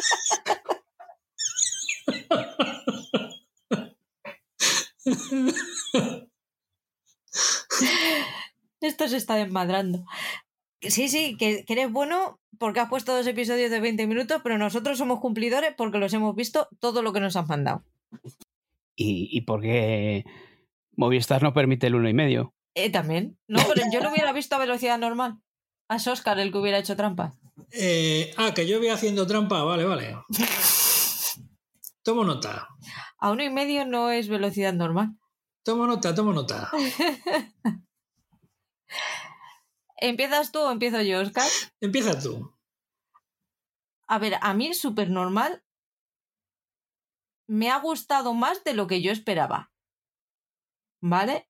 [8.82, 10.06] Esto se está desmadrando.
[10.82, 15.00] Sí, sí, que, eres bueno porque has puesto dos episodios de 20 minutos, pero nosotros
[15.00, 17.84] somos cumplidores porque los hemos visto todo lo que nos han mandado.
[18.96, 20.24] Y, y porque
[20.96, 22.54] Movistar no permite el uno y medio.
[22.76, 23.40] Eh, también.
[23.48, 25.40] No, pero yo lo hubiera visto a velocidad normal.
[25.90, 27.34] A Oscar el que hubiera hecho trampa.
[27.72, 30.18] Eh, ah, que yo voy haciendo trampa, vale, vale.
[32.04, 32.68] Tomo nota.
[33.20, 35.18] A uno y medio no es velocidad normal.
[35.64, 36.72] Tomo nota, tomo nota.
[39.98, 41.48] ¿Empiezas tú o empiezo yo, Oscar?
[41.82, 42.54] Empieza tú.
[44.08, 45.64] A ver, a mí es súper normal.
[47.48, 49.72] Me ha gustado más de lo que yo esperaba.
[51.02, 51.50] ¿Vale?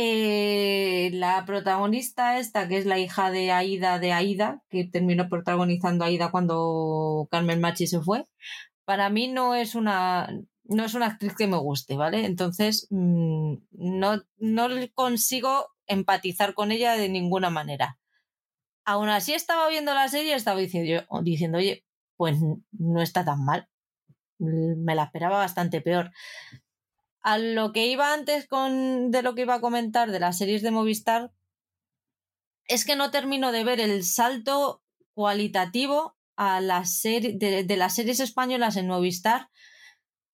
[0.00, 6.04] Eh, la protagonista esta, que es la hija de Aida de Aida, que terminó protagonizando
[6.04, 8.24] Aida cuando Carmen Machi se fue,
[8.84, 10.28] para mí no es una,
[10.62, 12.26] no es una actriz que me guste, ¿vale?
[12.26, 17.98] Entonces, mm, no, no consigo empatizar con ella de ninguna manera.
[18.84, 21.84] Aún así estaba viendo la serie y estaba diciendo, diciendo, oye,
[22.16, 22.38] pues
[22.70, 23.68] no está tan mal.
[24.38, 26.12] Me la esperaba bastante peor.
[27.28, 30.70] A lo que iba antes de lo que iba a comentar de las series de
[30.70, 31.30] Movistar,
[32.64, 34.82] es que no termino de ver el salto
[35.12, 39.48] cualitativo a la de, de las series españolas en Movistar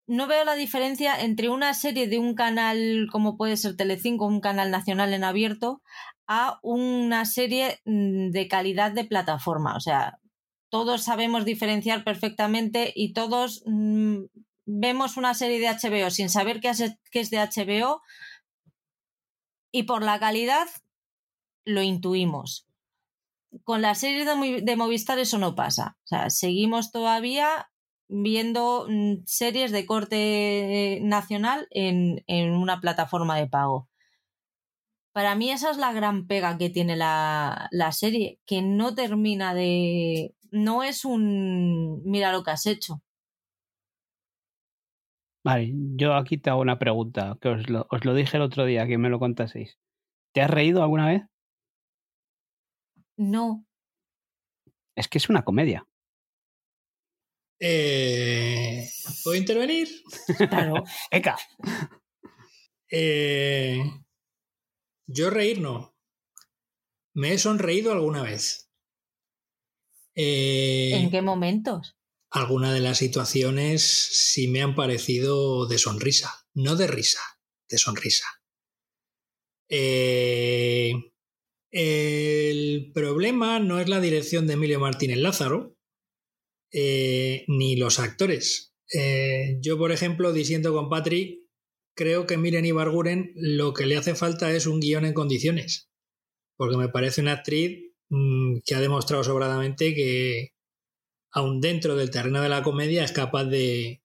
[0.07, 4.41] no veo la diferencia entre una serie de un canal como puede ser Telecinco, un
[4.41, 5.83] canal nacional en abierto,
[6.27, 9.77] a una serie mm, de calidad de plataforma.
[9.77, 10.19] O sea,
[10.71, 14.25] todos sabemos diferenciar perfectamente y todos mm,
[14.67, 18.03] vemos una serie de HBO sin saber qué es de HBO
[19.73, 20.69] y por la calidad
[21.65, 22.69] lo intuimos.
[23.63, 24.27] Con las series
[24.65, 25.97] de, Movistar eso no pasa.
[26.05, 27.71] O sea, seguimos todavía
[28.09, 32.23] viendo mm, series de corte nacional en,
[32.53, 33.89] una plataforma de pago.
[35.13, 40.35] Para mí esa es la gran pega que tiene la, serie, que no termina de...
[40.51, 42.03] No es un...
[42.05, 43.03] Mira lo que has hecho.
[45.45, 48.65] Vale, yo aquí te hago una pregunta, que os lo, os lo dije el otro
[48.65, 49.79] día, que me lo contaseis.
[50.33, 51.23] ¿Te has reído alguna vez?
[53.19, 53.67] No.
[54.97, 55.87] Es que es una comedia.
[57.61, 58.89] Eh,
[59.23, 59.89] ¿Puedo intervenir?
[60.51, 60.83] Claro.
[61.11, 61.37] Eka.
[62.91, 63.83] Eh,
[65.07, 65.95] yo reír no.
[67.15, 68.71] Me he sonreído alguna vez.
[70.15, 71.94] Eh, ¿En qué momentos?
[72.35, 77.21] Algunas de las situaciones sí me han parecido de sonrisa, no de risa,
[77.69, 78.27] de sonrisa.
[81.71, 85.79] el problema no es la dirección de Emilio Martínez Lázaro,
[86.73, 88.75] eh, ni los actores.
[88.93, 91.39] Eh, yo, por ejemplo, diciendo con Patrick,
[91.95, 95.89] creo que Miren Ibarguren lo que le hace falta es un guion en condiciones,
[96.57, 100.54] porque me parece una actriz mm, que ha demostrado sobradamente que,
[101.35, 104.03] aun dentro del terreno de la comedia, es capaz de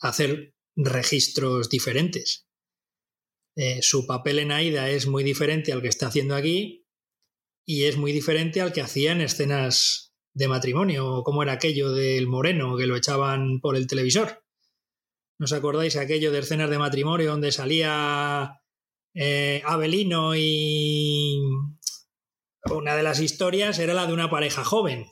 [0.00, 2.48] hacer registros diferentes.
[3.54, 6.86] Eh, su papel en Aida es muy diferente al que está haciendo aquí
[7.64, 12.26] y es muy diferente al que hacía en escenas de matrimonio, como era aquello del
[12.26, 14.44] moreno que lo echaban por el televisor.
[15.38, 18.60] ¿No acordáis aquello de escenas de matrimonio donde salía
[19.14, 21.38] eh, Abelino y
[22.70, 25.06] una de las historias era la de una pareja joven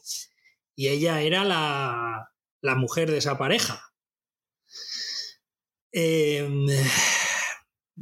[0.76, 2.30] y ella era la,
[2.60, 3.82] la mujer de esa pareja.
[5.92, 6.66] Em,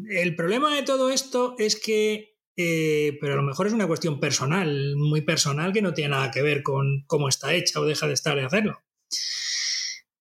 [0.08, 4.20] el problema de todo esto es que eh, pero a lo mejor es una cuestión
[4.20, 8.06] personal, muy personal, que no tiene nada que ver con cómo está hecha o deja
[8.06, 8.82] de estar de hacerlo.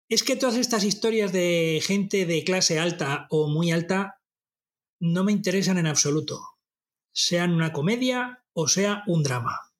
[0.08, 4.22] Es que todas estas historias de gente de clase alta o muy alta
[5.00, 6.40] no me interesan en absoluto,
[7.14, 9.71] sean una comedia o sea un drama.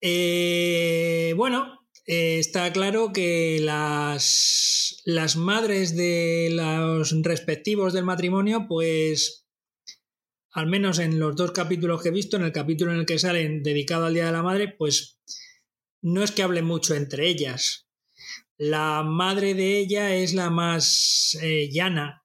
[0.00, 9.46] Eh, bueno, eh, está claro que las, las madres de los respectivos del matrimonio, pues
[10.50, 13.18] al menos en los dos capítulos que he visto, en el capítulo en el que
[13.18, 15.20] salen dedicado al Día de la Madre, pues
[16.00, 17.88] no es que hablen mucho entre ellas.
[18.56, 22.17] La madre de ella es la más eh, llana.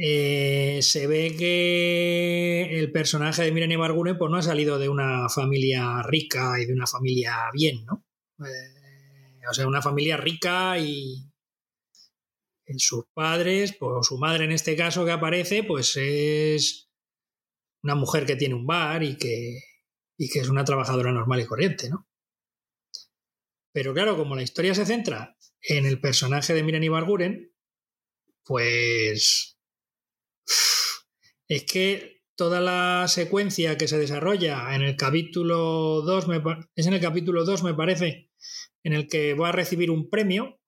[0.00, 5.28] Eh, se ve que el personaje de Miren Ibargune pues, no ha salido de una
[5.28, 8.06] familia rica y de una familia bien, ¿no?
[8.46, 11.24] Eh, o sea, una familia rica y,
[12.76, 16.88] sus padres, pues su madre en este caso que aparece, pues es
[17.82, 19.58] una mujer que tiene un bar y que,
[20.16, 22.06] y que es una trabajadora normal y corriente, ¿no?
[23.72, 27.52] Pero claro, como la historia se centra en el personaje de Miren Ibarguren,
[28.44, 29.57] pues
[31.48, 36.26] es que toda la secuencia que se desarrolla en el capítulo 2,
[36.76, 38.30] es en el capítulo 2 me parece,
[38.84, 40.60] en el que va a recibir un premio,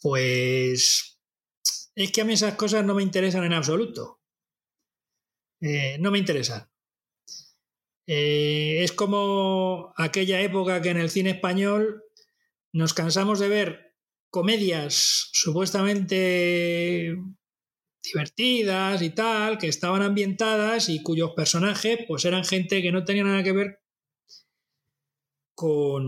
[0.00, 1.18] pues
[1.94, 4.20] es que a mí esas cosas no me interesan en absoluto.
[5.60, 6.70] Eh, no me interesa.
[8.06, 12.02] Eh, es como aquella época que en el cine español
[12.72, 13.91] nos cansamos de ver
[14.32, 17.18] comedias supuestamente
[18.02, 23.24] divertidas y tal, que estaban ambientadas y cuyos personajes pues eran gente que no tenía
[23.24, 23.80] nada que ver
[25.54, 26.02] con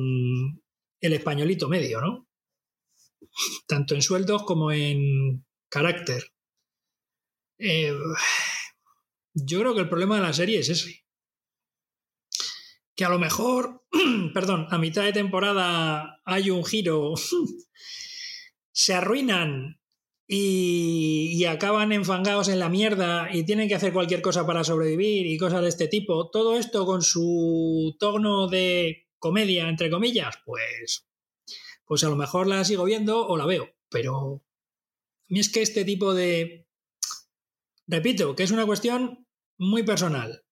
[1.01, 2.27] el españolito medio, ¿no?
[3.67, 6.33] Tanto en sueldos como en carácter.
[7.59, 7.93] Eh,
[9.35, 11.05] yo creo que el problema de la serie es ese.
[12.97, 13.85] Que a lo mejor,
[14.33, 17.13] perdón, a mitad de temporada hay un giro,
[18.75, 19.81] se arruinan
[20.27, 25.39] y, acaban enfangados en la mierda y tienen que hacer cualquier cosa para sobrevivir y
[25.39, 26.31] cosas de este tipo.
[26.31, 31.07] Todo esto con su tono de comedia, entre comillas, pues,
[31.85, 33.71] pues a lo mejor la sigo viendo o la veo.
[33.91, 36.67] Pero a mí es que este tipo de...
[37.87, 40.43] Repito, que es una cuestión muy personal.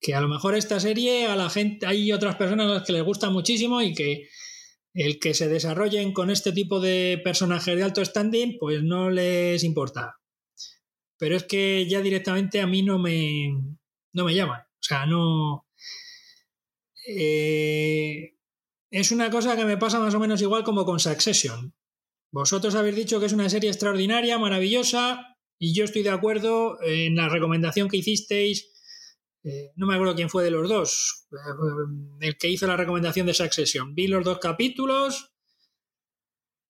[0.00, 2.92] Que a lo mejor esta serie a la gente, hay otras personas a las que
[2.92, 4.28] les gusta muchísimo y que
[4.96, 9.62] el que se desarrollen con este tipo de personajes de alto standing, pues no les
[9.62, 10.16] importa.
[11.18, 13.50] Pero es que ya directamente a mí no me,
[14.14, 14.62] no me llaman.
[14.62, 15.66] O sea, no...
[17.06, 18.36] Eh,
[18.90, 21.74] es una cosa que me pasa más o menos igual como con Succession.
[22.32, 27.16] Vosotros habéis dicho que es una serie extraordinaria, maravillosa, y yo estoy de acuerdo en
[27.16, 28.72] la recomendación que hicisteis
[29.46, 31.36] eh, no me acuerdo quién fue de los dos, eh,
[32.20, 33.94] el que hizo la recomendación de Succession.
[33.94, 35.32] Vi los dos capítulos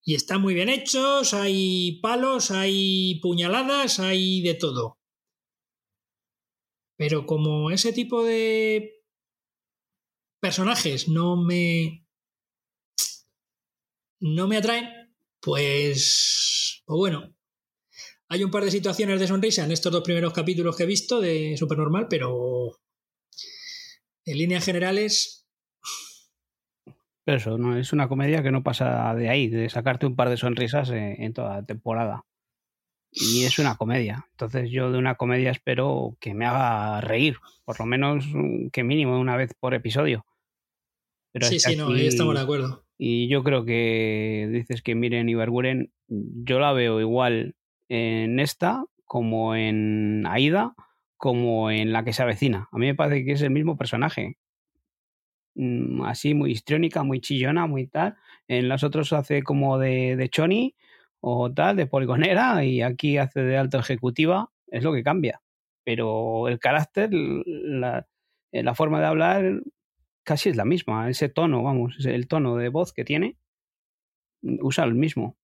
[0.04, 4.98] y están muy bien hechos, hay palos, hay puñaladas, hay de todo.
[6.98, 9.02] Pero como ese tipo de
[10.40, 12.06] personajes no me
[14.20, 17.35] no me atraen, pues, pues bueno,
[18.28, 21.20] hay un par de situaciones de sonrisa en estos dos primeros capítulos que he visto
[21.20, 22.78] de Supernormal, pero
[24.24, 25.46] en líneas generales.
[27.24, 30.28] Pero eso, no, es una comedia que no pasa de ahí, de sacarte un par
[30.28, 32.24] de sonrisas en, toda la temporada.
[33.12, 34.26] Y es una comedia.
[34.32, 38.84] Entonces yo de una comedia espero que me haga reír, por lo menos mm, que
[38.84, 40.26] mínimo una vez por episodio.
[41.40, 42.84] sí, sí, no, ahí estamos de acuerdo.
[42.98, 47.54] Y yo creo que dices que miren Iberguren, yo la veo igual
[47.88, 50.74] en esta, como en Aida,
[51.16, 52.68] como en la que se avecina.
[52.72, 54.36] A mí me parece que es el mismo personaje.
[55.54, 58.16] Mm, así muy histriónica, muy chillona, muy tal.
[58.48, 60.74] En los otros hace como de, de Choni
[61.20, 64.50] o tal, de poligonera, y aquí hace de alto ejecutiva.
[64.68, 65.42] Es lo que cambia.
[65.84, 68.06] Pero el carácter, la,
[68.52, 69.62] eh, la forma de hablar,
[70.24, 71.08] casi es la misma.
[71.10, 73.36] Ese tono, vamos, el tono de voz que tiene,
[74.42, 75.36] usa el mismo.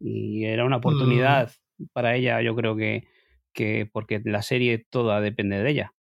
[0.00, 0.80] Y era una mm.
[0.80, 1.52] oportunidad
[1.92, 3.04] para ella, yo creo que,
[3.52, 5.94] que porque la serie toda depende de ella.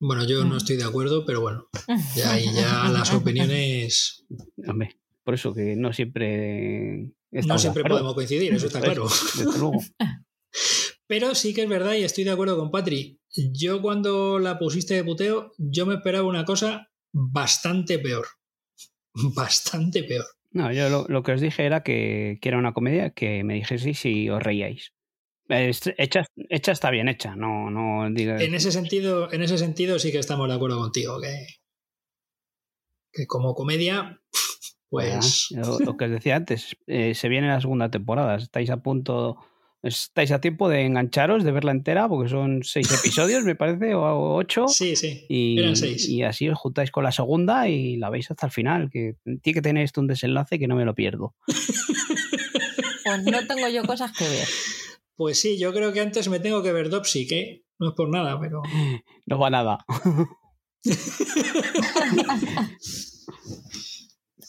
[0.00, 0.56] Bueno, yo no mm.
[0.56, 1.68] estoy de acuerdo, pero bueno,
[2.16, 4.26] ya, ya las opiniones.
[4.66, 7.12] Hombre, por eso que no siempre.
[7.30, 9.06] No siempre podemos coincidir, eso está claro.
[11.06, 13.20] Pero sí que es verdad y estoy de acuerdo con Patri.
[13.52, 18.26] Yo cuando la pusiste de puteo, yo me esperaba una cosa bastante peor.
[19.34, 20.24] Bastante peor.
[20.52, 24.28] No, yo lo, que os dije era que, era una comedia que me dijeseis si
[24.28, 24.92] os reíais.
[25.48, 30.18] hecha, hecha está bien hecha, no, no En ese sentido, en ese sentido sí que
[30.18, 31.46] estamos de acuerdo contigo, que,
[33.12, 34.20] que como comedia,
[34.90, 35.48] pues.
[35.50, 39.38] lo, que os decía antes, eh, se viene la segunda temporada, estáis a punto
[39.82, 44.34] Estáis a tiempo de engancharos, de verla entera, porque son seis episodios, me parece, o
[44.36, 44.68] ocho.
[44.68, 45.26] Sí, sí.
[45.28, 46.08] Y, eran seis.
[46.08, 49.54] Y así os juntáis con la segunda y la veis hasta el final, que tiene
[49.54, 51.34] que tener esto un desenlace que no me lo pierdo.
[53.04, 54.46] Pues no tengo yo cosas que ver.
[55.16, 58.08] Pues sí, yo creo que antes me tengo que ver Dopsy, que no es por
[58.08, 58.62] nada, pero.
[59.26, 59.84] No va nada.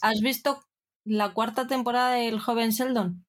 [0.01, 0.59] ¿Has visto
[1.05, 3.25] la cuarta temporada del joven Sheldon?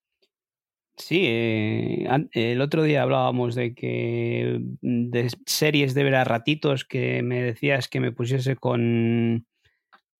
[0.96, 6.84] Sí, eh, el otro día hablábamos de que mm, de series de ver a ratitos
[6.84, 9.46] que me decías que me pusiese con,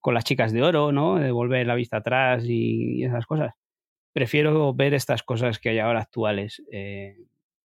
[0.01, 1.17] con las chicas de oro, ¿no?
[1.19, 3.55] De volver la vista atrás y, esas cosas.
[4.13, 6.63] Prefiero ver estas cosas que hay ahora actuales.
[6.73, 7.17] Eh,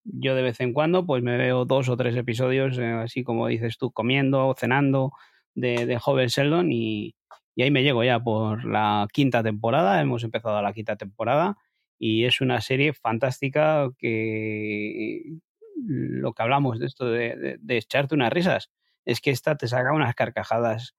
[0.06, 3.48] yo de vez en cuando pues me veo dos o tres episodios, eh, así como
[3.48, 5.14] dices tú, comiendo, cenando,
[5.56, 7.16] de, de Joven Sheldon y,
[7.56, 10.02] y ahí me llego ya por la quinta temporada.
[10.02, 11.58] Hemos empezado la quinta temporada
[12.00, 15.38] y es una serie fantástica que
[15.86, 18.72] lo que hablamos de esto de, echarte unas risas
[19.06, 20.96] es que esta te saca unas carcajadas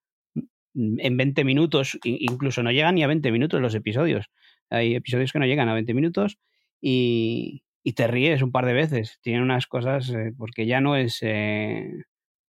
[0.74, 4.30] en 20 minutos, incluso no llegan ni a 20 minutos los episodios.
[4.68, 6.38] Hay episodios que no llegan a 20 minutos
[6.80, 7.64] y,
[7.96, 9.18] te ríes un par de veces.
[9.20, 11.90] Tiene unas cosas, eh, porque ya no es, eh,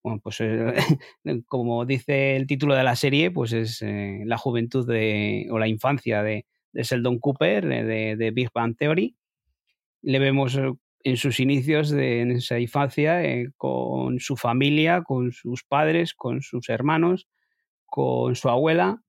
[0.03, 0.39] bueno, pues
[1.47, 6.21] como dice el título de la serie, pues es la juventud de, o la infancia
[6.21, 9.15] de, de Sheldon Cooper, de, de, Big Bang Theory.
[10.01, 10.59] Le vemos
[11.03, 13.21] en sus inicios de en esa infancia
[13.57, 17.27] con su familia, con sus padres, con sus hermanos,
[17.85, 19.01] con su abuela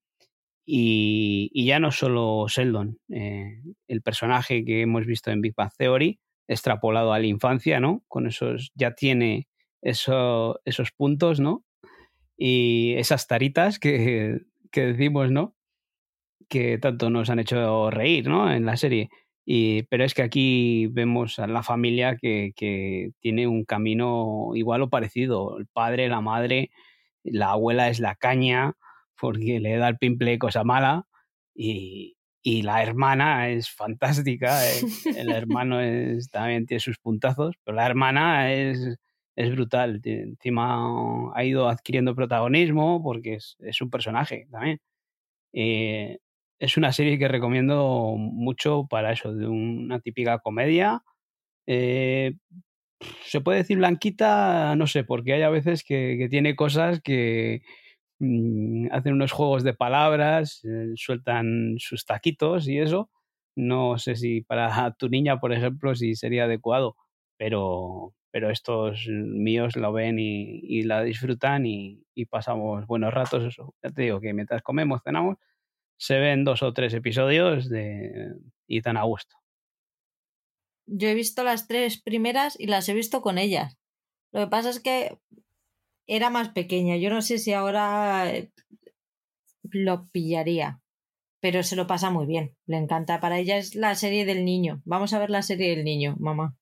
[0.65, 6.21] y, ya no solo Sheldon, eh, el personaje que hemos visto en Big Bang Theory,
[6.47, 8.03] extrapolado a la infancia, ¿no?
[8.09, 9.49] Con esos, ya tiene
[9.81, 11.65] eso, esos puntos, ¿no?
[12.37, 14.41] Y esas taritas que,
[14.71, 15.57] que, decimos, ¿no?
[16.53, 18.53] Que tanto nos han hecho reír, ¿no?
[18.53, 19.09] En la serie.
[19.47, 24.83] Y, pero es que aquí vemos a la familia que, que tiene un camino igual
[24.83, 25.57] o parecido.
[25.59, 26.71] El padre, la madre,
[27.25, 28.75] la abuela es la caña,
[29.19, 31.07] porque le da el pimple cosa mala
[31.55, 34.69] y, y la hermana es fantástica.
[34.69, 34.83] Eh.
[35.17, 38.99] El hermano es, también tiene sus puntazos, pero la hermana es,
[39.37, 40.01] es brutal.
[40.05, 44.81] Encima ha ido adquiriendo protagonismo porque es, es un personaje también.
[45.55, 46.19] Eh,
[46.63, 51.03] es una serie que recomiendo mucho para eso, de una típica comedia.
[51.67, 52.35] Eh,
[53.25, 57.63] se puede decir blanquita, no sé, porque hay a veces que, que tiene cosas que,
[58.25, 63.11] Mm, hacen unos juegos de palabras, eh, sueltan sus taquitos y eso.
[63.57, 66.97] No sé si para tu niña, por ejemplo, si sería adecuado,
[67.37, 73.43] pero, pero estos míos lo ven y, la disfrutan y, pasamos buenos ratos.
[73.45, 73.75] Eso.
[73.83, 75.37] Ya te digo que mientras comemos, cenamos,
[76.03, 78.35] se ven dos o tres episodios de,
[78.67, 79.37] y tan a gusto.
[80.85, 83.79] Yo he visto las tres primeras y las he visto con ellas.
[84.33, 85.17] Lo que pasa es que
[86.09, 86.97] era más pequeña.
[86.97, 88.51] Yo no sé si ahora eh,
[89.63, 90.81] lo pillaría,
[91.39, 92.57] pero se lo pasa muy bien.
[92.67, 93.21] Le encanta.
[93.21, 94.83] Para ella es la serie del niño.
[94.85, 96.57] Vamos a ver la serie del niño, mamá.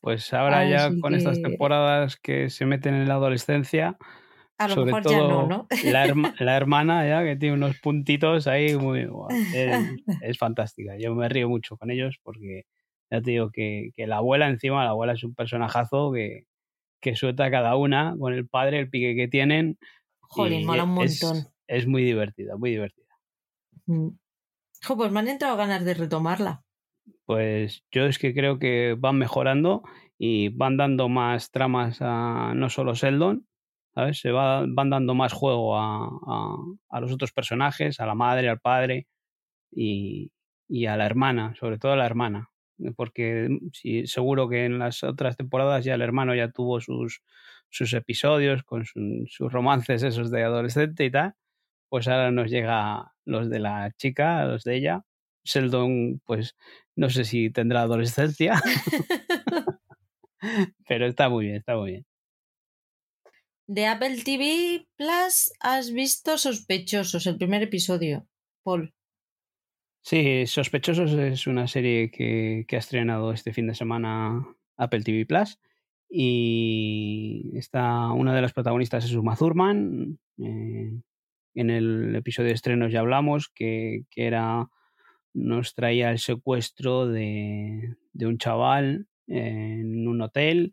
[0.00, 3.98] Pues ahora ya con estas temporadas que se meten en la adolescencia,
[4.58, 5.66] a lo sobre mejor todo ya no, ¿no?
[6.40, 9.08] La, hermana ya que tiene unos puntitos ahí muy
[9.54, 9.78] es,
[10.20, 10.96] es, fantástica.
[10.98, 12.64] Yo me río mucho con ellos porque
[13.10, 16.46] ya te digo que, que la abuela encima, la abuela es un personajazo que,
[17.00, 19.78] que suelta cada una con el padre, el pique que tienen.
[20.20, 21.46] Jolín, mola un montón.
[21.66, 23.06] Es, muy divertida, muy divertida.
[23.86, 24.08] Mm.
[24.96, 26.64] pues me han entrado ganas de retomarla.
[27.24, 29.82] Pues yo es que creo que van mejorando
[30.18, 33.46] y van dando más tramas a no solo Sheldon,
[33.94, 34.20] ¿sabes?
[34.20, 36.08] Se va, van dando más juego a,
[36.90, 39.06] a, los otros personajes, a la madre, al padre
[39.70, 40.32] y,
[40.68, 42.50] y a la hermana, sobre todo a la hermana
[42.96, 47.22] porque mm, sí, seguro que en las otras temporadas ya el hermano ya tuvo sus,
[47.70, 51.34] sus episodios con sus romances esos de adolescente y tal,
[51.88, 55.04] pues ahora nos llega los de la chica, los de ella.
[55.44, 56.56] Sheldon, pues
[56.96, 58.60] no sé si tendrá adolescencia,
[60.88, 62.06] pero está muy bien, está muy bien.
[63.68, 68.26] De Apple TV Plus has visto Sospechosos, el primer episodio,
[68.62, 68.94] Paul.
[70.00, 74.42] Sí, Sospechosos es una serie que, ha estrenado este fin de semana
[74.78, 75.60] Apple TV Plus.
[76.08, 80.18] Y está una de las protagonistas es Uma Thurman.
[80.38, 81.02] Eh,
[81.54, 84.70] en el episodio de estrenos ya hablamos que, era
[85.34, 90.72] nos traía el secuestro de, un chaval en un hotel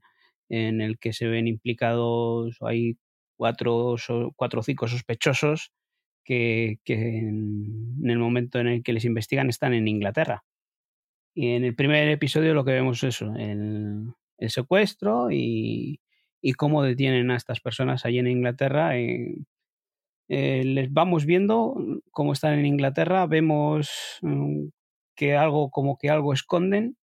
[0.50, 2.98] en el que se ven implicados, hay
[3.36, 3.96] cuatro,
[4.36, 5.72] cuatro o cinco sospechosos
[6.24, 10.44] que, en, el momento en el que les investigan están en Inglaterra.
[11.34, 14.14] Y en el primer episodio lo que vemos es eso, el,
[14.50, 16.00] secuestro y,
[16.58, 18.98] cómo detienen a estas personas allí en Inglaterra.
[18.98, 19.36] Eh,
[20.28, 21.76] eh, les vamos viendo
[22.12, 24.68] cómo están en Inglaterra, vemos mm,
[25.16, 26.98] que algo, como que algo esconden.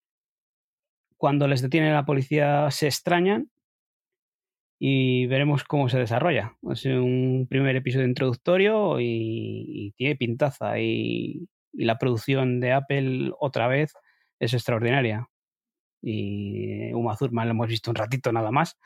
[1.22, 3.52] Cuando les detiene la policía se extrañan
[4.80, 6.58] y veremos cómo se desarrolla.
[6.72, 13.94] Es un primer episodio introductorio y, tiene pintaza y, la producción de Apple otra vez
[14.40, 15.28] es extraordinaria.
[16.02, 18.80] Y Uma Thurman lo hemos visto un ratito nada más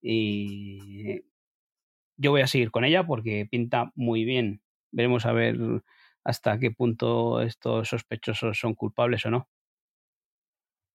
[0.00, 1.24] y
[2.16, 4.62] yo voy a seguir con ella porque pinta muy bien.
[4.92, 5.58] Veremos a ver
[6.24, 9.50] hasta qué punto estos sospechosos son culpables o no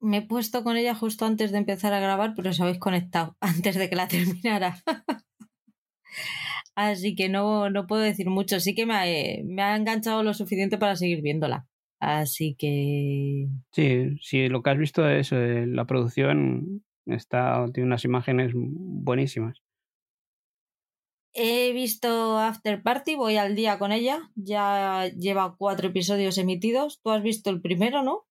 [0.01, 3.37] me he puesto con ella justo antes de empezar a grabar, pero os habéis conectado
[3.39, 4.77] antes de que la terminara.
[6.75, 8.59] Así que no, no puedo decir mucho.
[8.59, 9.05] Sí que me ha,
[9.45, 11.67] me ha enganchado lo suficiente para seguir viéndola.
[11.99, 13.47] Así que.
[13.71, 16.83] Sí, sí, lo que has visto es eh, la producción.
[17.05, 19.61] Está, tiene unas imágenes buenísimas.
[21.33, 24.31] He visto After Party, voy al día con ella.
[24.35, 26.99] Ya lleva cuatro episodios emitidos.
[27.01, 28.25] Tú has visto el primero, ¿no?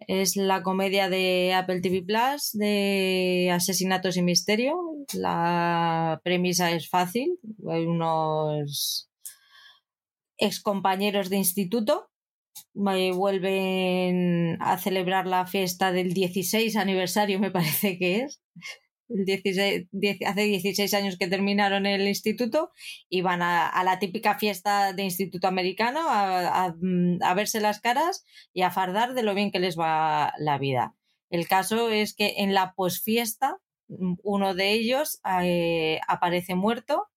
[0.00, 4.76] Es la comedia de Apple TV Plus de asesinatos y misterio.
[5.14, 7.38] La premisa es fácil.
[7.70, 9.08] Hay unos
[10.36, 12.10] excompañeros de instituto
[12.72, 18.40] vuelven a celebrar la fiesta del 16 aniversario, me parece que es.
[19.08, 19.88] El 16,
[20.26, 22.72] hace 16 años que terminaron el instituto
[23.08, 26.74] y van a, la típica fiesta de instituto americano a,
[27.20, 30.94] a, verse las caras y a fardar de lo bien que les va la vida.
[31.30, 33.58] El caso es que en la posfiesta
[33.88, 37.08] uno de ellos eh, aparece muerto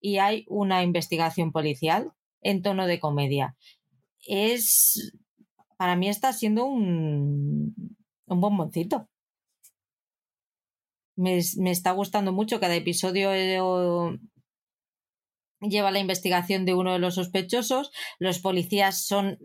[0.00, 2.12] y hay una investigación policial
[2.42, 3.56] en tono de comedia
[4.26, 5.16] es,
[5.76, 7.74] para mí está siendo un,
[8.26, 9.08] un bomboncito.
[11.16, 12.60] Me, está gustando mucho.
[12.60, 13.58] Cada episodio eh,
[15.60, 17.90] lleva la investigación de uno de los sospechosos.
[18.18, 19.38] Los policías son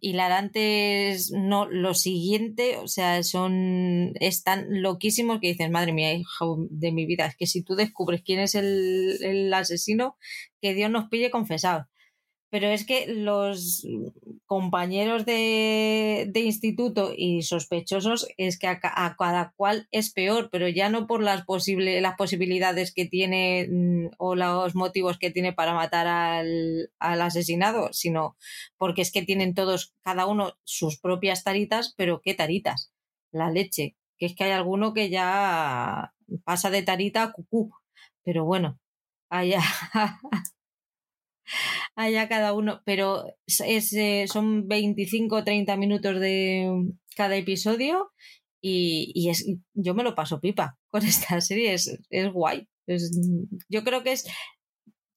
[0.00, 6.92] hilarantes, no lo siguiente, o sea, son están loquísimos que dicen, madre mía, hijo de
[6.92, 10.16] mi vida, es que si tú descubres quién es el, el asesino,
[10.60, 11.89] que Dios nos pille confesados
[12.50, 13.86] pero es que los
[14.44, 21.06] compañeros de, instituto y sospechosos es que a, cada cual es peor, pero ya no
[21.06, 26.08] por las, posibles las posibilidades que tiene mm, o los motivos que tiene para matar
[26.08, 28.36] al, al asesinado, sino
[28.76, 32.92] porque es que tienen todos, cada uno sus propias taritas, pero ¿qué taritas?
[33.30, 36.12] La leche, que es que hay alguno que ya
[36.44, 37.70] pasa de tarita a cucú,
[38.24, 38.80] pero bueno,
[39.28, 39.62] allá.
[41.94, 48.10] allá cada uno, pero es, eh, son 25 o 30 minutos de cada episodio
[48.62, 52.68] y, es, yo me lo paso pipa con esta serie, es, es guay.
[53.68, 54.26] yo creo que es,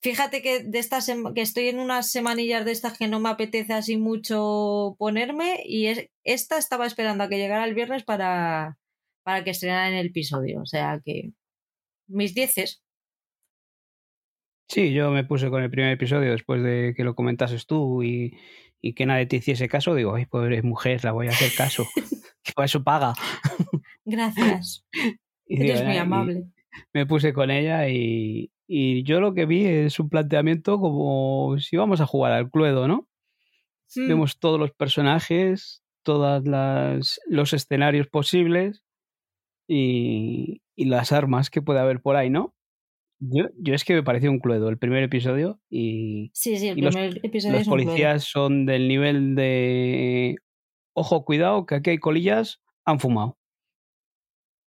[0.02, 3.74] fíjate que, de estas, que estoy en unas semanillas de estas que no me apetece
[3.74, 8.78] así mucho ponerme y es, esta estaba esperando a que llegara el viernes para,
[9.24, 11.32] para que estrenaran el episodio, o sea que
[12.08, 12.83] mis dieces.
[14.68, 18.38] Sí, yo me puse con el primer episodio después de que lo comentases tú y,
[18.96, 19.96] que nadie te hiciese caso.
[19.96, 21.86] Digo, ay, pobre mujer, la voy a hacer caso.
[22.44, 23.14] que eso paga.
[24.06, 24.86] Gracias.
[25.46, 26.46] Eres muy amable.
[26.94, 32.02] Me puse con ella y, yo lo que vi es un planteamiento como si vamos
[32.02, 33.08] a jugar al Cluedo, ¿no?
[33.96, 34.08] Hmm.
[34.08, 36.44] Vemos todos los personajes, todos
[37.28, 38.84] los escenarios posibles
[39.68, 42.56] y, y las armas que puede haber por ahí, ¿no?
[43.30, 46.76] Yo, yo, es que me pareció un cluedo el primer episodio y, sí, sí, el
[46.76, 50.36] primer los, episodio los policías son del nivel de
[50.94, 53.38] ojo, cuidado, que aquí hay colillas, han fumado.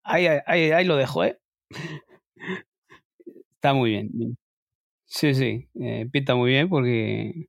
[0.03, 1.39] Ahí, ahí, ahí lo dejo, ¿eh?
[3.55, 4.37] Está muy bien.
[5.05, 7.47] Sí, sí, eh, pinta muy bien porque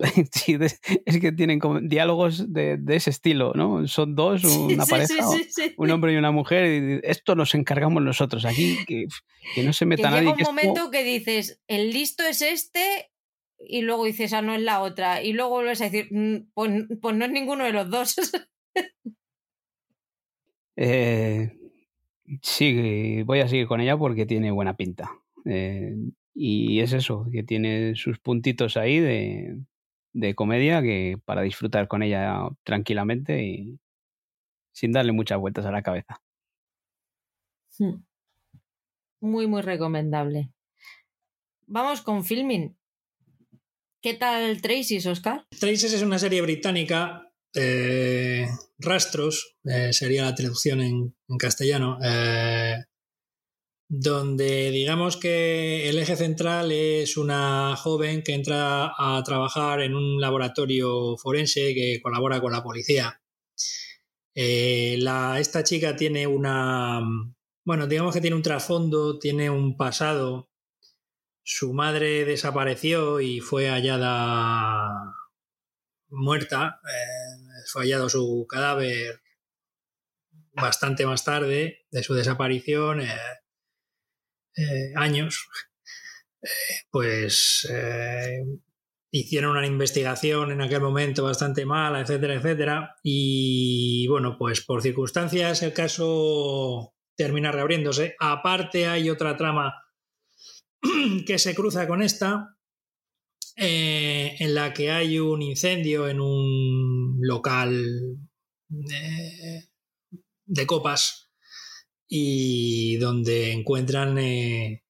[0.32, 3.86] sí, es que tienen como diálogos de, de, ese estilo, ¿no?
[3.86, 5.14] Son dos, una pareja,
[5.76, 9.06] un hombre y una mujer, y esto nos encargamos nosotros aquí, que,
[9.54, 10.34] que no se meta que nadie.
[10.36, 13.10] Llega un momento que dices, el listo es este,
[13.58, 16.84] y luego dices, ah, no es la otra, y luego vuelves a decir, mm, pues,
[17.00, 18.16] pues no es ninguno de los dos.
[20.76, 21.52] eh,
[22.42, 25.10] sí, voy a seguir con ella porque tiene buena pinta.
[25.44, 25.94] Eh,
[26.34, 29.56] y es eso, que tiene sus puntitos ahí de,
[30.12, 33.78] de comedia que para disfrutar con ella tranquilamente y
[34.72, 36.20] sin darle muchas vueltas a la cabeza.
[37.78, 38.02] Hmm.
[39.20, 40.50] Muy, muy recomendable.
[41.66, 42.76] Vamos con filming.
[44.02, 45.46] ¿Qué tal Tracy, Oscar?
[45.58, 52.76] Tracy es una serie británica, eh, Rastros, eh, sería la traducción en, castellano, eh,
[53.92, 60.20] donde digamos que el eje central es una joven que entra a trabajar en un
[60.20, 63.20] laboratorio forense que colabora con la policía.
[64.32, 64.96] Eh,
[65.38, 67.00] esta chica tiene una,
[67.64, 70.48] bueno, digamos que tiene un trasfondo, tiene un pasado.
[71.42, 74.88] Su madre desapareció y fue hallada
[76.10, 76.80] muerta.
[76.84, 79.20] Eh, fue hallado su cadáver
[80.52, 83.00] bastante más tarde de su desaparición.
[83.00, 83.08] Eh,
[84.56, 85.48] eh, años,
[86.42, 86.48] eh,
[86.90, 88.44] pues eh,
[89.10, 92.96] hicieron una investigación en aquel momento bastante mala, etcétera, etcétera.
[93.02, 98.16] Y bueno, pues por circunstancias el caso termina reabriéndose.
[98.18, 99.74] Aparte hay otra trama
[101.26, 102.56] que se cruza con esta,
[103.56, 108.18] en la que hay un incendio en un local
[108.68, 111.29] de copas
[112.12, 114.82] y donde encuentran, eh,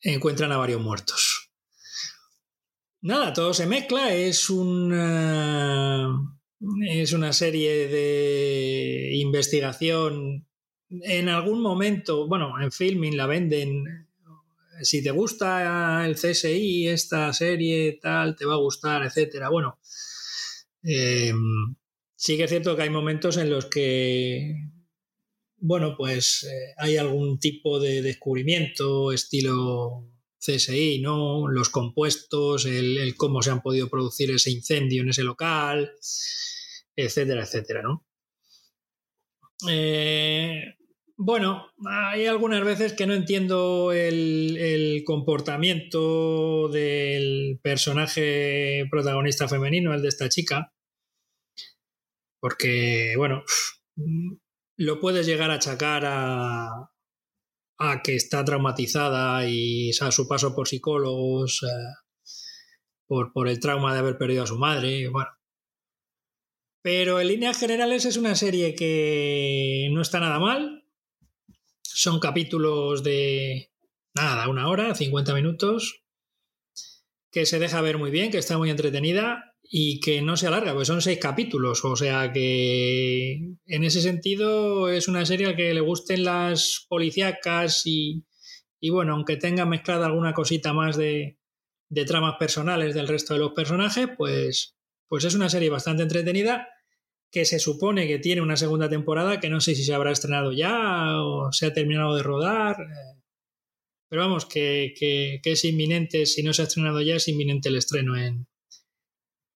[0.00, 1.50] encuentran a varios muertos.
[3.00, 6.06] Nada, todo se mezcla, es un, eh,
[7.00, 10.46] Es una serie de investigación.
[10.88, 14.08] En algún momento, bueno, en filming la venden.
[14.82, 19.50] Si te gusta el CSI, esta serie, tal, te va a gustar, etcétera.
[19.50, 19.78] Bueno,
[20.82, 21.32] eh,
[22.16, 24.54] sí que es cierto que hay momentos en los que,
[25.60, 30.08] bueno, pues eh, hay algún tipo de descubrimiento, estilo
[30.38, 31.48] CSI, ¿no?
[31.48, 35.92] Los compuestos, el, cómo se han podido producir ese incendio en ese local,
[36.94, 38.06] etcétera, etcétera, ¿no?
[39.68, 40.62] Eh,
[41.16, 50.08] bueno, hay algunas veces que no entiendo el, comportamiento del personaje protagonista femenino, el de
[50.08, 50.72] esta chica,
[52.40, 53.42] porque, bueno,
[54.78, 56.90] lo puedes llegar a achacar a,
[57.78, 62.26] a que está traumatizada y a su paso por psicólogos, eh,
[63.06, 65.30] por, por, el trauma de haber perdido a su madre, bueno.
[66.80, 70.84] Pero en líneas generales es una serie que no está nada mal.
[71.82, 73.72] Son capítulos de
[74.14, 76.04] nada, una hora, 50 minutos,
[77.32, 80.72] que se deja ver muy bien, que está muy entretenida y que no se alarga,
[80.72, 83.32] porque son seis capítulos, o sea que
[83.66, 88.24] en ese sentido es una serie a que le gusten las policíacas y,
[88.80, 91.38] y bueno, aunque tenga mezclada alguna cosita más de,
[91.90, 94.76] de, tramas personales del resto de los personajes, pues,
[95.06, 96.68] pues es una serie bastante entretenida
[97.30, 100.50] que se supone que tiene una segunda temporada que no sé si se habrá estrenado
[100.52, 102.76] ya o se ha terminado de rodar.
[104.08, 107.68] Pero vamos, que, que, que es inminente, si no se ha estrenado ya, es inminente
[107.68, 108.46] el estreno en,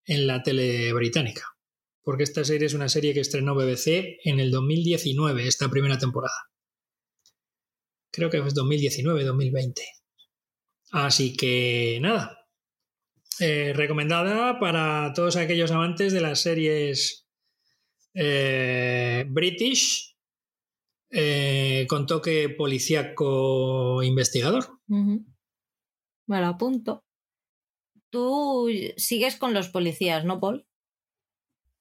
[0.05, 1.45] en la tele británica.
[2.03, 6.35] Porque esta serie es una serie que estrenó BBC en el 2019, esta primera temporada.
[8.11, 9.75] Creo que es 2019-2020.
[10.93, 12.39] Así que nada.
[13.41, 17.27] Eh, recomendada para todos aquellos amantes de las series
[18.15, 20.15] eh, British
[21.11, 24.81] eh, con toque policíaco investigador.
[24.89, 27.02] Me lo apunto.
[28.13, 28.69] Tú
[28.99, 30.67] sigues con los policías, ¿no, Paul?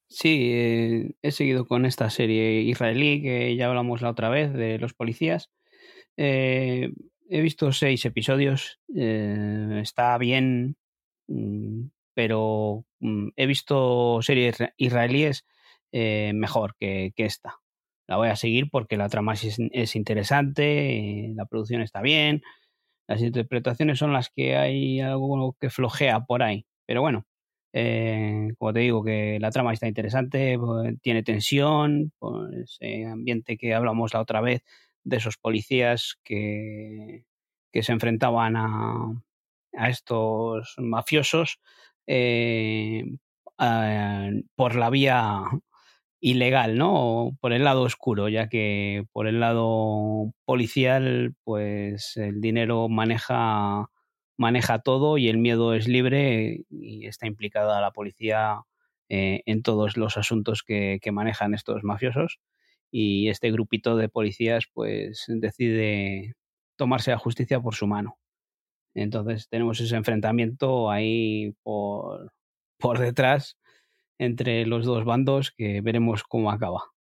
[0.07, 4.79] Sí, eh, he seguido con esta serie israelí que ya hablamos la otra vez de
[4.79, 5.51] los policías.
[6.15, 6.93] Eh,
[7.29, 10.77] he visto seis episodios, eh, está bien,
[11.27, 15.45] mm, pero mm, he visto series israelíes
[15.91, 17.59] mejor que, esta.
[18.07, 22.41] La voy a seguir porque la trama es interesante, la producción está bien,
[23.11, 26.65] las interpretaciones son las que hay algo que flojea por ahí.
[26.85, 27.25] Pero bueno,
[27.73, 33.57] eh, como te digo, que la trama está interesante, pues, tiene tensión, pues, ese ambiente
[33.57, 34.63] que hablamos la otra vez
[35.03, 37.25] de esos policías que,
[37.73, 39.11] que se enfrentaban a,
[39.73, 41.59] a estos mafiosos
[42.07, 43.03] eh,
[44.55, 45.43] por la vía
[46.22, 47.38] ilegal, ¿no?
[47.41, 53.89] Por el lado oscuro, ya que por el lado policial, pues el dinero maneja,
[54.38, 58.61] maneja todo y el miedo es libre y está implicada la policía
[59.10, 62.39] eh, en todos los asuntos que, que, manejan estos mafiosos.
[62.91, 66.35] Y este grupito de policías, pues decide
[66.77, 68.18] tomarse la justicia por su mano.
[68.93, 72.34] Entonces tenemos ese enfrentamiento ahí por,
[72.77, 73.57] por detrás
[74.22, 76.93] entre los dos bandos que veremos cómo acaba.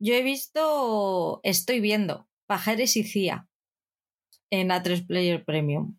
[0.00, 3.48] Yo he visto, estoy viendo Pajares y Cía
[4.50, 5.98] en A3 Player Premium.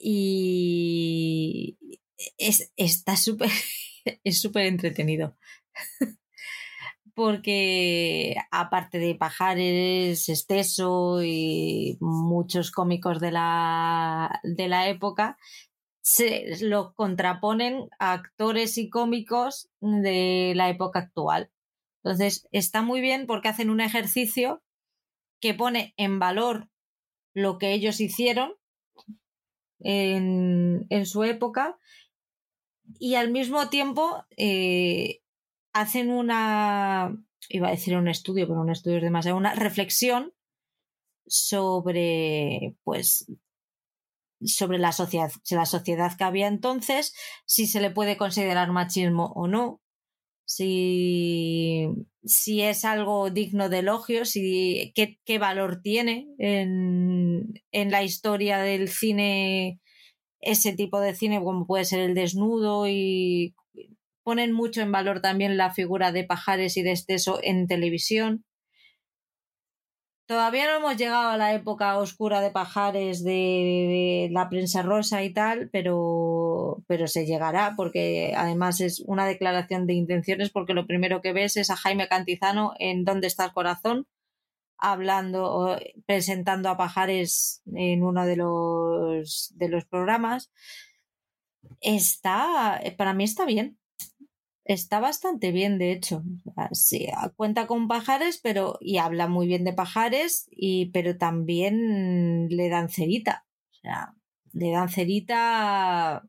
[0.00, 1.78] Y
[2.38, 3.50] es, está súper,
[4.24, 5.36] es súper entretenido.
[7.14, 15.38] Porque aparte de Pajares, Esteso y muchos cómicos de la, de la época,
[16.04, 21.50] se lo contraponen a actores y cómicos de la época actual.
[22.02, 24.62] Entonces, está muy bien porque hacen un ejercicio
[25.40, 26.68] que pone en valor
[27.32, 28.52] lo que ellos hicieron
[29.80, 31.78] en, su época
[32.98, 35.22] y al mismo tiempo eh,
[35.72, 37.16] hacen una,
[37.48, 40.34] iba a decir un estudio, pero un estudio es demasiado, una reflexión
[41.26, 43.26] sobre pues
[44.46, 47.14] sobre la sociedad, la sociedad que había entonces,
[47.46, 49.80] si se le puede considerar machismo o no,
[50.46, 51.88] si,
[52.24, 58.58] si es algo digno de elogio, si, qué, qué valor tiene en, en, la historia
[58.58, 59.80] del cine
[60.40, 63.54] ese tipo de cine como puede ser el desnudo y
[64.22, 68.44] ponen mucho en valor también la figura de Pajares y de Esteso en televisión
[70.26, 75.32] Todavía no hemos llegado a la época oscura de pajares de, la prensa rosa y
[75.32, 81.20] tal, pero, pero se llegará porque además es una declaración de intenciones porque lo primero
[81.20, 84.06] que ves es a Jaime Cantizano en ¿Dónde está el corazón?
[84.78, 90.52] hablando, presentando a pajares en uno de los, de los programas.
[91.80, 93.78] Está, para mí está bien.
[94.64, 96.22] Está bastante bien, de hecho.
[96.72, 98.78] Sí, cuenta con pajares, pero.
[98.80, 103.44] y habla muy bien de pajares, y, pero también le dan cerita.
[103.72, 104.14] O sea,
[104.52, 106.24] le dan cerita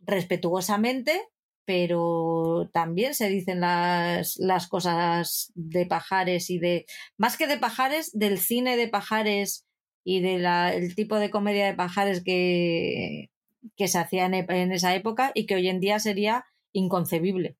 [0.00, 1.20] respetuosamente,
[1.66, 6.86] pero también se dicen las, las cosas de pajares y de.
[7.18, 9.66] más que de pajares, del cine de pajares
[10.02, 13.30] y del tipo de comedia de pajares que,
[13.76, 17.56] que se hacía en esa época y que hoy en día sería inconcebible.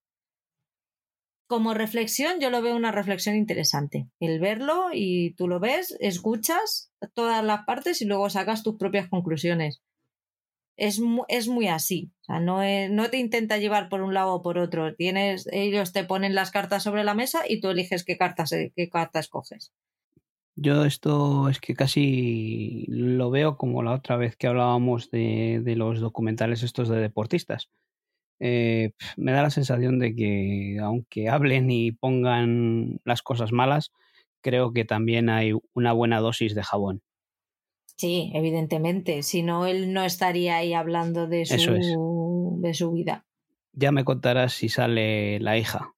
[1.47, 4.09] Como reflexión, yo lo veo una reflexión interesante.
[4.20, 9.10] El verlo y tú lo ves, escuchas todas las partes y luego sacas tus propias
[9.10, 9.82] conclusiones.
[10.78, 10.98] Es,
[11.28, 12.10] es muy así.
[12.22, 14.94] O sea, no, no te intenta llevar por un lado o por otro.
[14.94, 18.89] Tienes, ellos te ponen las cartas sobre la mesa y tú eliges qué cartas, qué
[18.89, 19.72] cartas escoges.
[20.55, 25.76] Yo esto es que casi lo veo como la otra vez que hablábamos de, de
[25.76, 27.68] los documentales estos de deportistas
[28.44, 33.93] eh, me da la sensación de que aunque hablen y pongan las cosas malas,
[34.40, 37.02] creo que también hay una buena dosis de jabón.
[37.97, 39.23] Sí, evidentemente.
[39.23, 43.27] Si no, él no estaría ahí hablando de su, de su vida.
[43.74, 45.94] Ya me contarás si sale la hija.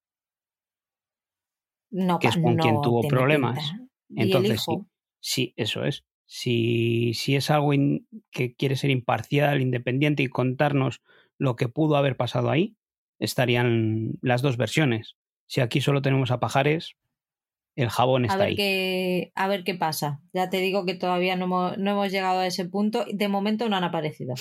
[1.91, 3.73] No, que es con quien tuvo problemas.
[4.15, 4.79] Entonces, sí,
[5.21, 6.05] sí, eso es.
[6.27, 7.71] Si, si es algo
[8.31, 11.01] que quiere ser imparcial, independiente y contarnos
[11.39, 12.77] lo que pudo haber pasado ahí,
[13.19, 15.17] estarían las dos versiones.
[15.47, 16.97] Si aquí solo tenemos a Pajares,
[17.77, 18.57] el jabón está a ver ahí.
[18.57, 20.21] Qué, a ver qué pasa.
[20.33, 23.05] Ya te digo que todavía no hemos, llegado a ese punto.
[23.13, 24.35] De momento no han aparecido.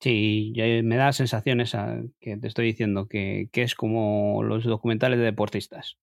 [0.00, 0.52] Sí,
[0.82, 5.98] me da sensaciones a que te estoy diciendo que, es como los documentales de deportistas.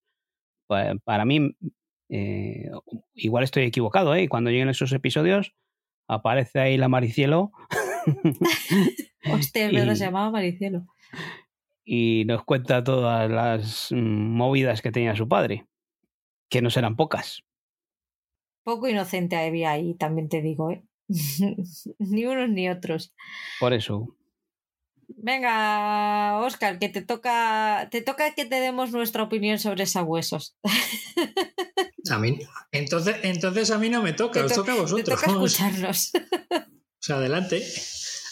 [0.67, 1.55] Para, mí,
[2.09, 2.69] eh,
[3.15, 4.29] igual estoy equivocado, ¿eh?
[4.29, 5.55] Cuando lleguen esos episodios,
[6.07, 7.51] aparece ahí la Maricielo
[9.31, 10.85] Hostia, pero se llamaba Maricielo.
[11.83, 15.67] Y nos cuenta todas las movidas que tenía su padre,
[16.49, 17.43] que no serán pocas.
[18.63, 20.83] Poco inocente había ahí, también te digo, ¿eh?
[21.99, 23.13] ni unos ni otros.
[23.59, 24.17] Por eso.
[25.09, 30.57] Venga, Oscar, que te toca, te toca que te demos nuestra opinión sobre huesos
[32.11, 32.39] A mí,
[32.73, 35.05] entonces, entonces a mí no me toca, os toca a vosotros.
[35.05, 36.11] Te toca escucharnos.
[36.99, 37.63] O sea, adelante.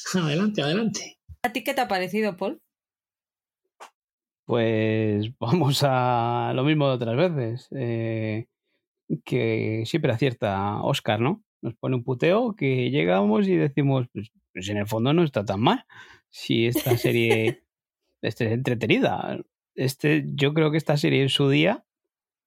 [0.14, 1.18] Adelante, adelante.
[1.44, 2.62] ¿A ti qué te ha parecido, Paul?
[4.46, 7.68] Pues vamos a lo mismo de otras veces.
[7.76, 8.48] Eh,
[9.24, 11.44] que siempre acierta Oscar, ¿no?
[11.62, 15.46] Nos pone un puteo que llegamos y decimos, pues, pues en el fondo no está
[15.46, 15.86] tan mal.
[16.30, 17.64] Si esta serie
[18.22, 19.40] es entretenida.
[19.76, 21.86] Este, yo creo que esta serie en su día,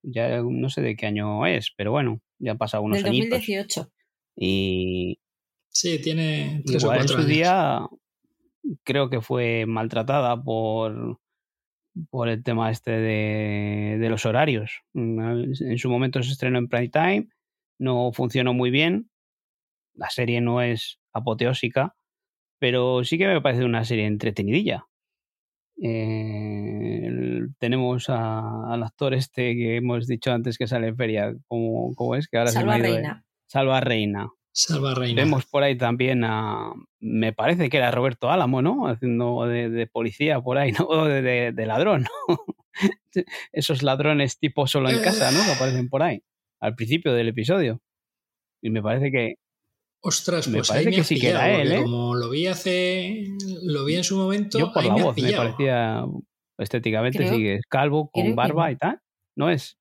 [0.01, 3.29] ya no sé de qué año es, pero bueno, ya ha pasado unos años.
[3.29, 3.91] 2018.
[4.35, 5.19] Y,
[5.79, 7.87] Sí, tiene tres Igual o cuatro en su día
[8.83, 11.19] creo que fue maltratada por,
[12.09, 14.81] por el tema este de, de, los horarios.
[14.93, 17.29] En su momento se estrenó en prime time,
[17.79, 19.09] no funcionó muy bien.
[19.93, 21.95] La serie no es apoteósica,
[22.59, 24.85] pero sí que me parece una serie entretenidilla.
[25.81, 32.27] Eh, tenemos al actor este que hemos dicho antes que sale en feria, ¿cómo, es?
[32.27, 33.23] Que ahora Salva Reina.
[33.47, 34.29] Salva Reina.
[34.59, 35.21] Salva Reina.
[35.21, 36.73] Vemos por ahí también a.
[36.99, 38.87] Me parece que era Roberto Álamo, ¿no?
[38.87, 40.85] Haciendo de, policía por ahí, ¿no?
[40.85, 42.37] O de, ladrón, ¿no?
[43.53, 45.45] Esos ladrones tipo solo en casa, ¿no?
[45.45, 46.23] Que aparecen por ahí.
[46.59, 47.81] Al principio del episodio.
[48.61, 49.35] Y me parece que.
[50.01, 51.81] Ostras, me pues parece que sí que era él, ¿eh?
[51.81, 53.27] Como lo vi hace.
[53.63, 54.59] Lo vi en su momento.
[54.59, 56.03] Yo por la voz me parecía.
[56.57, 58.99] Estéticamente sigue calvo, con barba y tal.
[59.37, 59.77] ¿No es?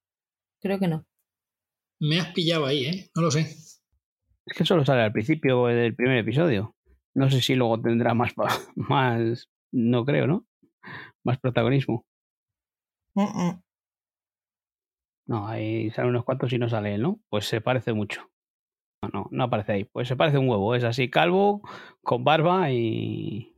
[0.60, 1.04] Creo que no.
[1.98, 3.10] Me has pillado ahí, ¿eh?
[3.16, 3.67] No lo sé.
[4.48, 6.74] Es que solo sale al principio del primer episodio.
[7.14, 8.32] No sé si luego tendrá más,
[8.76, 10.46] más no creo, ¿no?
[11.24, 12.06] Más protagonismo.
[15.26, 17.20] No, ahí salen unos cuantos y no sale él, ¿no?
[17.28, 18.30] Pues se parece mucho.
[19.02, 19.84] No, no, no aparece ahí.
[19.84, 20.74] Pues se parece un huevo.
[20.74, 21.60] Es así calvo,
[22.02, 23.54] con barba y,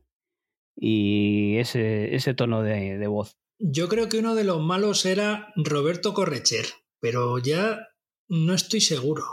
[0.75, 3.37] y ese, ese tono de, de voz.
[3.59, 6.65] Yo creo que uno de los malos era Roberto Correcher,
[6.99, 7.87] pero ya
[8.27, 9.23] no estoy seguro.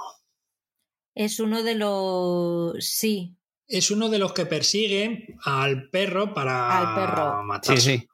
[1.19, 2.77] Es uno de los.
[2.79, 3.35] Sí.
[3.67, 7.77] Es uno de los que persiguen al perro para al perro.
[7.77, 8.09] Sí, sí.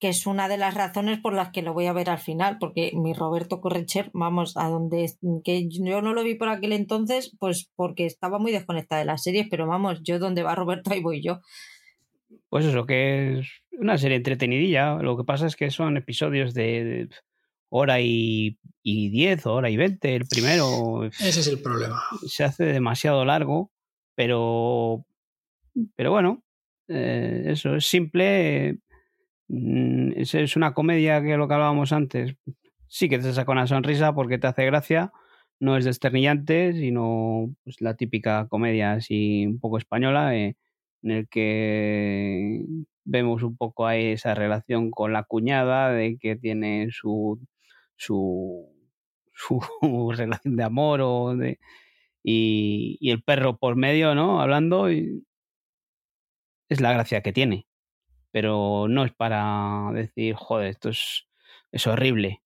[0.00, 2.56] que es una de las razones por las que lo voy a ver al final,
[2.58, 5.12] porque mi Roberto Correcher, vamos, a donde
[5.44, 9.22] que yo no lo vi por aquel entonces, pues porque estaba muy desconectada de las
[9.22, 11.40] series, pero vamos, yo donde va Roberto ahí voy yo.
[12.48, 14.94] Pues eso, que es una serie entretenidilla.
[14.94, 17.10] Lo que pasa es que son episodios de,
[17.70, 20.14] hora y, y diez o hora y veinte.
[20.14, 21.04] El primero.
[21.04, 22.02] Ese es el problema.
[22.26, 23.70] Se hace demasiado largo,
[24.14, 25.04] pero.
[25.94, 26.42] Pero bueno,
[26.88, 28.78] eh, eso es simple.
[29.48, 32.34] Mm, es, es una comedia que lo que hablábamos antes.
[32.88, 35.12] Sí que te saca una sonrisa porque te hace gracia.
[35.60, 40.36] No es desternillante, sino pues, la típica comedia así un poco española.
[40.36, 40.56] Eh,
[41.02, 42.64] en el que
[43.04, 47.40] vemos un poco ahí esa relación con la cuñada, de que tiene su,
[47.98, 48.74] su,
[49.32, 51.58] su relación de amor o de,
[52.22, 54.40] y, y, el perro por medio, ¿no?
[54.40, 55.24] Hablando, y
[56.68, 57.66] es la gracia que tiene.
[58.30, 61.26] Pero no es para decir, joder, esto es,
[61.72, 62.42] es horrible.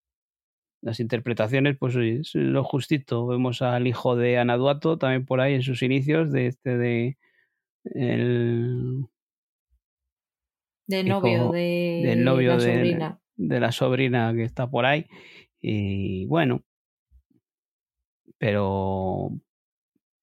[0.81, 3.27] Las interpretaciones, pues es lo justito.
[3.27, 7.17] Vemos al hijo de Anaduato también por ahí en sus inicios, de este de
[7.85, 9.07] el
[10.87, 13.21] novio de, del novio la de, sobrina.
[13.35, 15.07] de la sobrina que está por ahí
[15.63, 16.61] y bueno
[18.37, 19.31] pero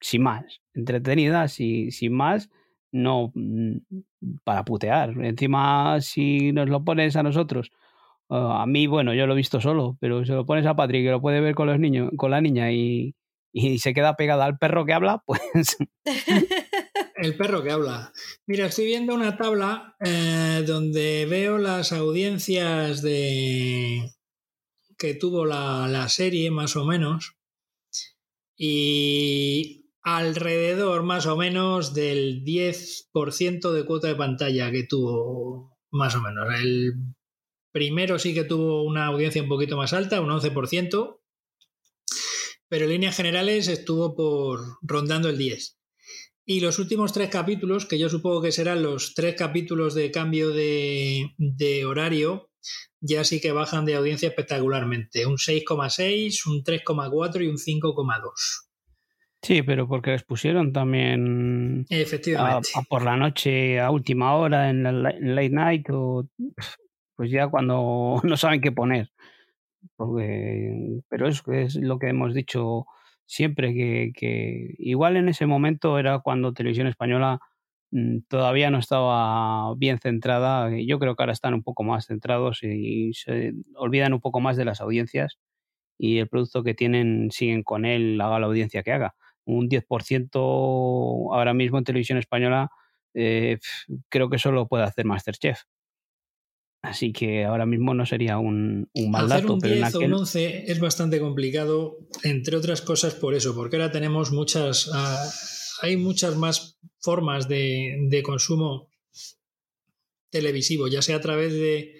[0.01, 2.51] sin más entretenida sin, sin más
[2.93, 3.79] no mm,
[4.45, 7.73] para putear encima si nos lo pones a nosotros
[8.29, 11.11] a mí bueno yo lo he visto solo pero si lo pones a Patrick que
[11.11, 13.15] lo puede ver con los niños con la niña y,
[13.53, 15.79] y se queda pegada al perro que habla pues
[17.21, 18.13] El perro que habla.
[18.47, 24.11] Mira, estoy viendo una tabla eh, donde veo las audiencias de
[25.01, 27.39] que tuvo la, la serie, más o menos,
[28.55, 36.21] y alrededor más o menos del 10% de cuota de pantalla que tuvo, más o
[36.21, 36.47] menos.
[36.63, 36.93] El
[37.73, 41.21] primero sí que tuvo una audiencia un poquito más alta, un 11%,
[42.69, 45.77] pero en líneas generales estuvo por rondando el 10%.
[46.45, 50.51] Y los últimos tres capítulos, que yo supongo que serán los tres capítulos de cambio
[50.51, 52.50] de, horario,
[53.01, 55.27] ya sí que bajan de audiencia espectacularmente.
[55.27, 58.31] Un 6,6, un 3,4 y un 5,2.
[59.43, 62.69] Sí, pero porque les pusieron también Efectivamente.
[62.75, 66.29] A, por la noche, a última hora, en la late night, o
[67.17, 69.11] pues ya cuando no saben qué poner.
[69.97, 71.43] Porque, pero es
[71.77, 72.87] lo que hemos dicho
[73.31, 73.73] siempre
[74.13, 77.41] que, igual en ese momento era cuando Televisión Española
[78.29, 80.71] todavía no estaba bien centrada.
[80.85, 84.57] Yo creo que ahora están un poco más centrados y, se olvidan un poco más
[84.57, 85.39] de las audiencias
[85.99, 89.15] y el producto que tienen siguen con él, haga la audiencia que haga.
[89.45, 92.71] Un 10% ahora mismo en Televisión Española
[93.15, 93.59] eh,
[94.09, 95.63] creo que solo puede hacer Masterchef.
[96.83, 99.55] Así que ahora mismo no sería un, un mal Hacer dato.
[99.55, 103.77] un pero 10 o un 11 es bastante complicado, entre otras cosas por eso, porque
[103.77, 108.89] ahora tenemos muchas, uh, hay muchas más formas de, consumo
[110.31, 111.97] televisivo, ya sea a través de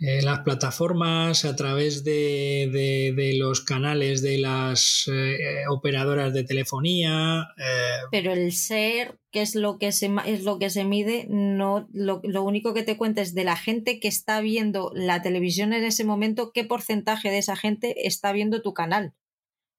[0.00, 7.48] eh, las plataformas, a través de, los canales de las eh, operadoras de telefonía.
[7.58, 7.96] Eh.
[8.10, 12.20] Pero el ser, que es lo que se, es lo que se mide, no, lo,
[12.22, 15.84] lo, único que te cuenta es de la gente que está viendo la televisión en
[15.84, 19.14] ese momento, qué porcentaje de esa gente está viendo tu canal.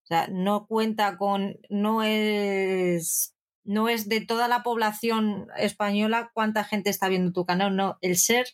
[0.05, 6.63] O sea, no cuenta con, no es no es de toda la población española cuánta
[6.63, 8.45] gente está viendo tu canal, no, el ser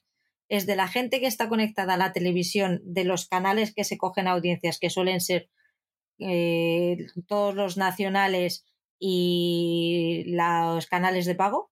[0.48, 3.98] es de la gente que está conectada a la televisión, de los canales que se
[3.98, 5.50] cogen audiencias, que suelen ser
[6.20, 8.66] eh, todos los nacionales
[9.00, 11.72] y los canales de pago.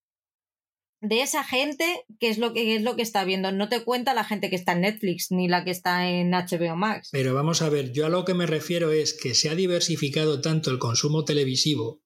[1.01, 3.51] De esa gente, ¿qué es lo que es lo que está viendo?
[3.51, 6.75] No te cuenta la gente que está en Netflix ni la que está en HBO
[6.75, 7.09] Max.
[7.11, 10.41] Pero vamos a ver, yo a lo que me refiero es que se ha diversificado
[10.41, 12.01] tanto el consumo televisivo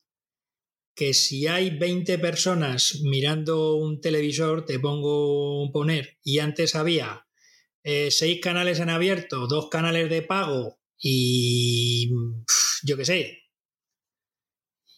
[0.95, 7.25] que si hay 20 personas mirando un televisor, te pongo poner, y antes había
[7.83, 12.11] eh, seis canales en abierto, dos canales de pago y
[12.83, 13.42] yo qué sé,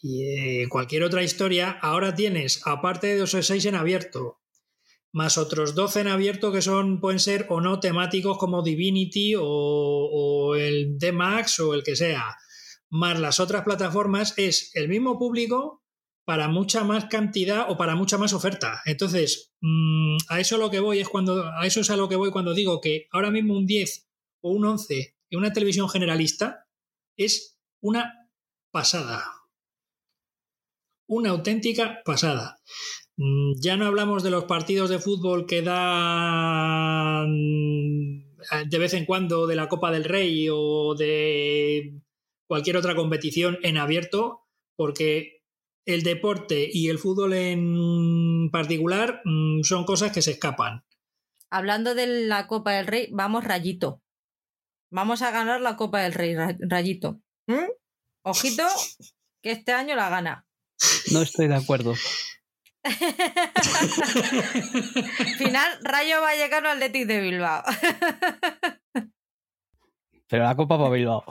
[0.07, 4.39] y eh, cualquier otra historia, ahora tienes, aparte de esos seis en abierto,
[5.11, 10.55] más otros 12 en abierto que son, pueden ser o no temáticos como Divinity o,
[10.59, 12.37] el D-Max o el que sea,
[12.87, 15.83] más las otras plataformas, es el mismo público
[16.23, 18.83] para mucha más cantidad o para mucha más oferta.
[18.85, 22.15] Entonces, mmm, a eso lo que voy es cuando a eso es a lo que
[22.15, 24.07] voy cuando digo que ahora mismo un 10
[24.41, 26.67] o un 11 en una televisión generalista
[27.17, 28.29] es una
[28.69, 29.44] pasada.
[31.07, 32.57] Una auténtica pasada.
[33.17, 37.29] Mm, ya no hablamos de los partidos de fútbol que dan
[38.51, 42.01] eh, de vez en cuando de la Copa del Rey o de
[42.47, 44.45] cualquier otra competición en abierto,
[44.75, 45.43] porque
[45.85, 50.83] el deporte y el fútbol en particular mm, son cosas que se escapan.
[51.49, 54.01] Hablando de la Copa del Rey, vamos rayito.
[54.91, 57.21] Vamos a ganar la Copa del Rey, rayito.
[57.47, 57.69] ¿Mm?
[58.23, 58.63] Ojito,
[59.41, 60.47] que este año la gana.
[61.11, 61.95] No estoy de acuerdo.
[65.37, 67.63] Final, Rayo Vallecano Athletic de Bilbao.
[70.27, 71.23] Pero la Copa para Bilbao.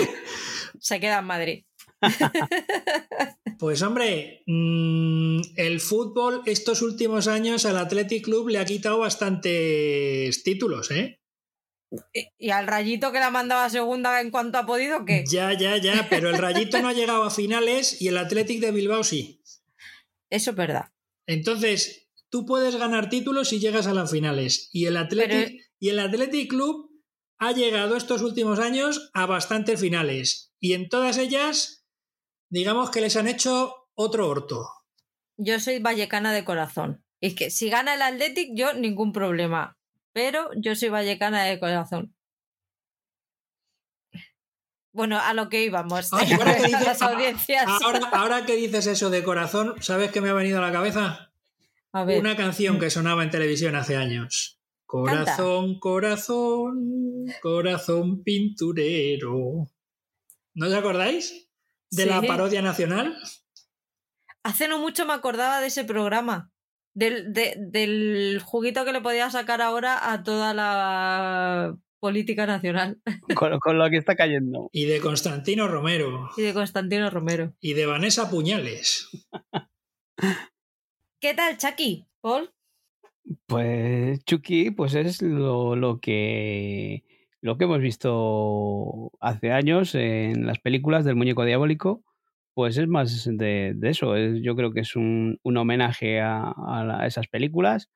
[0.80, 1.64] Se queda en Madrid.
[3.58, 10.42] Pues hombre, mm, el fútbol estos últimos años al Athletic Club le ha quitado bastantes
[10.42, 11.19] títulos, ¿eh?
[12.38, 15.24] ¿Y al Rayito que la mandaba segunda en cuanto ha podido qué?
[15.26, 18.70] Ya, ya, ya, pero el Rayito no ha llegado a finales y el Athletic de
[18.70, 19.42] Bilbao sí.
[20.28, 20.92] Eso es verdad.
[21.26, 24.70] Entonces, tú puedes ganar títulos si llegas a las finales.
[24.72, 26.90] Y el Athletic, y el Athletic Club
[27.38, 30.52] ha llegado estos últimos años a bastantes finales.
[30.60, 31.86] Y en todas ellas,
[32.48, 34.68] digamos que les han hecho otro orto.
[35.36, 37.04] Yo soy vallecana de corazón.
[37.20, 39.79] Es que si gana el Athletic, yo ningún problema.
[40.12, 42.14] Pero yo soy vallecana de corazón.
[44.92, 46.12] Bueno, a lo que íbamos.
[46.12, 47.02] ahora, que dices,
[48.12, 51.32] ahora, que dices eso de corazón, ¿sabes qué me ha venido a la cabeza?
[51.92, 54.60] Una canción que sonaba en televisión hace años.
[54.86, 59.68] Corazón, corazón, corazón pinturero.
[60.54, 61.48] ¿No os acordáis?
[61.90, 63.16] De la parodia nacional.
[64.42, 66.52] Hace no mucho me acordaba de ese programa.
[66.92, 73.00] Del, del juguito que le podía sacar ahora a toda la política nacional.
[73.36, 74.70] Con, lo que está cayendo.
[74.72, 76.30] Y de Constantino Romero.
[76.36, 77.54] Y de Constantino Romero.
[77.60, 79.08] Y de Vanessa Puñales.
[81.20, 82.06] ¿Qué tal, Chucky?
[82.20, 82.50] ¿Paul?
[83.46, 87.04] Pues Chucky, pues es lo, que
[87.40, 92.02] lo que hemos visto hace años en las películas del muñeco diabólico,
[92.60, 94.14] pues es más de, eso.
[94.18, 97.88] yo creo que es un, homenaje a, esas películas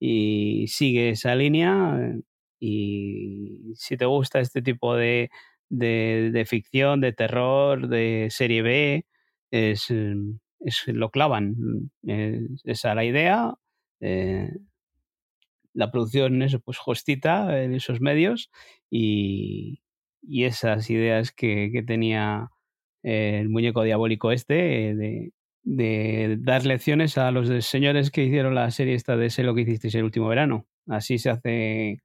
[0.00, 2.16] y sigue esa línea
[2.58, 5.30] y si te gusta este tipo de,
[5.68, 9.06] de, ficción, de terror, de serie B,
[9.52, 10.32] es, mm,
[10.66, 11.54] es lo clavan.
[12.02, 13.54] Es, esa la idea.
[14.00, 14.50] Eh,
[15.74, 18.50] la producción es pues justita en esos medios
[18.90, 19.80] y,
[20.22, 22.50] y esas ideas que, que tenía
[23.02, 24.54] el muñeco diabólico este
[24.94, 29.54] de, de, dar lecciones a los señores que hicieron la serie esta de Sé lo
[29.54, 30.66] que hicisteis el último verano.
[30.86, 32.02] Así se hace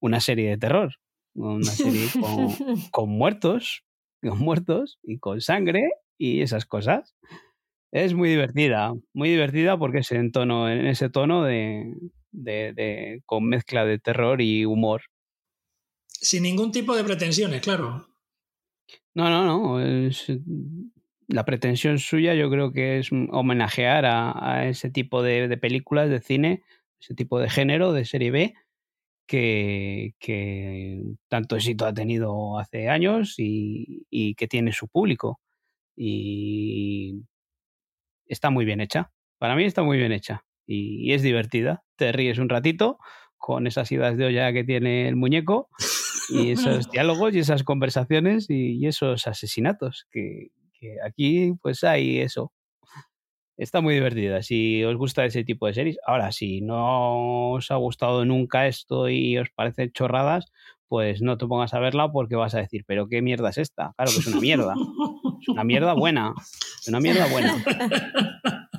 [0.00, 0.94] una serie de terror,
[1.34, 2.06] una serie
[2.90, 3.84] con, muertos,
[4.22, 7.14] con muertos y con sangre y esas cosas.
[7.90, 11.94] Es muy divertida, muy divertida porque es en tono, en ese tono de,
[12.32, 15.02] de, con mezcla de terror y humor.
[16.06, 18.08] Sin ningún tipo de pretensiones, claro.
[19.14, 19.80] No, no, no.
[19.80, 20.26] Es,
[21.28, 26.20] la pretensión suya yo creo que es homenajear a, ese tipo de, de, películas de
[26.20, 26.62] cine,
[27.00, 28.54] ese tipo de género, de serie B,
[29.28, 35.40] que, tanto éxito ha tenido hace años y, que tiene su público.
[35.96, 37.24] Y
[38.26, 39.12] está muy bien hecha.
[39.38, 40.44] Para mí está muy bien hecha.
[40.66, 41.84] Y, es divertida.
[41.96, 42.98] Te ríes un ratito
[43.36, 45.68] con esas idas de olla que tiene el muñeco
[46.28, 50.06] y esos diálogos y esas conversaciones y, esos asesinatos.
[50.10, 52.52] Que, que aquí pues hay eso
[53.58, 54.42] está muy divertida.
[54.42, 59.08] Si os gusta ese tipo de series, ahora si no os ha gustado nunca esto
[59.08, 60.46] y os parece chorradas,
[60.86, 63.92] pues no te pongas a verla porque vas a decir, pero qué mierda es esta.
[63.96, 64.74] Claro que es una mierda.
[65.40, 66.34] Es una mierda buena.
[66.80, 67.62] Es una mierda buena.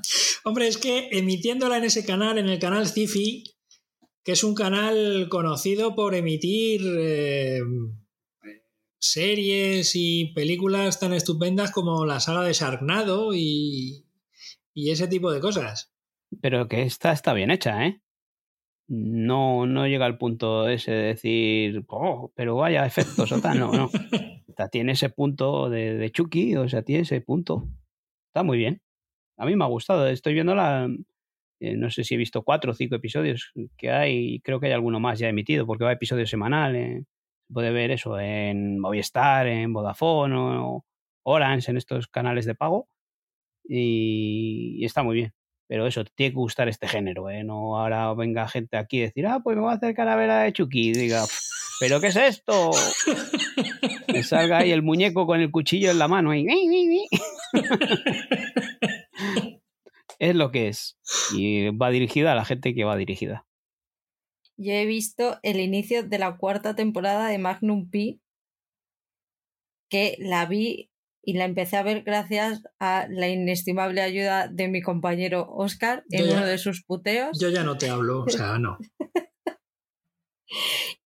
[0.46, 3.44] Hombre, es que emitiéndola en ese canal, en el canal Cifi,
[4.24, 7.62] que es un canal conocido por emitir eh,
[9.00, 14.06] series y películas tan estupendas como la saga de Sharknado y,
[14.74, 15.94] y ese tipo de cosas.
[16.41, 18.02] Pero que esta está bien hecha, ¿eh?
[18.88, 23.72] No, no llega al punto ese de decir, oh, pero vaya efectos o tal, no,
[23.72, 23.90] no.
[24.72, 27.68] tiene ese punto de, de Chucky, o sea, tiene ese punto.
[28.30, 28.82] Está muy bien.
[29.38, 30.08] A mí me ha gustado.
[30.08, 30.90] Estoy viendo la.
[31.60, 34.40] Eh, no sé si he visto cuatro o cinco episodios que hay.
[34.41, 36.76] Creo que hay alguno más ya emitido, porque va a episodio semanal.
[36.76, 37.03] Eh.
[37.52, 40.86] Puede ver eso en Movistar, en Vodafone o
[41.23, 42.88] Orange, en estos canales de pago
[43.69, 45.34] y, está muy bien.
[45.68, 47.44] Pero eso, te tiene que gustar este género, ¿eh?
[47.44, 50.52] No ahora venga gente aquí a decir, ah, pues me voy a hacer calavera de
[50.52, 50.90] Chucky.
[50.90, 51.23] Y diga,
[51.80, 52.72] ¿pero qué es esto?
[54.07, 56.31] que salga ahí el muñeco con el cuchillo en la mano.
[60.20, 61.00] es lo que es.
[61.34, 63.48] Y va dirigida a la gente que va dirigida.
[64.58, 68.20] Yo he visto el inicio de la cuarta temporada de Magnum P,
[69.90, 70.91] que la vi
[71.24, 76.30] y la empecé a ver gracias a la inestimable ayuda de mi compañero Oscar en
[76.30, 77.40] uno de sus puteos.
[77.40, 78.78] Yo ya no te hablo, o sea, no.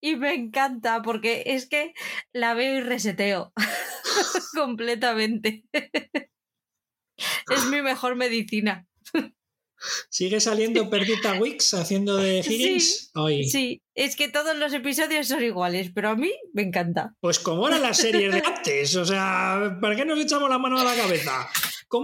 [0.01, 1.93] y me encanta porque es que
[2.31, 3.53] la veo y reseteo
[4.55, 5.65] completamente.
[7.51, 8.87] es mi mejor medicina.
[10.09, 13.45] ¿Sigue saliendo Perdita Wix haciendo de Higgins hoy?
[13.45, 17.15] Sí, es que todos los episodios son iguales, pero a mí me encanta.
[17.19, 20.79] Pues como eran las series de antes, o sea, ¿para qué nos echamos la mano
[20.79, 21.49] a la cabeza?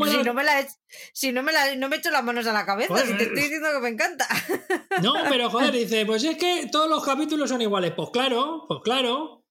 [0.05, 0.67] si, no me la,
[1.13, 3.41] si no me la, no me echo las manos a la cabeza, si te estoy
[3.43, 4.27] diciendo que me encanta.
[5.01, 7.93] No, pero joder, dice, pues es que todos los capítulos son iguales.
[7.95, 9.45] Pues claro, pues claro.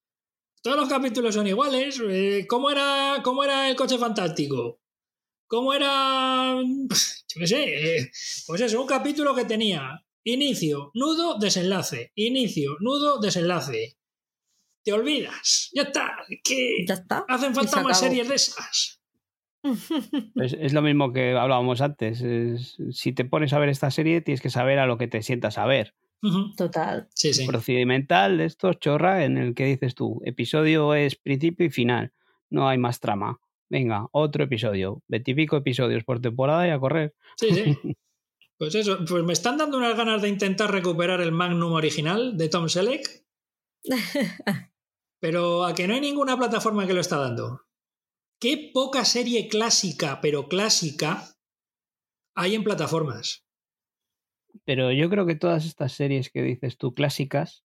[0.63, 1.99] Todos los capítulos son iguales.
[2.07, 4.79] Eh, ¿Cómo era, cómo era el coche fantástico?
[5.49, 6.55] ¿Cómo era?
[6.63, 7.97] Yo qué sé.
[7.97, 8.11] Eh,
[8.47, 12.13] pues eso, un capítulo que tenía inicio, nudo, desenlace.
[12.15, 13.97] Inicio, nudo, desenlace.
[14.85, 15.71] Te olvidas.
[15.75, 16.19] Ya está.
[16.45, 16.85] ¿Qué?
[16.87, 17.25] Ya está.
[17.27, 18.95] Hacen falta más series de esas.
[20.37, 22.25] Es, lo mismo que hablábamos antes.
[22.93, 25.59] si te pones a ver esta serie, tienes que saber a lo que te sientas
[25.59, 25.95] a ver.
[26.57, 27.09] Total.
[27.15, 27.47] Sí, sí.
[27.47, 32.13] Procedimental de estos chorra en el que dices tú, episodio es principio y final,
[32.51, 33.41] no hay más trama.
[33.71, 35.03] Venga, otro episodio.
[35.09, 37.15] Veintipico episodios por temporada y a correr.
[37.37, 37.65] Sí, sí.
[38.59, 42.49] Pues eso, pues me están dando unas ganas de intentar recuperar el Magnum original de
[42.49, 43.25] Tom Selleck.
[45.21, 47.63] Pero a que no hay ninguna plataforma que lo está dando.
[48.41, 51.25] Qué poca serie clásica, pero clásica,
[52.37, 53.45] hay en plataformas.
[54.65, 57.65] Pero yo creo que todas estas series que dices tú clásicas,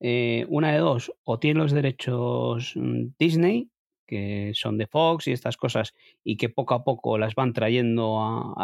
[0.00, 3.70] eh, una de dos, o tienen los derechos mm, Disney
[4.10, 8.18] que son de Fox y estas cosas y que poco a poco las van trayendo
[8.20, 8.54] a,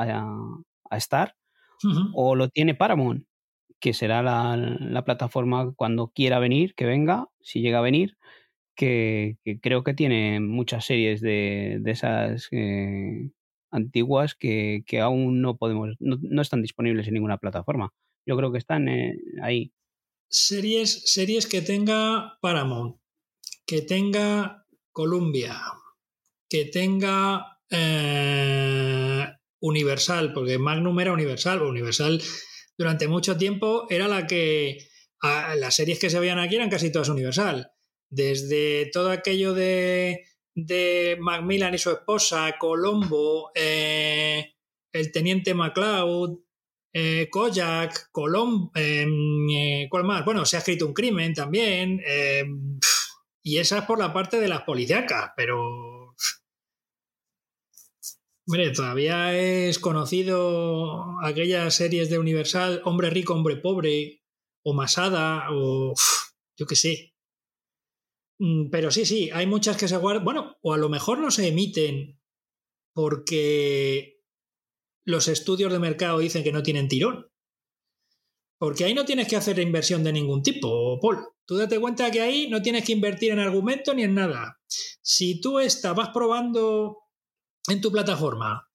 [0.90, 1.36] a, Star,
[2.14, 3.24] o lo tiene Paramount,
[3.78, 8.16] que será la, plataforma cuando quiera venir, que venga, si llega a venir,
[8.74, 13.30] que, creo que tiene muchas series de, de esas eh,
[13.70, 17.92] antiguas que, que, aún no podemos, no, están disponibles en ninguna plataforma.
[18.26, 19.72] Yo creo que están eh, ahí.
[20.28, 22.96] Series, series que tenga Paramount,
[23.64, 24.65] que tenga
[24.96, 25.60] Columbia,
[26.48, 29.26] que tenga eh,
[29.60, 32.22] Universal, porque Magnum era Universal, Universal
[32.78, 34.78] durante mucho tiempo era la que
[35.22, 37.70] las series que se veían aquí eran casi todas Universal.
[38.08, 40.24] Desde todo aquello de,
[40.54, 44.54] de Macmillan y su esposa, Colombo, eh,
[44.94, 46.38] el teniente MacLeod,
[46.94, 48.08] eh, Kojak,
[48.74, 50.24] em, ¿cuál más?
[50.24, 52.00] Bueno, se ha escrito un crimen también.
[53.46, 56.16] Y esa es por la parte de las policíacas, pero.
[58.44, 64.24] Hombre, todavía es conocido aquellas series de Universal, Hombre Rico, Hombre Pobre,
[64.64, 65.94] o Masada, o.
[66.58, 67.14] yo qué sé.
[68.40, 70.24] Mm, pero sí, sí, hay muchas que se guardan.
[70.24, 72.20] Bueno, o a lo mejor no se emiten
[72.94, 74.24] porque
[75.04, 77.30] los estudios de mercado dicen que no tienen tirón.
[78.58, 81.35] Porque ahí no tienes que hacer inversión de ningún tipo, Paul.
[81.46, 84.58] Tú date cuenta que ahí no tienes que invertir en argumento ni en nada.
[85.00, 86.98] Si tú esta vas probando
[87.68, 88.68] en tu plataforma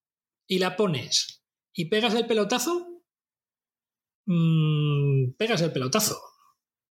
[0.48, 1.44] y la pones
[1.74, 3.04] y pegas el pelotazo,
[4.26, 6.18] mmm, pegas el pelotazo.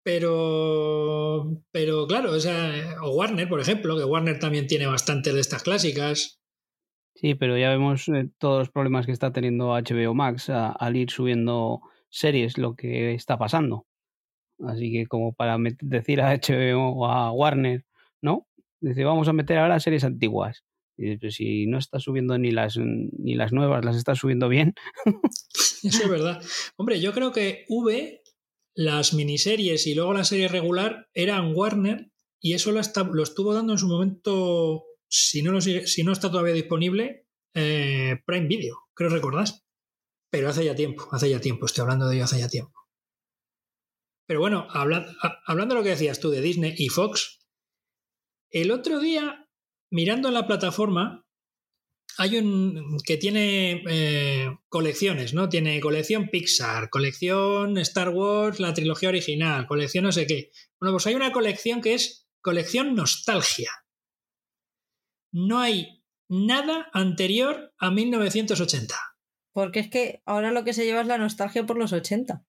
[0.03, 6.39] Pero, pero claro, o Warner, por ejemplo, que Warner también tiene bastantes de estas clásicas.
[7.13, 11.09] Sí, pero ya vemos eh, todos los problemas que está teniendo HBO Max al ir
[11.11, 13.85] subiendo series lo que está pasando.
[14.65, 17.85] Así que como para decir a HBO o a Warner,
[18.21, 18.47] ¿no?
[18.79, 20.63] Dice, vamos a meter ahora series antiguas.
[20.97, 24.73] Y pues si no está subiendo ni las, ni las nuevas, las está subiendo bien.
[25.83, 26.41] Eso es verdad.
[26.75, 28.23] Hombre, yo creo que V,
[28.73, 33.79] las miniseries y luego la serie regular eran Warner y eso lo, estuvo dando en
[33.79, 37.25] su momento, si no, si no está todavía disponible,
[37.55, 39.65] eh, Prime Video, creo recordás.
[40.29, 42.86] Pero hace ya tiempo, hace ya tiempo, estoy hablando de ello hace ya tiempo.
[44.27, 47.39] Pero bueno, hablando de lo que decías tú de Disney y Fox,
[48.49, 49.49] el otro día,
[49.89, 51.25] mirando en la plataforma,
[52.17, 55.49] hay un que tiene eh, colecciones, ¿no?
[55.49, 60.51] Tiene colección Pixar, colección Star Wars, la trilogía original, colección no sé qué.
[60.79, 63.71] Bueno, pues hay una colección que es colección nostalgia.
[65.31, 68.95] No hay nada anterior a 1980.
[69.53, 72.45] Porque es que ahora lo que se lleva es la nostalgia por los 80.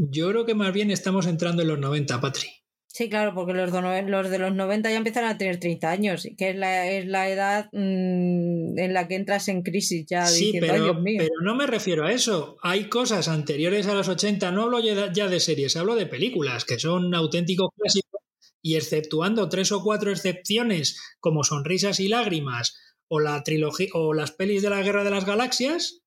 [0.00, 2.46] Yo creo que más bien estamos entrando en los 90, Patri.
[2.86, 6.26] Sí, claro, porque los de, los de los 90 ya empiezan a tener 30 años,
[6.36, 10.46] que es la, es la edad mm, en la que entras en crisis ya Sí,
[10.46, 11.16] diciendo, "Ay, pero, Dios mío".
[11.18, 12.56] pero no me refiero a eso.
[12.62, 16.64] Hay cosas anteriores a los 80, no hablo ya ya de series, hablo de películas,
[16.64, 18.20] que son auténticos clásicos,
[18.62, 22.76] y exceptuando tres o cuatro excepciones, como Sonrisas y Lágrimas,
[23.08, 26.02] o la trilogía, o las pelis de la Guerra de las Galaxias,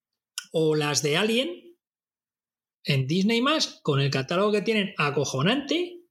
[0.52, 1.71] o las de Alien,
[2.84, 6.02] en Disney más, con el catálogo que tienen acojonante,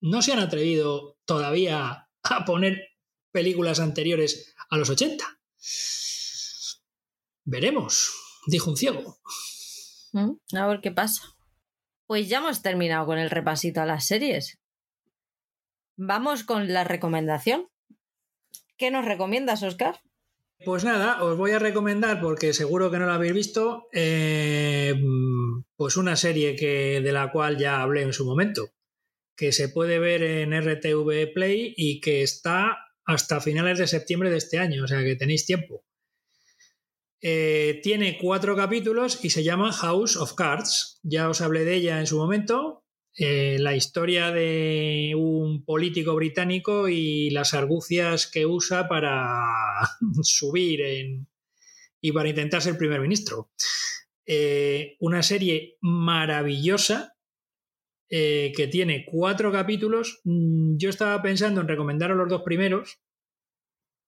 [0.00, 2.88] no se han atrevido todavía a poner
[3.30, 5.24] películas anteriores a los 80.
[7.44, 8.12] Veremos,
[8.46, 9.18] dijo un ciego.
[10.12, 10.32] ¿Mm?
[10.56, 11.22] A ver qué pasa.
[12.06, 14.58] Pues ya hemos terminado con el repasito a las series.
[15.96, 17.68] Vamos con la recomendación.
[18.76, 20.00] ¿Qué nos recomiendas, Oscar?
[20.64, 24.94] Pues nada, os voy a recomendar, porque seguro que no la habéis visto, eh,
[25.76, 28.70] pues una serie que, de la cual ya hablé en su momento,
[29.36, 34.38] que se puede ver en RTV Play y que está hasta finales de septiembre de
[34.38, 35.84] este año, o sea que tenéis tiempo.
[37.20, 41.00] Eh, tiene cuatro capítulos y se llama House of Cards.
[41.02, 42.85] Ya os hablé de ella en su momento.
[43.18, 49.42] Eh, la historia de un político británico y las argucias que usa para
[50.22, 51.26] subir en-
[52.00, 53.50] y para intentar ser primer ministro.
[54.26, 57.14] Eh, una serie maravillosa
[58.10, 60.20] eh, que tiene cuatro capítulos.
[60.24, 63.00] Mm, Yo estaba pensando en recomendaros los dos primeros,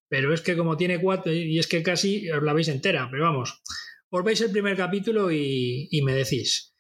[0.09, 3.25] pero es que como tiene cuatro, y es que casi os la veis entera, pero
[3.25, 3.63] vamos,
[4.11, 6.75] os veis el primer capítulo y, y me decís.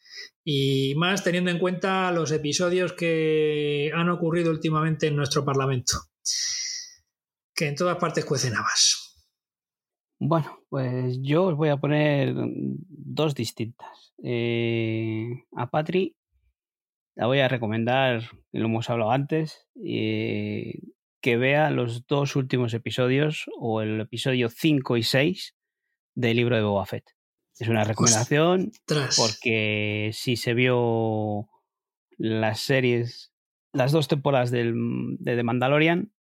[0.50, 5.98] Y más teniendo en cuenta los episodios que han ocurrido últimamente en nuestro Parlamento,
[7.54, 9.14] que en todas partes cuecen habas.
[10.18, 14.14] Bueno, pues yo os voy a poner dos distintas.
[14.24, 16.16] Eh, a Patri
[17.14, 20.80] la voy a recomendar, lo hemos hablado antes, eh,
[21.20, 25.56] que vea los dos últimos episodios o el episodio 5 y 6
[26.14, 27.17] del libro de Boba Fett.
[27.60, 28.72] Es una recomendación
[29.16, 31.48] porque si se vio
[32.16, 33.32] las series,
[33.72, 34.74] las dos temporadas del,
[35.18, 36.12] de The Mandalorian,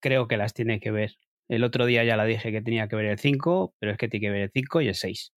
[0.00, 1.16] creo que las tiene que ver.
[1.48, 4.08] El otro día ya la dije que tenía que ver el 5, pero es que
[4.08, 5.32] tiene que ver el 5 y el 6.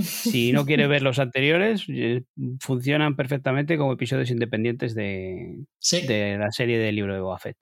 [0.00, 2.24] Si no quiere ver los anteriores, eh,
[2.60, 7.56] funcionan perfectamente como episodios independientes de, Sí, de la serie del libro de Boba Fett.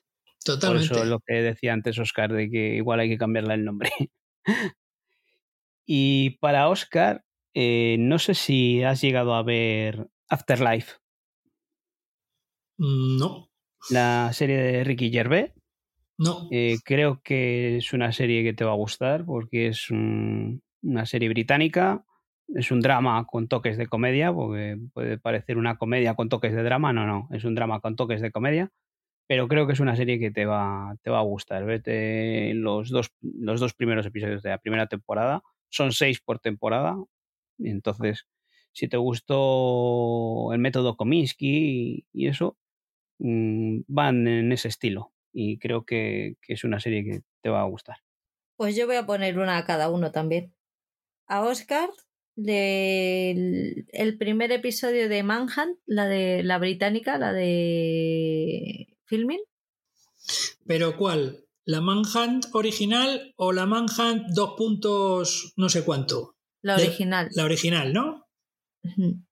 [0.44, 0.92] Por totalmente.
[0.92, 3.90] eso es lo que decía antes Oscar, de que igual hay que cambiarle el nombre.
[5.86, 7.22] y para Oscar,
[7.54, 10.94] eh, no sé si has llegado a ver Afterlife,
[12.78, 13.48] Mm, No,
[13.90, 15.52] la serie de Ricky Gervais.
[16.18, 16.48] no.
[16.50, 21.06] Eh, creo que es una serie que te va a gustar porque es un- una
[21.06, 22.04] serie británica.
[22.48, 26.62] Es un drama con toques de comedia, porque puede parecer una comedia con toques de
[26.62, 26.92] drama.
[26.92, 28.70] No, no, es un drama con toques de comedia.
[29.28, 31.64] Pero creo que es una serie que te va, te va a gustar.
[31.64, 35.42] Vete los dos, los dos primeros episodios de la primera temporada.
[35.74, 36.96] Son seis por temporada.
[37.58, 38.26] y Entonces,
[38.72, 42.56] si te gustó el método Kominsky y, y eso,
[43.18, 45.12] mm, van en ese estilo.
[45.32, 47.96] Y creo que, que es una serie que te va a gustar.
[48.56, 50.54] Pues yo voy a poner una a cada uno también.
[51.26, 51.90] A Oscar,
[52.36, 59.42] del el primer episodio de Manhunt, la de la británica, la de Filming.
[60.66, 61.43] ¿Pero cuál?
[61.66, 66.36] ¿La Manhunt original o la Manhunt dos puntos no sé cuánto?
[66.62, 67.28] La De- original.
[67.34, 68.26] La original, ¿no?
[68.82, 69.24] Ujú.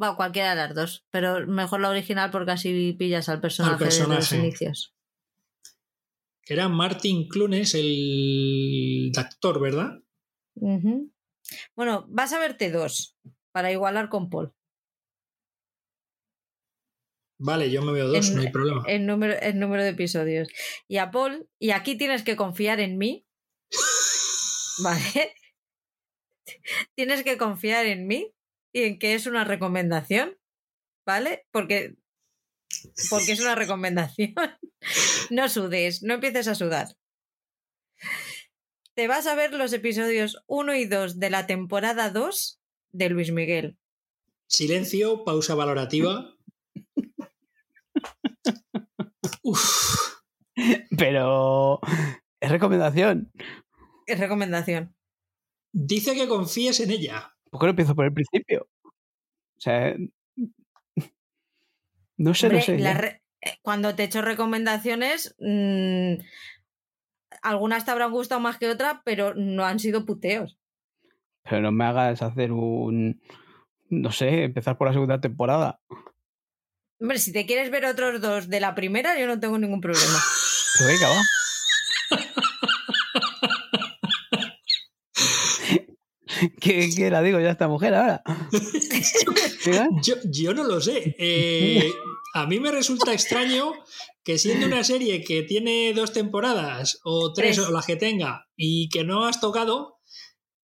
[0.00, 3.94] Va, cualquiera de las dos, pero mejor la original porque así pillas al personaje, los
[3.94, 4.36] personaje.
[4.38, 4.94] inicios.
[6.44, 10.00] Que era Martin Clunes, el actor, ¿verdad?
[11.76, 13.16] Bueno, vas a verte dos
[13.52, 14.52] para igualar con Paul.
[17.44, 18.84] Vale, yo me veo dos, En- no hay problema.
[18.86, 20.48] El número, el número de episodios.
[20.86, 23.26] Y a Paul, y aquí tienes que confiar en mí.
[24.84, 25.34] ¿Vale?
[26.94, 28.32] tienes que confiar en mí
[28.72, 30.38] y en que es una recomendación.
[31.04, 31.44] ¿Vale?
[31.50, 31.96] Porque,
[33.10, 34.34] porque es una recomendación.
[35.30, 36.96] no sudes, no empieces a sudar.
[38.94, 42.60] Te vas a ver los episodios 1 y 2 de la temporada 2
[42.92, 43.78] de Luis Miguel.
[44.46, 46.36] Silencio, pausa valorativa.
[49.42, 50.22] Uf,
[50.96, 51.80] Pero
[52.40, 53.32] es recomendación.
[54.06, 54.94] Es recomendación.
[55.72, 57.34] dice que confíes en ella.
[57.50, 58.68] ¿Por qué no empiezo por el principio?
[58.84, 59.94] O sea,
[62.16, 62.78] no sé, no Hombre, sé.
[62.78, 62.98] la ya.
[62.98, 66.14] re- eh, cuando te he hecho recomendaciones, mm,
[67.42, 70.58] algunas te habrán gustado más que otras, pero no han sido puteos.
[71.44, 73.20] Pero no me hagas hacer un.
[73.88, 75.80] No sé, empezar por la segunda temporada.
[77.02, 80.06] Hombre, si te quieres ver otros dos de la primera, yo no tengo ningún problema.
[80.78, 81.20] Pues venga, va.
[86.60, 88.22] ¿Qué, ¿Qué, la digo yo a esta mujer ahora?
[90.30, 91.14] yo, no lo sé.
[91.18, 91.92] Eh,
[92.32, 93.74] a mí me resulta extraño
[94.24, 98.88] que siendo una serie que tiene dos temporadas o tres, o las que tenga y
[98.88, 99.91] que no has tocado,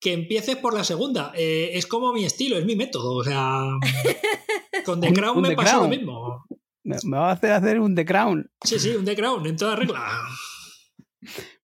[0.00, 1.32] que empieces por la segunda.
[1.34, 3.16] Eh, es como mi estilo, es mi método.
[3.16, 3.64] O sea,
[4.84, 6.46] con The Crown un me The pasó lo mismo.
[6.84, 8.50] Me, me va a hacer hacer un The Crown.
[8.64, 10.22] Sí, sí, un The Crown en toda regla.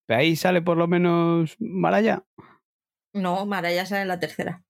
[0.07, 2.27] Pero ahí sale por lo menos Maraya.
[3.13, 4.65] No, Maraya sale en la tercera.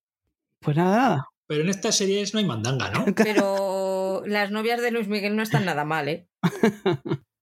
[0.60, 1.28] Pues nada, nada.
[1.46, 3.04] Pero en estas series no hay mandanga, ¿no?
[3.16, 6.28] Pero las novias de Luis Miguel no están nada mal, ¿eh?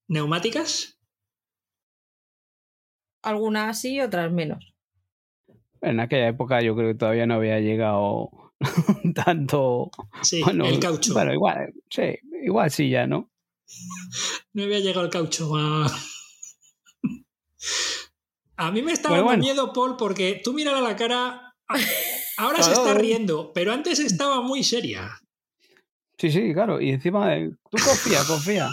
[0.08, 0.98] ¿Neumáticas?
[3.22, 4.71] Algunas sí, otras menos.
[5.82, 8.30] En aquella época yo creo que todavía no había llegado
[9.14, 9.90] tanto.
[10.22, 11.12] Sí, Bueno, el caucho.
[11.12, 13.30] Bueno, igual, sí, igual sí ya, ¿no?
[14.54, 15.50] No había llegado el caucho.
[15.56, 15.86] A,
[18.56, 19.42] a mí me está Bueno, dando bueno.
[19.42, 21.54] miedo, Paul, porque tú mírala la cara.
[22.36, 25.18] Ahora se está riendo, pero antes estaba muy seria.
[26.18, 26.80] Sí, sí, claro.
[26.80, 28.68] Y encima, eh, tú confía, confía.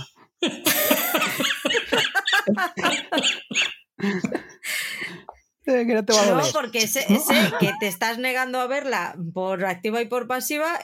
[5.69, 6.51] Eh, que no te va a No, doler.
[6.53, 10.79] porque sé, sé que te estás negando a verla por activa y por pasiva,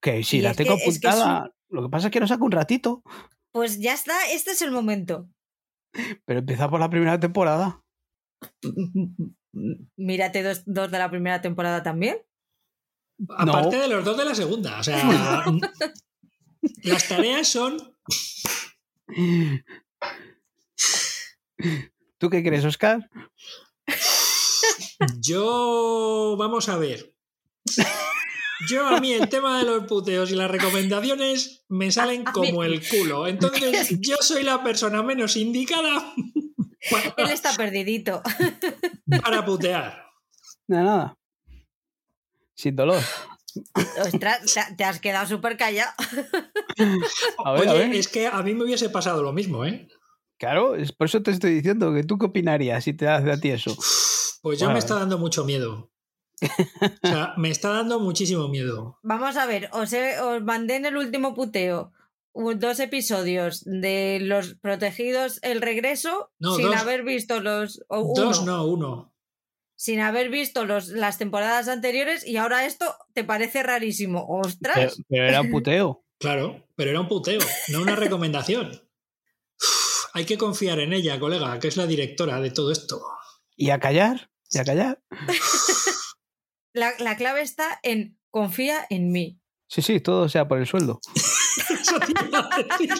[0.00, 1.54] Que sí, la tengo que- es que es apuntada.
[1.70, 3.02] Lo que pasa es que no saco un ratito.
[3.52, 5.28] pues ya está, este es el momento.
[6.24, 7.82] Pero empieza por la primera temporada.
[9.96, 12.18] Mírate dos, dos de la primera temporada también.
[13.28, 14.80] Aparte de los dos de la segunda.
[14.80, 15.44] O sea,
[16.82, 17.76] las tareas son.
[22.18, 23.08] ¿Tú qué crees, Oscar?
[25.20, 26.36] Yo.
[26.38, 27.14] Vamos a ver.
[28.68, 32.80] Yo a mí el tema de los puteos y las recomendaciones me salen como el
[32.86, 33.26] culo.
[33.26, 36.14] Entonces yo soy la persona menos indicada
[37.16, 38.22] Él está perdidito.
[39.22, 40.04] para putear.
[40.68, 41.18] Nada, nada.
[42.54, 43.00] Sin dolor.
[44.00, 44.40] Ostras,
[44.76, 45.92] te- has quedado súper callado.
[47.44, 47.94] A ver, Oye, a ver.
[47.94, 49.88] es que a mí me hubiese pasado lo mismo, ¿eh?
[50.38, 53.38] Claro, es por eso te estoy diciendo que tú qué opinarías si te hace a
[53.40, 53.76] ti eso.
[54.42, 54.74] Pues ya Bueno.
[54.74, 55.90] me está dando mucho miedo.
[56.42, 58.98] O sea, me está dando muchísimo miedo.
[59.02, 61.92] Vamos a ver, os, he- os mandé en el último puteo
[62.34, 66.76] dos episodios de los protegidos el regreso No, sin dos.
[66.76, 69.14] haber visto los o uno, Dos, no, uno.
[69.76, 74.26] sin haber visto los, las temporadas anteriores y ahora esto te parece rarísimo.
[74.26, 76.04] Pero, Ostras, pero era un puteo.
[76.18, 78.70] Claro, pero era un puteo, no una recomendación.
[79.60, 83.00] Uf, hay que confiar en ella, colega, que es la directora de todo esto.
[83.56, 84.30] ¿Y a callar?
[84.52, 85.02] ¿Y a callar?
[86.74, 89.40] la, la clave está en confía en mí.
[89.68, 91.00] Sí, sí, todo sea por el sueldo.
[91.70, 92.92] Eso te iba a decir.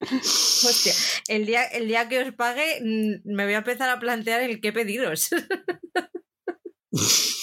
[0.00, 0.94] Hostia,
[1.28, 4.60] el día, el día que os pague mm, me voy a empezar a plantear el
[4.60, 5.28] qué pediros.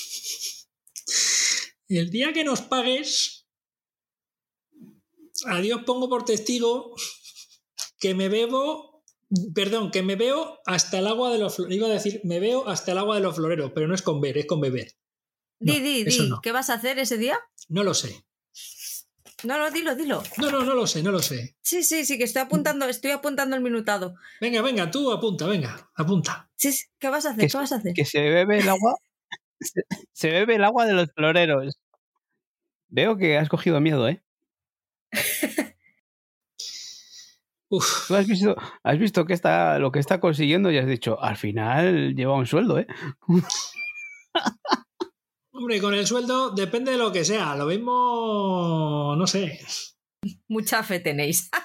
[1.88, 3.46] El día que nos pagues,
[5.46, 6.96] a Dios pongo por testigo
[8.00, 8.91] que me bebo,
[9.54, 11.78] perdón, que me veo hasta el agua de los floreros.
[11.78, 14.22] Iba a decir, me veo hasta el agua de los floreros, pero no es con
[14.22, 14.94] ver, es con beber.
[15.60, 16.42] No, di, di, di, no.
[16.42, 17.40] ¿qué vas a hacer ese día?
[17.70, 18.26] No lo sé.
[19.44, 20.22] No, no, dilo, dilo.
[20.38, 21.56] No, no, no lo sé, no lo sé.
[21.62, 24.16] Sí, sí, sí, que estoy apuntando, estoy apuntando el minutado.
[24.40, 26.50] Venga, venga, tú apunta, venga, apunta.
[26.56, 27.46] Sí, sí, ¿qué vas a hacer?
[27.46, 27.94] Que ¿Qué vas a hacer?
[27.94, 28.96] Que se bebe el agua.
[29.64, 31.80] Se, se bebe el agua de los floreros.
[32.88, 34.24] Veo que has cogido miedo, ¿eh?
[37.74, 41.22] Uf, Tú has visto, has visto que está, lo que está consiguiendo y has dicho,
[41.24, 42.86] al final lleva un sueldo, ¿eh?
[45.52, 47.56] hombre, con el sueldo depende de lo que sea.
[47.56, 49.60] Lo mismo, no sé.
[50.48, 51.50] Mucha fe tenéis.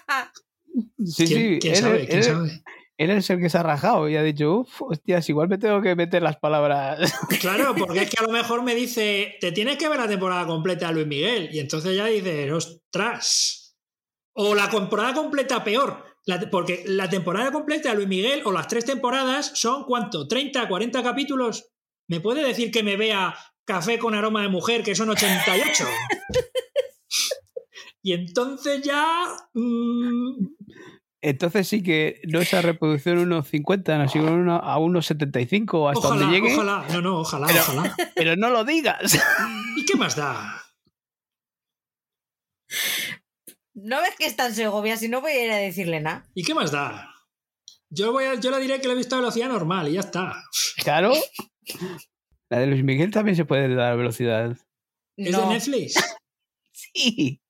[1.07, 1.59] Sí, ¿Quién, sí.
[1.61, 2.01] quién él, sabe?
[2.03, 2.63] él- ¿Quién sabe?
[2.99, 5.81] él es el que se ha rajado y ha dicho, uff, hostias, igual me tengo
[5.81, 7.15] que meter las palabras.
[7.41, 10.47] Claro, porque es que a lo mejor me dice, te tienes que ver la temporada
[10.47, 11.49] completa de Luis Miguel.
[11.53, 13.66] Y entonces ya dices, ostras.
[14.39, 16.05] O la temporada completa peor.
[16.27, 20.27] La porque la temporada completa de Luis Miguel o las tres temporadas son ¿cuánto?
[20.29, 21.71] ¿30, 40 capítulos?
[22.09, 23.35] ¿Me puede decir que me vea
[23.65, 25.85] Café con aroma de mujer, que son 88?
[28.03, 29.27] y entonces ya...
[29.55, 30.47] mm,
[31.21, 36.21] Entonces sí que no esa reproducción unos 50, no, sino a unos 75 hasta ojalá,
[36.23, 36.55] donde llegue.
[36.55, 36.87] ojalá.
[36.93, 37.97] No, no, ojalá, Pero- ojalá.
[38.15, 39.19] Pero no lo digas.
[39.77, 40.63] ¿Y qué más da?
[43.77, 44.97] ¿No ves que está en Segovia?
[44.97, 46.27] Si no voy a ir a decirle nada.
[46.35, 47.13] ¿Y qué más da?
[47.91, 50.01] Yo, voy a- yo le diré que le he visto a velocidad normal y ya
[50.01, 50.35] está.
[50.83, 51.13] Claro.
[52.49, 54.57] La de Luis Miguel también se puede dar a velocidad.
[55.17, 55.43] ¿Es No.
[55.43, 55.95] de Netflix?
[56.73, 57.41] Sí.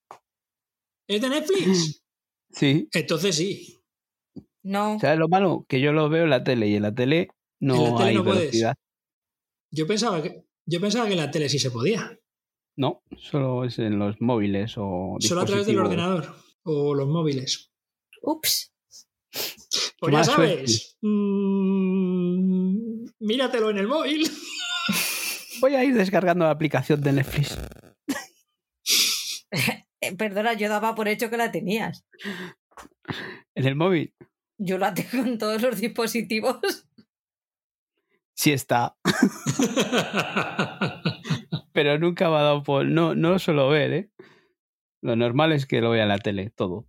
[1.07, 2.01] ¿Es de Netflix?
[2.51, 2.87] Sí.
[2.93, 3.77] Entonces sí.
[4.63, 4.97] No.
[4.99, 5.65] ¿Sabes lo malo?
[5.67, 8.09] Que yo lo veo en la tele y en la tele no En la tele
[8.09, 8.39] hay no puedes.
[8.41, 8.75] velocidad.
[9.71, 12.17] Yo pensaba que, yo pensaba que en la tele sí se podía.
[12.77, 15.17] No, solo es en los móviles o.
[15.19, 17.71] Solo a través del ordenador o los móviles.
[18.21, 18.71] Ups.
[19.99, 20.97] Pues ya sabes.
[21.01, 24.29] mm, míratelo en el móvil.
[25.61, 27.57] Voy a ir descargando la aplicación de Netflix.
[29.99, 32.05] Eh, perdona, yo daba por hecho que la tenías.
[33.55, 34.13] En el móvil.
[34.59, 36.59] Yo la tengo en todos los dispositivos.
[38.35, 38.95] Sí está.
[41.77, 42.87] Pero nunca me ha dado por.
[42.87, 44.09] No, no lo suelo ver, ¿eh?
[45.03, 46.87] Lo normal es que lo vea en la tele, todo.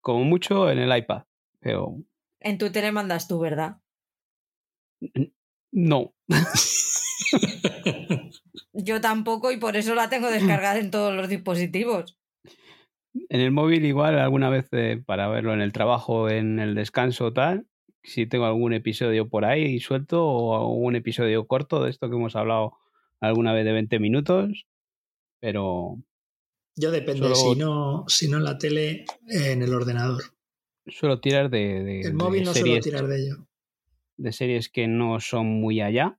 [0.00, 1.26] Como mucho en el iPad.
[1.60, 2.02] Pero
[2.40, 3.76] En tu tele mandas tú, ¿verdad?
[5.70, 6.12] no.
[8.72, 12.18] Yo tampoco y por eso la tengo descargada en todos los dispositivos.
[13.28, 17.32] En el móvil igual alguna vez eh, para verlo en el trabajo, en el descanso
[17.32, 17.68] tal,
[18.02, 22.34] si tengo algún episodio por ahí suelto o algún episodio corto de esto que hemos
[22.34, 22.76] hablado
[23.20, 24.66] alguna vez de 20 minutos,
[25.40, 25.96] pero
[26.76, 30.22] Yo depende, Solo- si, no, si no en la tele, en el ordenador.
[30.86, 33.46] suelo tirar de, de- El de móvil no suelo series, tirar de ello.
[34.16, 36.18] de series que no son muy allá,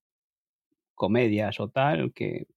[0.95, 2.47] comedias o tal, que,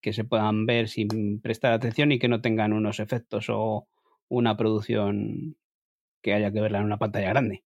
[0.00, 3.86] que se puedan ver sin prestar atención y que no tengan unos efectos o
[4.28, 5.56] una producción
[6.22, 7.64] que haya que verla en una pantalla grande.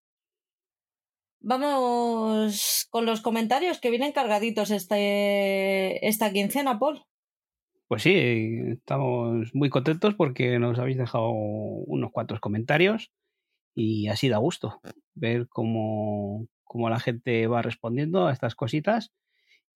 [1.41, 7.03] Vamos con los comentarios que vienen cargaditos este, esta quincena, Paul.
[7.87, 8.13] Pues sí,
[8.73, 13.13] estamos muy contentos porque nos habéis dejado unos cuantos comentarios
[13.75, 14.81] y así da gusto
[15.15, 19.13] ver cómo, cómo la gente va respondiendo a estas cositas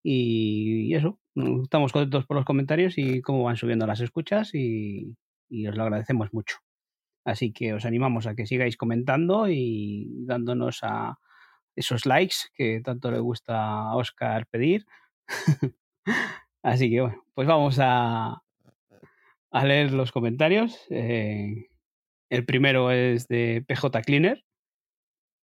[0.02, 1.20] y, eso,
[1.62, 5.16] estamos contentos por los comentarios y cómo van subiendo las escuchas y,
[5.48, 6.56] y os lo agradecemos mucho.
[7.24, 11.18] Así que os animamos a que sigáis comentando y dándonos a
[11.76, 14.86] esos likes que tanto le gusta a Oscar pedir.
[16.62, 18.42] Así que bueno, pues vamos a,
[19.50, 20.86] a leer los comentarios.
[20.90, 21.68] Eh,
[22.30, 24.44] el primero es de PJ Cleaner,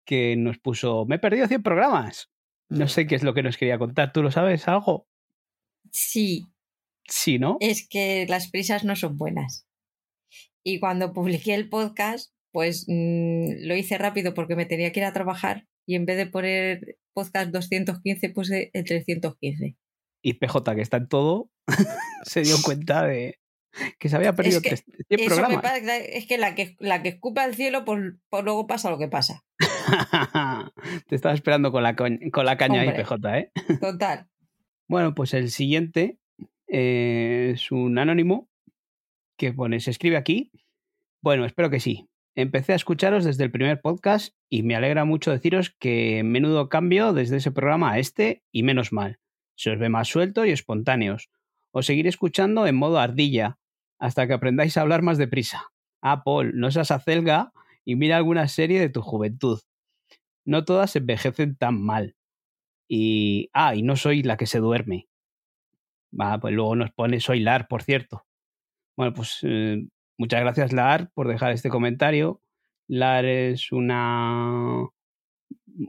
[0.05, 2.31] que nos puso, me he perdido 100 programas.
[2.69, 4.13] No sé qué es lo que nos quería contar.
[4.13, 5.07] ¿Tú lo sabes algo?
[5.93, 6.47] Sí,
[7.09, 7.57] Sí, ¿no?
[7.61, 9.69] es que las prisas no son buenas.
[10.65, 15.07] Y cuando publiqué el podcast, pues mm, lo hice rápido porque me tenía que ir
[15.07, 19.77] a trabajar y en vez de poner podcast 215 puse el 315.
[20.23, 21.51] Y PJ, que está en todo,
[22.25, 23.39] se dio cuenta de
[23.99, 25.63] que se había perdido que 100 Eso me programas.
[25.63, 28.99] pasa, es que la que, la que escupe al cielo, pues, pues luego pasa lo
[28.99, 29.45] que pasa.
[31.09, 33.05] Te estaba esperando con la, con la caña ahí, Hombre.
[33.05, 33.53] PJ, ¿eh?
[33.81, 34.29] Total.
[34.89, 36.19] Bueno, pues el siguiente
[36.69, 38.49] eh, es un anónimo
[39.37, 40.53] que pone, se escribe aquí.
[41.23, 42.09] Bueno, espero que sí.
[42.39, 47.15] Empecé a escucharos desde el primer podcast y me alegra mucho deciros que menudo cambio
[47.15, 49.21] desde ese programa a este y menos mal.
[49.55, 51.31] Se os ve más suelto y espontáneos.
[51.71, 53.59] Os seguiré escuchando en modo ardilla
[53.99, 55.73] hasta que aprendáis a hablar más deprisa.
[56.03, 57.55] Ah, Paul, no seas acelga
[57.87, 59.61] y mira alguna serie de tu juventud.
[60.45, 62.17] No todas envejecen tan mal.
[62.87, 63.49] Y.
[63.55, 65.09] Ah, y no soy la que se duerme.
[66.13, 68.27] Va, pues luego nos pone soy Lar, por cierto.
[68.95, 69.87] Bueno, pues eh,
[70.19, 72.41] muchas gracias, Lar, por dejar este comentario.
[72.89, 74.89] Lar es una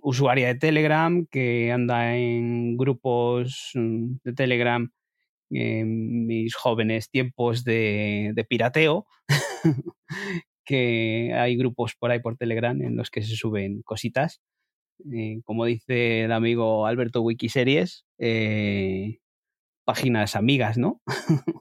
[0.02, 4.92] usuaria de Telegram que anda en grupos mm, de Telegram
[5.50, 9.08] en mis jóvenes tiempos de, de pirateo,
[10.66, 14.42] que hay grupos por ahí por Telegram en los que se suben cositas.
[15.14, 19.20] Eh, como dice el amigo Alberto Wikiseries, eh,
[19.88, 21.02] páginas amigas, ¿no?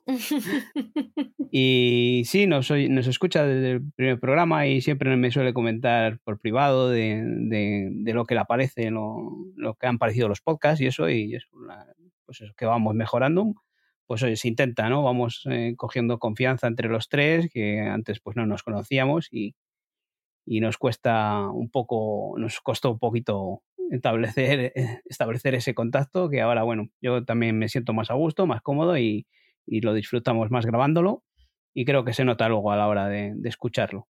[1.51, 6.41] Y sí, nos, nos escucha desde el primer programa y siempre me suele comentar por
[6.41, 9.17] privado de, de- de lo que le aparece, lo,
[9.57, 11.37] lo que han parecido los podcasts y eso, y
[12.27, 13.55] pues eso, que vamos mejorando.
[14.07, 15.03] Pues oye, se intenta, ¿no?
[15.03, 19.55] Vamos eh, cogiendo confianza entre los tres, que antes pues no nos conocíamos y,
[20.47, 26.40] y nos cuesta un poco, nos costó un poquito establecer, eh, establecer ese contacto, que
[26.40, 29.26] ahora, bueno, yo también me siento más a gusto, más cómodo y,
[29.66, 31.24] y lo disfrutamos más grabándolo
[31.74, 34.08] y creo que se nota luego a la hora de, escucharlo.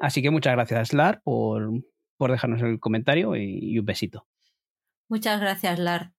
[0.00, 1.70] Así que muchas gracias, Lar, por,
[2.16, 4.26] por dejarnos el comentario y, y un besito.
[5.08, 6.12] Muchas gracias, Lar.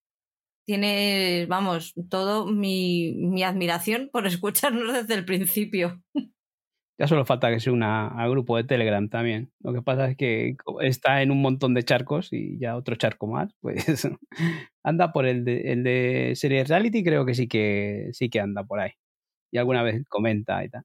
[0.65, 6.01] Tienes, vamos, todo mi, mi admiración por escucharnos desde el principio.
[6.99, 9.51] Ya solo falta que se una al grupo de Telegram también.
[9.61, 13.27] Lo que pasa es que está en un montón de charcos y ya otro charco
[13.27, 14.07] más, pues
[14.83, 18.63] anda por el de, el de Series Reality, creo que sí que sí que anda
[18.63, 18.91] por ahí.
[19.51, 20.83] Y alguna vez comenta y tal.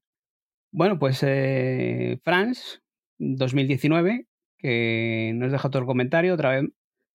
[0.72, 2.82] Bueno, pues eh, Franz,
[3.18, 4.26] 2019,
[4.58, 6.70] que nos deja otro comentario otra vez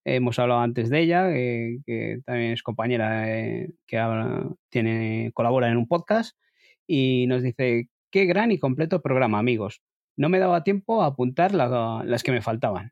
[0.06, 3.26] hemos hablado antes de ella, que también es compañera
[3.88, 6.38] que tiene, colabora en un podcast,
[6.88, 9.82] y nos dice, qué gran y completo programa, amigos.
[10.16, 12.92] No me daba tiempo a apuntar las que me faltaban.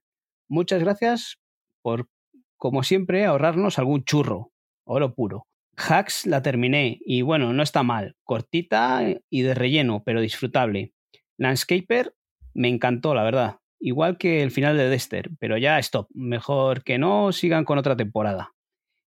[0.49, 1.37] Muchas gracias
[1.83, 2.09] por,
[2.57, 4.51] como siempre, ahorrarnos algún churro,
[4.83, 5.45] oro puro.
[5.77, 10.91] Hacks la terminé y bueno, no está mal, cortita y de relleno, pero disfrutable.
[11.37, 12.15] Landscaper
[12.55, 13.57] me encantó, la verdad.
[13.79, 16.07] Igual que el final de Dexter, pero ya stop.
[16.15, 18.53] Mejor que no sigan con otra temporada.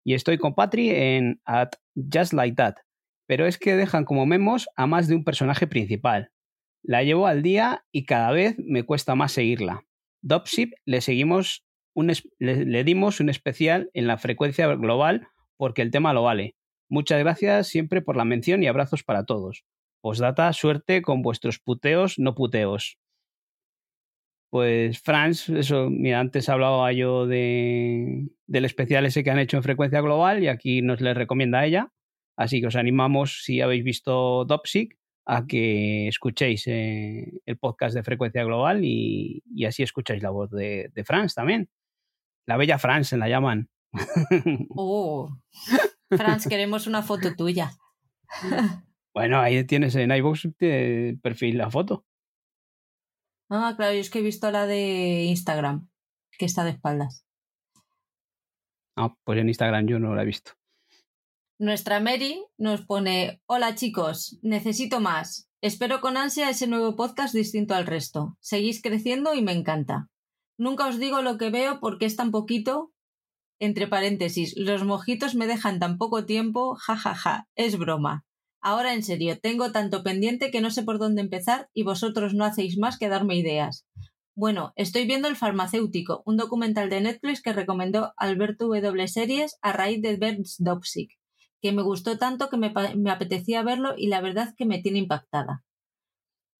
[0.04, 2.76] Y estoy con Patri en At Just Like That,
[3.26, 6.30] pero es que dejan como memos a más de un personaje principal.
[6.82, 9.86] La llevo al día y cada vez me cuesta más seguirla.
[10.22, 16.12] Dopsip le seguimos un le, dimos un especial en la frecuencia global porque el tema
[16.12, 16.56] lo vale.
[16.90, 19.64] Muchas gracias siempre por la mención y abrazos para todos.
[20.02, 22.98] Postdata, suerte con vuestros puteos no puteos.
[24.50, 29.62] Pues Franz, eso, mira, antes hablaba yo de, del especial ese que han hecho en
[29.62, 31.92] frecuencia global y aquí nos le recomienda a ella.
[32.36, 38.02] Así que os animamos, si habéis visto Dopsic, a que escuchéis eh, el podcast de
[38.02, 41.70] frecuencia global y, así escucháis la voz de, de Franz también.
[42.46, 43.68] La bella Franz la llaman.
[44.76, 45.30] Oh,
[46.10, 47.70] Franz, queremos una foto tuya.
[49.14, 52.04] Bueno, ahí tienes en iVoox de perfil la foto.
[53.48, 55.88] Ah, claro, yo es que he visto la de Instagram,
[56.36, 57.24] que está de espaldas.
[58.96, 60.52] Ah, pues en Instagram yo no la he visto.
[61.60, 65.48] Nuestra Mary nos pone, hola chicos, necesito más.
[65.60, 68.36] Espero con ansia ese nuevo podcast distinto al resto.
[68.40, 70.08] Seguís creciendo y me encanta.
[70.58, 72.92] Nunca os digo lo que veo porque es tan poquito.
[73.60, 78.24] Entre paréntesis, los mojitos me dejan tan poco tiempo, jajaja, ja, ja, es broma.
[78.60, 82.44] Ahora en serio, tengo tanto pendiente que no sé por dónde empezar y vosotros no
[82.44, 83.86] hacéis más que darme ideas.
[84.34, 89.06] Bueno, estoy viendo El farmacéutico, un documental de Netflix que recomendó Alberto W.
[89.06, 91.16] Series a raíz de Bert's Dopsic,
[91.64, 94.98] que me gustó tanto que me, me, apetecía verlo y la verdad que me tiene
[94.98, 95.64] impactada.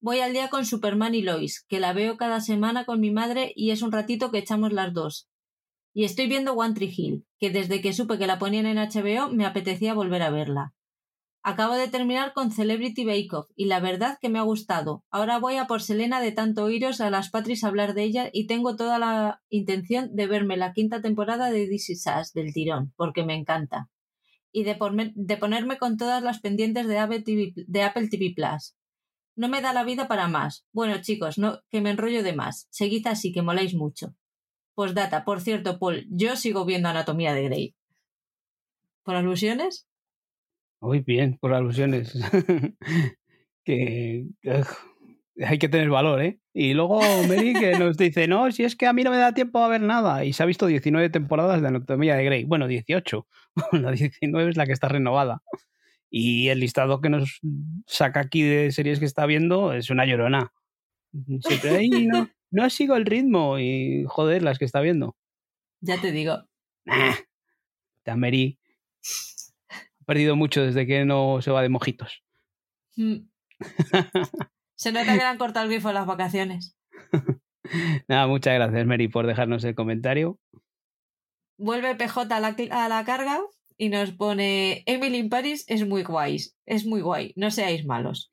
[0.00, 3.52] Voy al día con Superman y Lois, que la veo cada semana con mi madre
[3.54, 5.28] y es un ratito que echamos las dos.
[5.92, 9.28] Y estoy viendo One Tree Hill, que desde que supe que la ponían en HBO
[9.30, 10.72] me apetecía volver a verla.
[11.42, 15.04] Acabo de terminar con Celebrity Bake Off y la verdad que me ha gustado.
[15.10, 18.46] Ahora voy a por Selena de tanto oíros a las Patris hablar de ella y
[18.46, 22.94] tengo toda la intención de verme la quinta temporada de This Is Us del tirón,
[22.96, 23.90] porque me encanta.
[24.56, 24.78] Y de,
[25.16, 28.76] de ponerme con todas las pendientes de Apple, TV, Plus.
[29.34, 30.64] No me da la vida para más.
[30.72, 32.68] Bueno, chicos, que me enrollo de más.
[32.70, 34.14] Seguid así, que moláis mucho.
[34.76, 37.74] Pues data, por cierto, Paul, yo sigo viendo Anatomía de Grey.
[39.02, 39.88] ¿Por alusiones?
[40.80, 42.14] Muy bien, por alusiones.
[43.64, 44.26] que
[45.42, 46.38] hay que tener valor, ¿eh?
[46.52, 49.34] Y luego Mary que nos dice, no, si es que a mí no me da
[49.34, 50.24] tiempo a ver nada.
[50.24, 52.44] Y se ha visto 19 temporadas de Anatomía de Grey.
[52.44, 53.26] Bueno, 18.
[53.72, 55.42] La 19 es la que está renovada.
[56.10, 57.40] Y el listado que nos
[57.86, 60.52] saca aquí de series que está viendo es una llorona.
[61.40, 65.16] Siempre no, no sigo el ritmo y joder, las que está viendo.
[65.80, 66.44] Ya te digo.
[66.84, 68.58] Nah, Mary
[70.04, 72.22] perdido mucho desde que no se va de mojitos.
[72.96, 73.26] Mm.
[74.76, 76.76] se nota que le han cortado el grifo en las vacaciones.
[78.08, 80.38] Nada, muchas gracias, Mary, por dejarnos el comentario.
[81.56, 83.40] Vuelve PJ a la, a la carga
[83.76, 88.30] y nos pone Emily in Paris es muy guay, es muy guay, no seáis malos.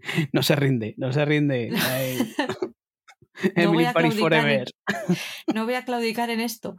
[0.32, 1.70] No se rinde, no se rinde.
[3.56, 4.70] Emily in Paris forever.
[5.54, 6.76] no voy a claudicar en esto.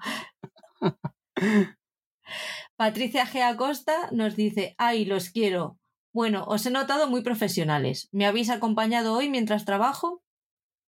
[2.77, 3.41] Patricia G.
[3.41, 5.77] Acosta nos dice, ay, los quiero.
[6.14, 8.08] Bueno, os he notado muy profesionales.
[8.14, 10.24] Me habéis acompañado hoy mientras trabajo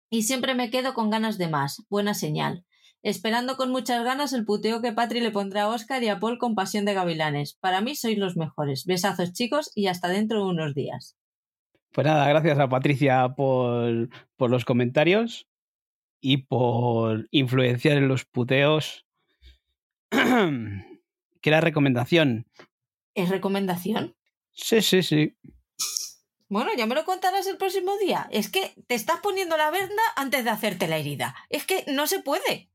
[0.10, 1.84] y siempre me quedo con ganas de más.
[1.90, 2.66] Buena señal.
[3.04, 6.38] Esperando con muchas ganas el puteo que Patri le pondrá a Oscar y a Paul
[6.38, 7.56] con pasión de gavilanes.
[7.60, 8.86] Para mí sois los mejores.
[8.86, 11.18] Besazos chicos y hasta dentro de unos días.
[11.92, 15.48] Pues nada, gracias a Patricia por, por los comentarios
[16.22, 19.06] y por influenciar en los puteos
[20.12, 22.46] que era recomendación.
[23.16, 24.16] ¿Es recomendación?
[24.52, 25.36] Sí, sí, sí.
[26.48, 28.28] Bueno, ya me lo contarás el próximo día.
[28.30, 31.36] Es que te estás poniendo la venda antes de hacerte la herida.
[31.50, 32.71] Es que no se puede.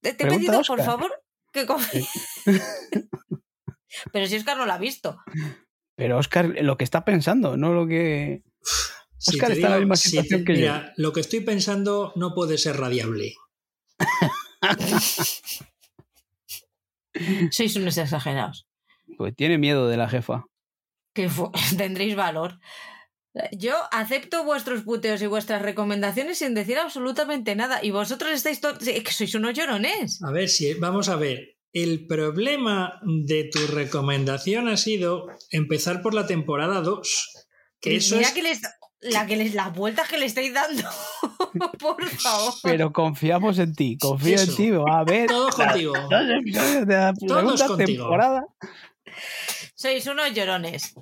[0.00, 1.12] Te, he pedido, por favor,
[1.52, 1.66] que
[4.12, 5.18] Pero si Oscar no lo ha visto.
[5.96, 8.42] Pero Oscar, lo que está pensando, no lo que.
[9.26, 12.78] Oscar está en la misma situación que mira, Lo que estoy pensando no puede ser
[12.78, 13.34] radiable.
[17.50, 18.66] Sois unos exagerados.
[19.18, 20.44] Pues tiene miedo de la jefa.
[21.12, 21.28] Que
[21.76, 22.58] tendréis valor.
[23.52, 27.78] Yo acepto vuestros puteos y vuestras recomendaciones sin decir absolutamente nada.
[27.82, 28.86] Y vosotros estáis todos.
[28.86, 30.20] Es que sois unos llorones.
[30.22, 30.74] A ver si.
[30.74, 31.56] Vamos a ver.
[31.72, 37.46] El problema de tu recomendación ha sido empezar por la temporada 2.
[37.80, 38.34] Que eso Mira es.
[38.34, 38.60] que les,
[39.02, 40.82] la que les, las vueltas que le estáis dando.
[41.78, 42.52] Por favor.
[42.64, 44.50] Pero confiamos en ti, confío Eso.
[44.50, 44.70] en ti.
[44.90, 45.92] A ver, Todos contigo.
[47.28, 47.76] Todos contigo.
[47.76, 48.44] temporada.
[49.80, 50.94] Sois unos llorones.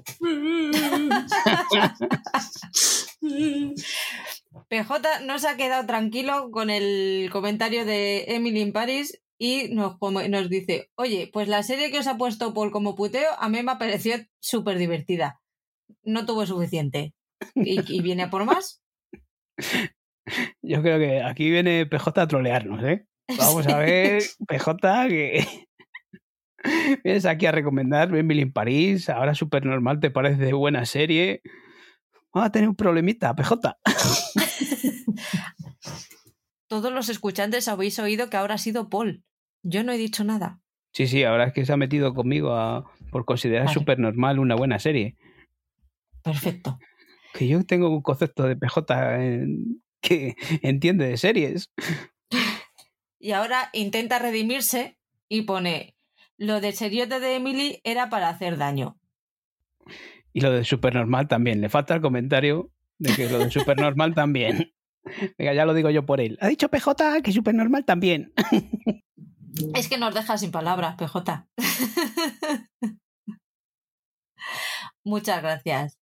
[4.69, 9.97] PJ no se ha quedado tranquilo con el comentario de Emily in Paris y nos,
[10.01, 13.65] nos dice, oye, pues la serie que os ha puesto Paul como puteo a mí
[13.65, 15.41] me ha parecido súper divertida.
[16.05, 17.15] No tuvo suficiente.
[17.57, 18.81] ¿Y, y viene a por más?
[20.63, 23.05] Yo creo que aquí viene PJ a trolearnos, ¿eh?
[23.37, 25.68] Vamos a ver, PJ, que
[27.05, 31.43] vienes aquí a recomendar Emily in París, ahora súper normal, te parece buena serie.
[32.33, 33.79] Vamos a tener un problemita, PJ.
[36.69, 39.25] Todos los escuchantes habéis oído que ahora ha sido Paul.
[39.63, 40.61] Yo no he dicho nada.
[40.93, 43.75] Sí, sí, ahora es que se ha metido conmigo a- por considerar Vale.
[43.75, 45.17] súper normal una buena serie.
[46.23, 46.79] Perfecto.
[47.33, 51.71] Que yo tengo un concepto de PJ en- que entiende de series.
[53.21, 54.97] Y ahora intenta redimirse
[55.29, 55.97] y pone,
[56.39, 58.97] lo de seriote de Emily era para hacer daño.
[60.33, 61.61] Y lo de Supernormal también.
[61.61, 64.73] Le falta el comentario de que lo de Supernormal también.
[65.39, 66.39] Venga, ya lo digo yo por él.
[66.41, 68.33] Ha dicho PJ que Supernormal también.
[69.75, 71.47] Es que nos deja sin palabras, PJ.
[75.05, 75.99] Muchas gracias.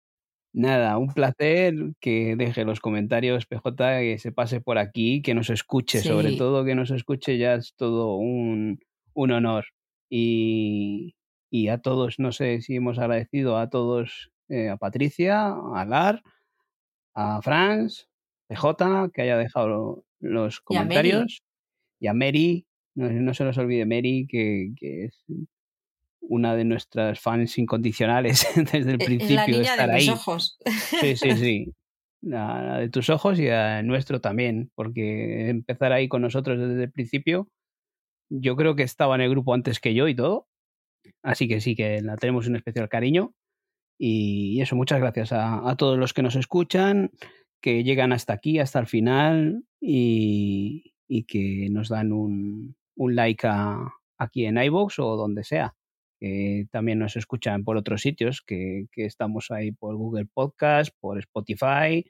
[0.53, 5.49] Nada, un placer que deje los comentarios PJ, que se pase por aquí, que nos
[5.49, 6.07] escuche, Sí.
[6.07, 8.79] sobre todo que nos escuche ya es todo un,
[9.13, 9.65] un honor.
[10.09, 11.15] Y,
[11.51, 16.21] y a todos, no sé si hemos agradecido a todos, eh, a Patricia, a Lar,
[17.15, 18.07] a Franz,
[18.47, 21.19] PJ, que haya dejado los Y a Mary.
[21.19, 21.41] comentarios,
[21.99, 25.23] y a Mary, no, no se nos olvide Mary, que, que es
[26.21, 30.09] una de nuestras fans incondicionales desde el Es principio la niña estar de mis ahí.
[30.09, 30.57] ojos.
[30.99, 31.73] Sí, sí, sí.
[32.21, 36.83] La, la de tus ojos y la nuestro también, porque empezar ahí con nosotros desde
[36.85, 37.47] el principio,
[38.29, 40.47] yo creo que estaba en el grupo antes que yo y todo,
[41.23, 43.33] así que sí que la tenemos un especial cariño.
[43.99, 47.11] Y eso, muchas gracias a, todos los que nos escuchan,
[47.61, 53.47] que llegan hasta aquí, hasta el final y, y que nos dan un, un like
[53.47, 55.75] a- aquí en iVoox o donde sea
[56.19, 61.19] que también nos escuchan por otros sitios, que, que estamos ahí por Google Podcast, por
[61.19, 62.05] Spotify,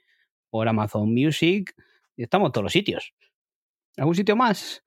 [0.50, 1.74] por Amazon Music,
[2.16, 3.14] estamos en todos los sitios.
[3.98, 4.84] ¿Algún sitio más?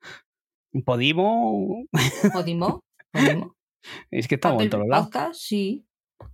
[0.85, 1.85] Podimo,
[2.33, 2.79] ¿Podimo?
[3.11, 3.55] Podimo.
[4.09, 5.85] es que estamos en todos lados, Podcast, sí.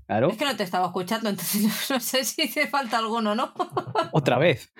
[0.05, 3.51] claro, Es que no te estaba escuchando, entonces no, sé si te falta alguno no.
[4.11, 4.71] otra vez.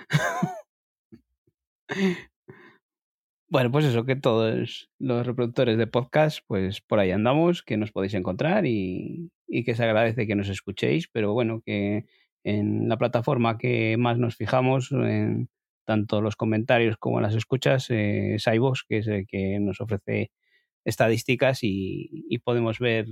[3.50, 7.92] Bueno, pues eso, que todos los reproductores de podcast, pues por ahí andamos, que nos
[7.92, 12.06] podéis encontrar y, y que se agradece que nos escuchéis, pero bueno, que
[12.44, 15.50] en la plataforma que más nos fijamos, en
[15.88, 18.46] tanto los comentarios como las escuchas, eh, es
[18.88, 20.32] que es el que nos ofrece
[20.84, 23.08] estadísticas y, y podemos ver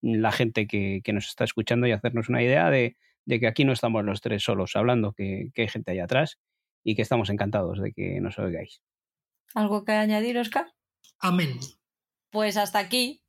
[0.00, 3.64] la gente que, que nos está escuchando y hacernos una idea de, de que aquí
[3.64, 6.40] no estamos los tres solos hablando, que, que hay gente ahí atrás
[6.82, 8.82] y que estamos encantados de que nos oigáis.
[9.54, 10.66] ¿Algo que añadir, Oscar?
[11.20, 11.60] Amén.
[12.32, 13.22] Pues hasta aquí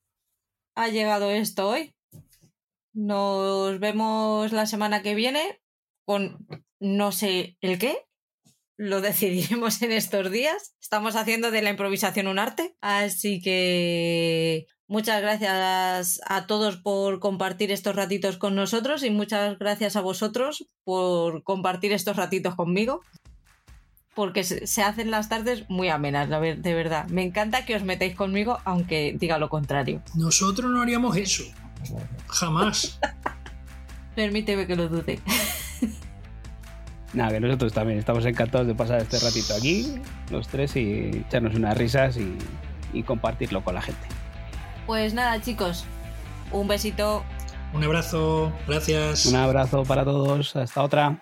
[0.74, 1.94] ha llegado esto hoy.
[2.92, 5.62] Nos vemos la semana que viene
[6.06, 6.48] con
[6.80, 7.98] no sé el qué.
[8.78, 10.76] Lo decidiremos en estos días.
[10.82, 12.76] Estamos haciendo de la improvisación un arte.
[12.82, 19.96] Así que muchas gracias a todos por compartir estos ratitos con nosotros y muchas gracias
[19.96, 23.02] a vosotros por compartir estos ratitos conmigo.
[24.16, 27.08] Porque se hacen las tardes muy amenas, de verdad.
[27.08, 30.04] Me encanta que os metáis conmigo, aunque diga lo contrario.
[30.14, 31.44] Nosotros no haríamos eso.
[32.28, 33.00] Jamás.
[34.16, 35.20] Permíteme que lo dude.
[37.14, 40.02] Nada, que nosotros también estamos encantados de pasar este ratito aquí,
[40.32, 42.38] los tres, y echarnos unas risas y,
[42.92, 44.08] y compartirlo con la gente.
[44.88, 45.86] Pues nada, chicos.
[46.52, 47.24] Un besito.
[47.74, 48.52] Un abrazo.
[48.68, 49.26] Gracias.
[49.26, 51.20] Un abrazo para todos, hasta otra.